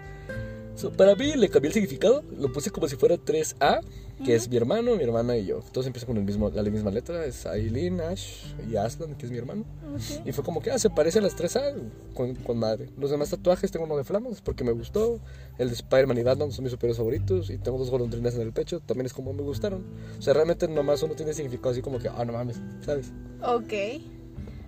So, 0.75 0.91
para 0.93 1.15
mí 1.15 1.35
le 1.37 1.49
cambié 1.49 1.69
el 1.69 1.75
significado, 1.75 2.25
lo 2.37 2.53
puse 2.53 2.71
como 2.71 2.89
si 2.89 2.97
fuera 2.97 3.15
3A, 3.17 3.81
que 4.25 4.35
es 4.35 4.49
mi 4.49 4.57
hermano, 4.57 4.97
mi 4.97 5.03
hermana 5.03 5.37
y 5.37 5.47
yo. 5.47 5.61
Todos 5.73 5.87
empiezan 5.87 6.09
con 6.09 6.17
el 6.17 6.25
mismo, 6.25 6.51
la 6.51 6.63
misma 6.63 6.91
letra, 6.91 7.25
es 7.25 7.47
Aileen, 7.47 8.01
Ash 8.01 8.55
y 8.71 8.77
Aslan, 8.77 9.15
que 9.15 9.27
es 9.27 9.33
mi 9.33 9.39
hermano. 9.39 9.65
Ok. 9.95 10.27
Y 10.27 10.33
fue 10.33 10.45
como 10.45 10.61
que, 10.61 10.71
ah, 10.71 10.79
se 10.79 10.91
parece 10.91 11.19
a 11.19 11.23
las 11.23 11.37
3A, 11.37 11.75
con, 12.15 12.35
con 12.37 12.59
madre. 12.59 12.89
Los 12.99 13.11
demás 13.11 13.31
tatuajes 13.31 13.71
tengo 13.71 13.87
uno 13.87 13.97
de 13.97 14.05
flamas, 14.05 14.41
porque 14.41 14.65
me 14.65 14.73
gustó. 14.73 15.21
El 15.59 15.69
de 15.69 15.75
Spider-Man 15.75 16.19
y 16.19 16.23
Batman 16.23 16.53
son 16.53 16.65
mis 16.65 16.73
superhéroes 16.73 16.99
favoritos. 16.99 17.51
Y 17.51 17.59
tengo 17.59 17.79
dos 17.79 17.91
golondrinas 17.91 18.35
en 18.35 18.43
el 18.43 18.53
pecho, 18.53 18.81
también 18.81 19.07
es 19.07 19.13
como 19.13 19.33
me 19.33 19.43
gustaron. 19.43 19.85
O 20.19 20.23
sea, 20.23 20.35
realmente 20.35 20.69
nomás 20.69 21.03
uno 21.03 21.15
tiene 21.15 21.33
significado 21.33 21.71
así 21.71 21.83
como 21.83 21.99
que, 21.99 22.09
ah, 22.09 22.25
no 22.25 22.33
mames, 22.33 22.61
¿sabes? 22.85 23.13
Ok. 23.43 23.73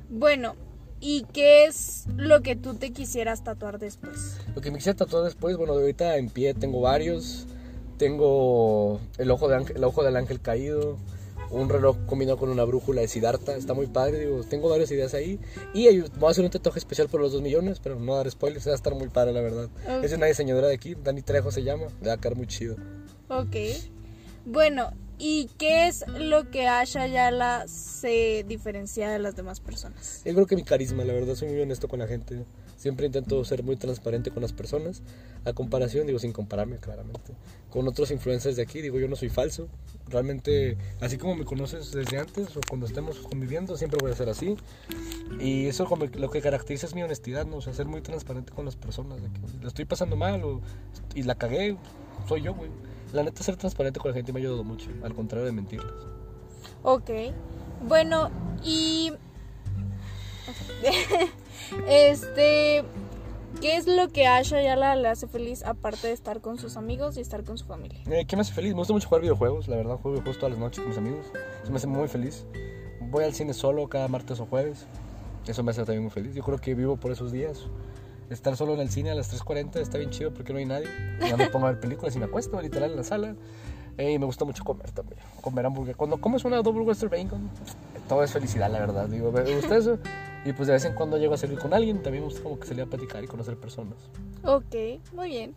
Bueno, 0.08 0.54
¿y 1.00 1.24
qué 1.32 1.66
es 1.66 2.04
lo 2.16 2.42
que 2.42 2.56
tú 2.56 2.74
te 2.74 2.92
quisieras 2.92 3.42
tatuar 3.42 3.78
después? 3.78 4.38
Lo 4.54 4.60
que 4.60 4.70
me 4.70 4.78
quisiera 4.78 4.96
tatuar 4.96 5.24
después, 5.24 5.56
bueno, 5.56 5.74
de 5.74 5.80
ahorita 5.82 6.16
en 6.16 6.30
pie 6.30 6.54
tengo 6.54 6.80
varios. 6.80 7.46
Tengo 7.98 9.00
el 9.18 9.30
ojo, 9.30 9.48
de 9.48 9.56
ángel, 9.56 9.76
el 9.76 9.84
ojo 9.84 10.02
del 10.02 10.16
ángel 10.16 10.40
caído, 10.40 10.98
un 11.50 11.68
reloj 11.68 11.96
combinado 12.06 12.38
con 12.38 12.48
una 12.50 12.64
brújula 12.64 13.00
de 13.00 13.08
Siddhartha, 13.08 13.56
está 13.56 13.72
muy 13.72 13.86
padre, 13.86 14.18
digo, 14.18 14.42
tengo 14.42 14.68
varias 14.68 14.90
ideas 14.90 15.14
ahí. 15.14 15.38
Y 15.72 16.00
voy 16.00 16.28
a 16.28 16.30
hacer 16.30 16.44
un 16.44 16.50
tatuaje 16.50 16.78
especial 16.78 17.08
por 17.08 17.20
los 17.20 17.32
2 17.32 17.42
millones, 17.42 17.80
pero 17.80 17.98
no 17.98 18.16
dar 18.16 18.30
spoilers, 18.30 18.66
va 18.66 18.72
a 18.72 18.74
estar 18.74 18.94
muy 18.94 19.08
padre, 19.08 19.32
la 19.32 19.40
verdad. 19.40 19.68
Es 20.02 20.12
una 20.12 20.26
diseñadora 20.26 20.68
de 20.68 20.74
aquí, 20.74 20.94
Dani 20.94 21.22
Trejo 21.22 21.50
se 21.50 21.62
llama, 21.62 21.86
le 22.02 22.08
va 22.08 22.14
a 22.14 22.16
quedar 22.18 22.36
muy 22.36 22.46
chido. 22.46 22.76
Ok. 23.28 23.56
Bueno, 24.44 24.90
¿y 25.18 25.48
qué 25.58 25.88
es 25.88 26.04
lo 26.08 26.50
que 26.50 26.66
Asha 26.68 27.02
Ayala 27.02 27.66
se 27.68 28.44
diferencia 28.46 29.08
de 29.08 29.18
las 29.18 29.36
demás 29.36 29.60
personas? 29.60 30.22
Yo 30.24 30.34
creo 30.34 30.46
que 30.46 30.56
mi 30.56 30.62
carisma, 30.62 31.04
la 31.04 31.12
verdad, 31.12 31.34
soy 31.34 31.48
muy 31.48 31.60
honesto 31.60 31.88
con 31.88 31.98
la 31.98 32.06
gente. 32.06 32.44
Siempre 32.76 33.06
intento 33.06 33.42
ser 33.44 33.62
muy 33.62 33.76
transparente 33.76 34.30
con 34.30 34.42
las 34.42 34.52
personas. 34.52 35.02
A 35.44 35.52
comparación, 35.52 36.06
digo, 36.06 36.18
sin 36.18 36.32
compararme 36.32 36.76
claramente, 36.78 37.32
con 37.70 37.86
otros 37.88 38.10
influencers 38.10 38.56
de 38.56 38.62
aquí, 38.62 38.82
digo, 38.82 38.98
yo 38.98 39.08
no 39.08 39.16
soy 39.16 39.28
falso. 39.28 39.68
Realmente, 40.08 40.76
así 41.00 41.18
como 41.18 41.34
me 41.34 41.44
conoces 41.44 41.92
desde 41.92 42.18
antes 42.18 42.56
o 42.56 42.60
cuando 42.68 42.86
estemos 42.86 43.18
conviviendo, 43.18 43.76
siempre 43.76 43.98
voy 44.00 44.12
a 44.12 44.14
ser 44.14 44.28
así. 44.28 44.56
Y 45.40 45.66
eso 45.66 45.86
como 45.86 46.04
lo 46.06 46.30
que 46.30 46.40
caracteriza 46.40 46.86
es 46.86 46.94
mi 46.94 47.02
honestidad, 47.02 47.46
¿no? 47.46 47.56
O 47.56 47.60
sea, 47.62 47.72
ser 47.72 47.86
muy 47.86 48.02
transparente 48.02 48.52
con 48.52 48.64
las 48.64 48.76
personas. 48.76 49.22
De 49.22 49.28
que 49.28 49.40
la 49.62 49.68
estoy 49.68 49.84
pasando 49.84 50.16
mal 50.16 50.44
o, 50.44 50.60
y 51.14 51.22
la 51.22 51.36
cagué, 51.36 51.76
soy 52.28 52.42
yo, 52.42 52.54
güey. 52.54 52.70
La 53.12 53.22
neta, 53.22 53.42
ser 53.42 53.56
transparente 53.56 54.00
con 54.00 54.10
la 54.10 54.14
gente 54.14 54.32
me 54.32 54.40
ha 54.40 54.42
ayudado 54.42 54.64
mucho, 54.64 54.90
al 55.02 55.14
contrario 55.14 55.46
de 55.46 55.52
mentirles. 55.52 55.92
Ok. 56.82 57.10
Bueno, 57.86 58.30
y... 58.62 59.12
este... 61.88 62.84
¿Qué 63.60 63.76
es 63.76 63.86
lo 63.86 64.08
que 64.08 64.26
a 64.26 64.36
Asha 64.36 64.58
Ayala 64.58 64.96
le 64.96 65.08
hace 65.08 65.26
feliz 65.26 65.64
aparte 65.64 66.08
de 66.08 66.12
estar 66.12 66.42
con 66.42 66.58
sus 66.58 66.76
amigos 66.76 67.16
y 67.16 67.20
estar 67.20 67.42
con 67.42 67.56
su 67.56 67.64
familia? 67.64 67.98
Eh, 68.10 68.26
¿Qué 68.26 68.36
me 68.36 68.42
hace 68.42 68.52
feliz? 68.52 68.72
Me 68.72 68.78
gusta 68.78 68.92
mucho 68.92 69.08
jugar 69.08 69.22
videojuegos, 69.22 69.66
la 69.68 69.76
verdad. 69.76 69.96
Juego 69.96 70.10
videojuegos 70.10 70.38
todas 70.38 70.50
las 70.50 70.60
noches 70.60 70.80
con 70.80 70.88
mis 70.90 70.98
amigos. 70.98 71.26
Eso 71.62 71.70
me 71.70 71.78
hace 71.78 71.86
muy 71.86 72.08
feliz. 72.08 72.44
Voy 73.00 73.24
al 73.24 73.32
cine 73.32 73.54
solo 73.54 73.88
cada 73.88 74.08
martes 74.08 74.40
o 74.40 74.46
jueves. 74.46 74.86
Eso 75.46 75.62
me 75.62 75.70
hace 75.70 75.84
también 75.84 76.02
muy 76.02 76.10
feliz. 76.10 76.34
Yo 76.34 76.42
creo 76.42 76.58
que 76.58 76.74
vivo 76.74 76.96
por 76.96 77.12
esos 77.12 77.32
días. 77.32 77.66
Estar 78.30 78.56
solo 78.56 78.74
en 78.74 78.80
el 78.80 78.90
cine 78.90 79.10
a 79.10 79.14
las 79.14 79.32
3.40 79.32 79.76
está 79.76 79.98
bien 79.98 80.10
chido 80.10 80.32
porque 80.34 80.52
no 80.52 80.58
hay 80.58 80.66
nadie. 80.66 80.88
Ya 81.20 81.36
me 81.36 81.48
pongo 81.48 81.66
a 81.66 81.72
ver 81.72 81.80
películas 81.80 82.14
y 82.16 82.18
me 82.18 82.24
acuesto 82.24 82.60
literal 82.60 82.90
en 82.90 82.96
la 82.96 83.04
sala. 83.04 83.36
Eh, 83.98 84.12
y 84.12 84.18
me 84.18 84.26
gusta 84.26 84.44
mucho 84.44 84.64
comer 84.64 84.90
también. 84.90 85.20
Comer 85.40 85.66
hamburguesa. 85.66 85.96
Cuando 85.96 86.18
comes 86.18 86.44
una 86.44 86.60
double 86.60 86.82
western 86.82 87.10
bacon, 87.10 87.50
todo 88.08 88.22
es 88.22 88.32
felicidad, 88.32 88.70
la 88.70 88.80
verdad. 88.80 89.08
Digo, 89.08 89.32
me 89.32 89.42
gusta 89.42 89.76
eso. 89.76 89.98
Y 90.44 90.52
pues 90.52 90.66
de 90.66 90.74
vez 90.74 90.84
en 90.84 90.94
cuando 90.94 91.16
llego 91.18 91.34
a 91.34 91.38
salir 91.38 91.58
con 91.58 91.72
alguien. 91.72 92.02
También 92.02 92.24
me 92.24 92.28
gusta 92.28 92.42
como 92.42 92.58
que 92.58 92.66
salir 92.66 92.82
a 92.82 92.86
platicar 92.86 93.22
y 93.24 93.26
conocer 93.26 93.56
personas. 93.56 93.94
Ok, 94.44 95.00
muy 95.12 95.28
bien. 95.30 95.54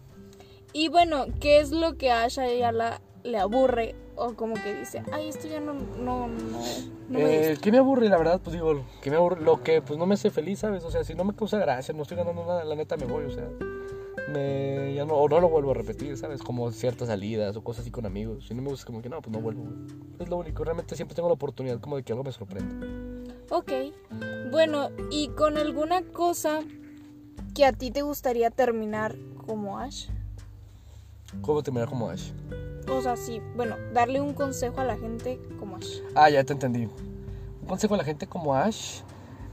Y 0.71 0.89
bueno, 0.89 1.25
¿qué 1.39 1.60
es 1.60 1.71
lo 1.71 1.97
que 1.97 2.12
Asha 2.12 2.43
Ayala 2.43 3.01
le 3.23 3.38
aburre? 3.38 3.95
O 4.15 4.34
como 4.34 4.55
que 4.55 4.73
dice, 4.73 5.03
ay, 5.12 5.29
esto 5.29 5.47
ya 5.47 5.60
no, 5.60 5.73
no, 5.73 6.27
no, 6.27 6.60
no 7.10 7.19
me 7.19 7.51
Eh. 7.51 7.58
¿Qué 7.62 7.71
me 7.71 7.77
aburre? 7.77 8.10
La 8.10 8.17
verdad, 8.17 8.41
pues 8.43 8.53
digo, 8.53 8.84
que 9.01 9.10
me 9.10 9.17
aburre, 9.17 9.41
lo 9.41 9.63
que 9.63 9.82
pues 9.82 9.97
no 9.97 10.05
me 10.05 10.15
hace 10.15 10.29
feliz, 10.29 10.60
¿sabes? 10.60 10.84
O 10.84 10.91
sea, 10.91 11.03
si 11.03 11.15
no 11.15 11.23
me 11.23 11.34
causa 11.34 11.58
gracia, 11.58 11.93
no 11.93 12.01
estoy 12.03 12.17
ganando 12.17 12.45
nada, 12.45 12.63
la 12.63 12.75
neta 12.75 12.97
me 12.97 13.05
voy, 13.05 13.25
o 13.25 13.32
sea, 13.32 13.47
me, 14.32 14.93
ya 14.93 15.05
no, 15.05 15.15
o 15.15 15.29
no 15.29 15.39
lo 15.39 15.49
vuelvo 15.49 15.71
a 15.71 15.73
repetir, 15.73 16.17
¿sabes? 16.17 16.41
Como 16.43 16.71
ciertas 16.71 17.08
salidas 17.08 17.55
o 17.55 17.63
cosas 17.63 17.82
así 17.82 17.91
con 17.91 18.05
amigos. 18.05 18.47
Si 18.47 18.53
no 18.53 18.62
me 18.62 18.69
gusta, 18.69 18.86
como 18.86 19.01
que 19.01 19.10
no, 19.10 19.21
pues 19.21 19.34
no 19.34 19.41
vuelvo. 19.41 19.63
Es 20.19 20.29
lo 20.29 20.38
único, 20.38 20.63
realmente 20.63 20.95
siempre 20.95 21.15
tengo 21.15 21.29
la 21.29 21.36
oportunidad 21.36 21.79
como 21.79 21.95
de 21.95 22.03
que 22.03 22.12
algo 22.12 22.23
me 22.23 22.32
sorprenda. 22.32 22.75
Ok, 23.49 23.71
bueno, 24.51 24.89
¿y 25.12 25.29
con 25.29 25.58
alguna 25.58 26.03
cosa 26.03 26.60
que 27.55 27.65
a 27.65 27.73
ti 27.73 27.89
te 27.89 28.01
gustaría 28.01 28.51
terminar 28.51 29.15
como 29.47 29.79
Ash? 29.79 30.10
¿Cómo 31.41 31.63
terminar 31.63 31.89
como 31.89 32.10
Ash? 32.10 32.32
O 32.91 33.02
sea, 33.02 33.15
sí, 33.15 33.41
bueno, 33.56 33.78
darle 33.93 34.21
un 34.21 34.34
consejo 34.34 34.82
a 34.82 34.84
la 34.84 34.97
gente 34.97 35.39
como 35.60 35.78
Ash. 35.78 35.99
Ah, 36.15 36.30
ya 36.30 36.43
te 36.43 36.54
entendí. 36.54 36.89
Un 37.62 37.67
consejo 37.67 37.93
a 37.93 37.97
la 37.97 38.04
gente 38.04 38.28
como 38.28 38.56
Ash. 38.56 39.02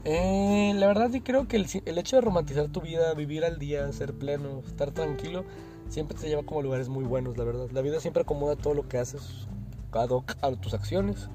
Eh, 0.03 0.73
la 0.75 0.87
verdad, 0.87 1.09
sí 1.11 1.21
creo 1.21 1.47
que 1.47 1.57
el, 1.57 1.67
el 1.85 1.97
hecho 1.97 2.15
de 2.15 2.21
romantizar 2.21 2.67
tu 2.69 2.81
vida, 2.81 3.13
vivir 3.13 3.43
al 3.45 3.59
día, 3.59 3.91
ser 3.91 4.13
pleno, 4.13 4.61
estar 4.65 4.91
tranquilo, 4.91 5.43
siempre 5.89 6.17
te 6.17 6.27
lleva 6.27 6.43
como 6.43 6.61
a 6.61 6.63
lugares 6.63 6.89
muy 6.89 7.03
buenos, 7.03 7.37
la 7.37 7.43
verdad. 7.43 7.69
La 7.71 7.81
vida 7.81 7.99
siempre 7.99 8.23
acomoda 8.23 8.55
todo 8.55 8.73
lo 8.73 8.87
que 8.87 8.97
haces, 8.97 9.47
ad 9.91 10.11
a 10.41 10.51
tus 10.55 10.73
acciones. 10.73 11.29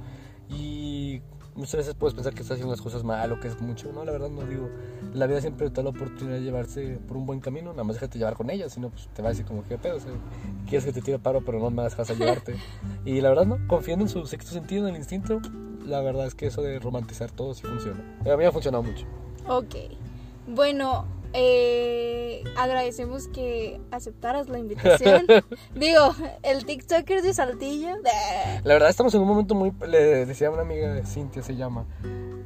Y 0.48 1.22
muchas 1.54 1.76
veces 1.76 1.94
puedes 1.94 2.14
pensar 2.14 2.34
que 2.34 2.42
estás 2.42 2.54
haciendo 2.54 2.72
las 2.72 2.80
cosas 2.80 3.04
mal 3.04 3.30
o 3.32 3.40
que 3.40 3.48
es 3.48 3.60
mucho. 3.60 3.92
No, 3.92 4.04
la 4.04 4.12
verdad 4.12 4.30
no 4.30 4.42
digo. 4.42 4.68
La 5.14 5.26
vida 5.26 5.40
siempre 5.40 5.68
te 5.70 5.76
da 5.76 5.82
la 5.84 5.90
oportunidad 5.90 6.36
de 6.36 6.42
llevarse 6.42 6.98
por 7.06 7.16
un 7.16 7.26
buen 7.26 7.40
camino. 7.40 7.70
Nada 7.72 7.84
más 7.84 7.96
déjate 7.96 8.18
llevar 8.18 8.34
con 8.34 8.50
ella, 8.50 8.68
si 8.68 8.80
no, 8.80 8.90
pues 8.90 9.08
te 9.08 9.22
va 9.22 9.28
a 9.28 9.32
decir 9.32 9.44
como 9.44 9.64
que 9.64 9.78
pedo. 9.78 9.96
O 9.96 10.00
sea, 10.00 10.12
quieres 10.68 10.84
que 10.84 10.92
te 10.92 11.02
tire 11.02 11.18
paro, 11.18 11.42
pero 11.44 11.58
no 11.58 11.70
me 11.70 11.82
dejas 11.82 12.10
a 12.10 12.14
llevarte. 12.14 12.56
Y 13.04 13.20
la 13.20 13.30
verdad, 13.30 13.46
no, 13.46 13.58
confiando 13.66 14.04
en 14.04 14.08
su 14.08 14.24
sexto 14.26 14.52
sentido, 14.52 14.86
en 14.86 14.94
el 14.94 15.00
instinto, 15.00 15.40
la 15.84 16.00
verdad 16.00 16.26
es 16.26 16.36
que 16.36 16.46
eso 16.46 16.62
de 16.62 16.78
romantizar 16.78 17.32
todo 17.32 17.52
sí 17.52 17.62
funciona. 17.62 18.00
A 18.20 18.24
mí 18.24 18.36
me 18.36 18.46
ha 18.46 18.52
funcionado 18.52 18.84
mucho. 18.84 19.06
Ok, 19.48 19.74
bueno, 20.46 21.04
eh, 21.32 22.44
agradecemos 22.56 23.28
que 23.28 23.80
aceptaras 23.90 24.48
la 24.48 24.58
invitación. 24.58 25.26
Digo, 25.74 26.14
el 26.42 26.64
TikToker 26.64 27.22
de 27.22 27.34
Saltillo. 27.34 27.96
La 28.64 28.74
verdad 28.74 28.90
estamos 28.90 29.14
en 29.14 29.20
un 29.22 29.28
momento 29.28 29.54
muy... 29.54 29.72
Le 29.86 30.26
decía 30.26 30.48
a 30.48 30.50
una 30.50 30.62
amiga, 30.62 31.04
Cintia 31.04 31.42
se 31.42 31.56
llama, 31.56 31.86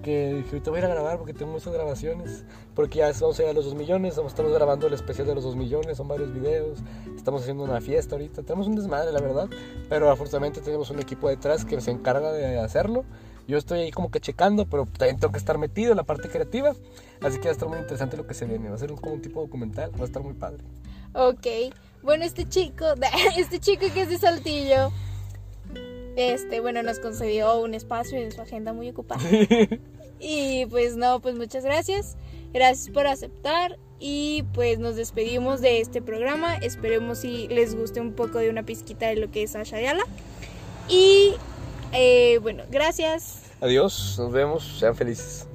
que 0.02 0.34
dije, 0.34 0.48
ahorita 0.50 0.70
voy 0.70 0.78
a 0.78 0.84
ir 0.84 0.86
a 0.86 0.94
grabar 0.94 1.18
porque 1.18 1.34
tengo 1.34 1.52
muchas 1.52 1.72
grabaciones. 1.72 2.44
Porque 2.74 2.98
ya 2.98 3.10
vamos 3.20 3.36
a 3.38 3.42
llegar 3.42 3.52
a 3.52 3.54
los 3.54 3.64
2 3.64 3.74
millones, 3.74 4.18
estamos 4.18 4.52
grabando 4.52 4.86
el 4.86 4.94
especial 4.94 5.26
de 5.26 5.34
los 5.34 5.44
2 5.44 5.56
millones, 5.56 5.96
son 5.96 6.08
varios 6.08 6.32
videos. 6.32 6.78
Estamos 7.16 7.42
haciendo 7.42 7.64
una 7.64 7.80
fiesta 7.80 8.14
ahorita. 8.14 8.42
Tenemos 8.42 8.68
un 8.68 8.76
desmadre, 8.76 9.12
la 9.12 9.20
verdad. 9.20 9.48
Pero 9.88 10.10
afortunadamente 10.10 10.60
tenemos 10.60 10.90
un 10.90 11.00
equipo 11.00 11.28
detrás 11.28 11.64
que 11.64 11.80
se 11.80 11.90
encarga 11.90 12.32
de 12.32 12.58
hacerlo. 12.58 13.04
Yo 13.46 13.58
estoy 13.58 13.80
ahí 13.80 13.90
como 13.90 14.10
que 14.10 14.20
checando, 14.20 14.66
pero 14.66 14.86
también 14.86 15.18
tengo 15.18 15.32
que 15.32 15.38
estar 15.38 15.56
metido 15.56 15.92
en 15.92 15.96
la 15.96 16.02
parte 16.02 16.28
creativa. 16.28 16.72
Así 17.20 17.38
que 17.38 17.44
va 17.44 17.50
a 17.50 17.52
estar 17.52 17.68
muy 17.68 17.78
interesante 17.78 18.16
lo 18.16 18.26
que 18.26 18.34
se 18.34 18.44
viene. 18.44 18.68
Va 18.68 18.74
a 18.74 18.78
ser 18.78 18.92
como 18.92 19.14
un 19.14 19.22
tipo 19.22 19.40
documental, 19.40 19.92
va 19.98 20.02
a 20.02 20.06
estar 20.06 20.22
muy 20.22 20.34
padre. 20.34 20.64
Ok. 21.14 21.46
Bueno, 22.02 22.24
este 22.24 22.48
chico, 22.48 22.84
este 23.36 23.58
chico 23.60 23.86
que 23.92 24.02
es 24.02 24.08
de 24.08 24.18
Saltillo, 24.18 24.90
este, 26.16 26.60
bueno, 26.60 26.82
nos 26.82 26.98
concedió 26.98 27.60
un 27.60 27.74
espacio 27.74 28.18
en 28.18 28.32
su 28.32 28.40
agenda 28.40 28.72
muy 28.72 28.90
ocupada. 28.90 29.22
y 30.20 30.66
pues 30.66 30.96
no, 30.96 31.20
pues 31.20 31.36
muchas 31.36 31.64
gracias. 31.64 32.16
Gracias 32.52 32.92
por 32.92 33.06
aceptar 33.06 33.78
y 33.98 34.44
pues 34.54 34.78
nos 34.78 34.96
despedimos 34.96 35.60
de 35.60 35.80
este 35.80 36.02
programa. 36.02 36.56
Esperemos 36.56 37.18
si 37.18 37.48
les 37.48 37.74
guste 37.74 38.00
un 38.00 38.12
poco 38.12 38.38
de 38.38 38.50
una 38.50 38.62
pizquita 38.62 39.08
de 39.08 39.16
lo 39.16 39.30
que 39.30 39.42
es 39.42 39.54
Ashayala. 39.56 40.04
Y 40.88 41.32
eh, 41.96 42.38
bueno, 42.42 42.64
gracias. 42.70 43.42
Adiós, 43.60 44.16
nos 44.18 44.32
vemos, 44.32 44.76
sean 44.78 44.94
felices. 44.94 45.46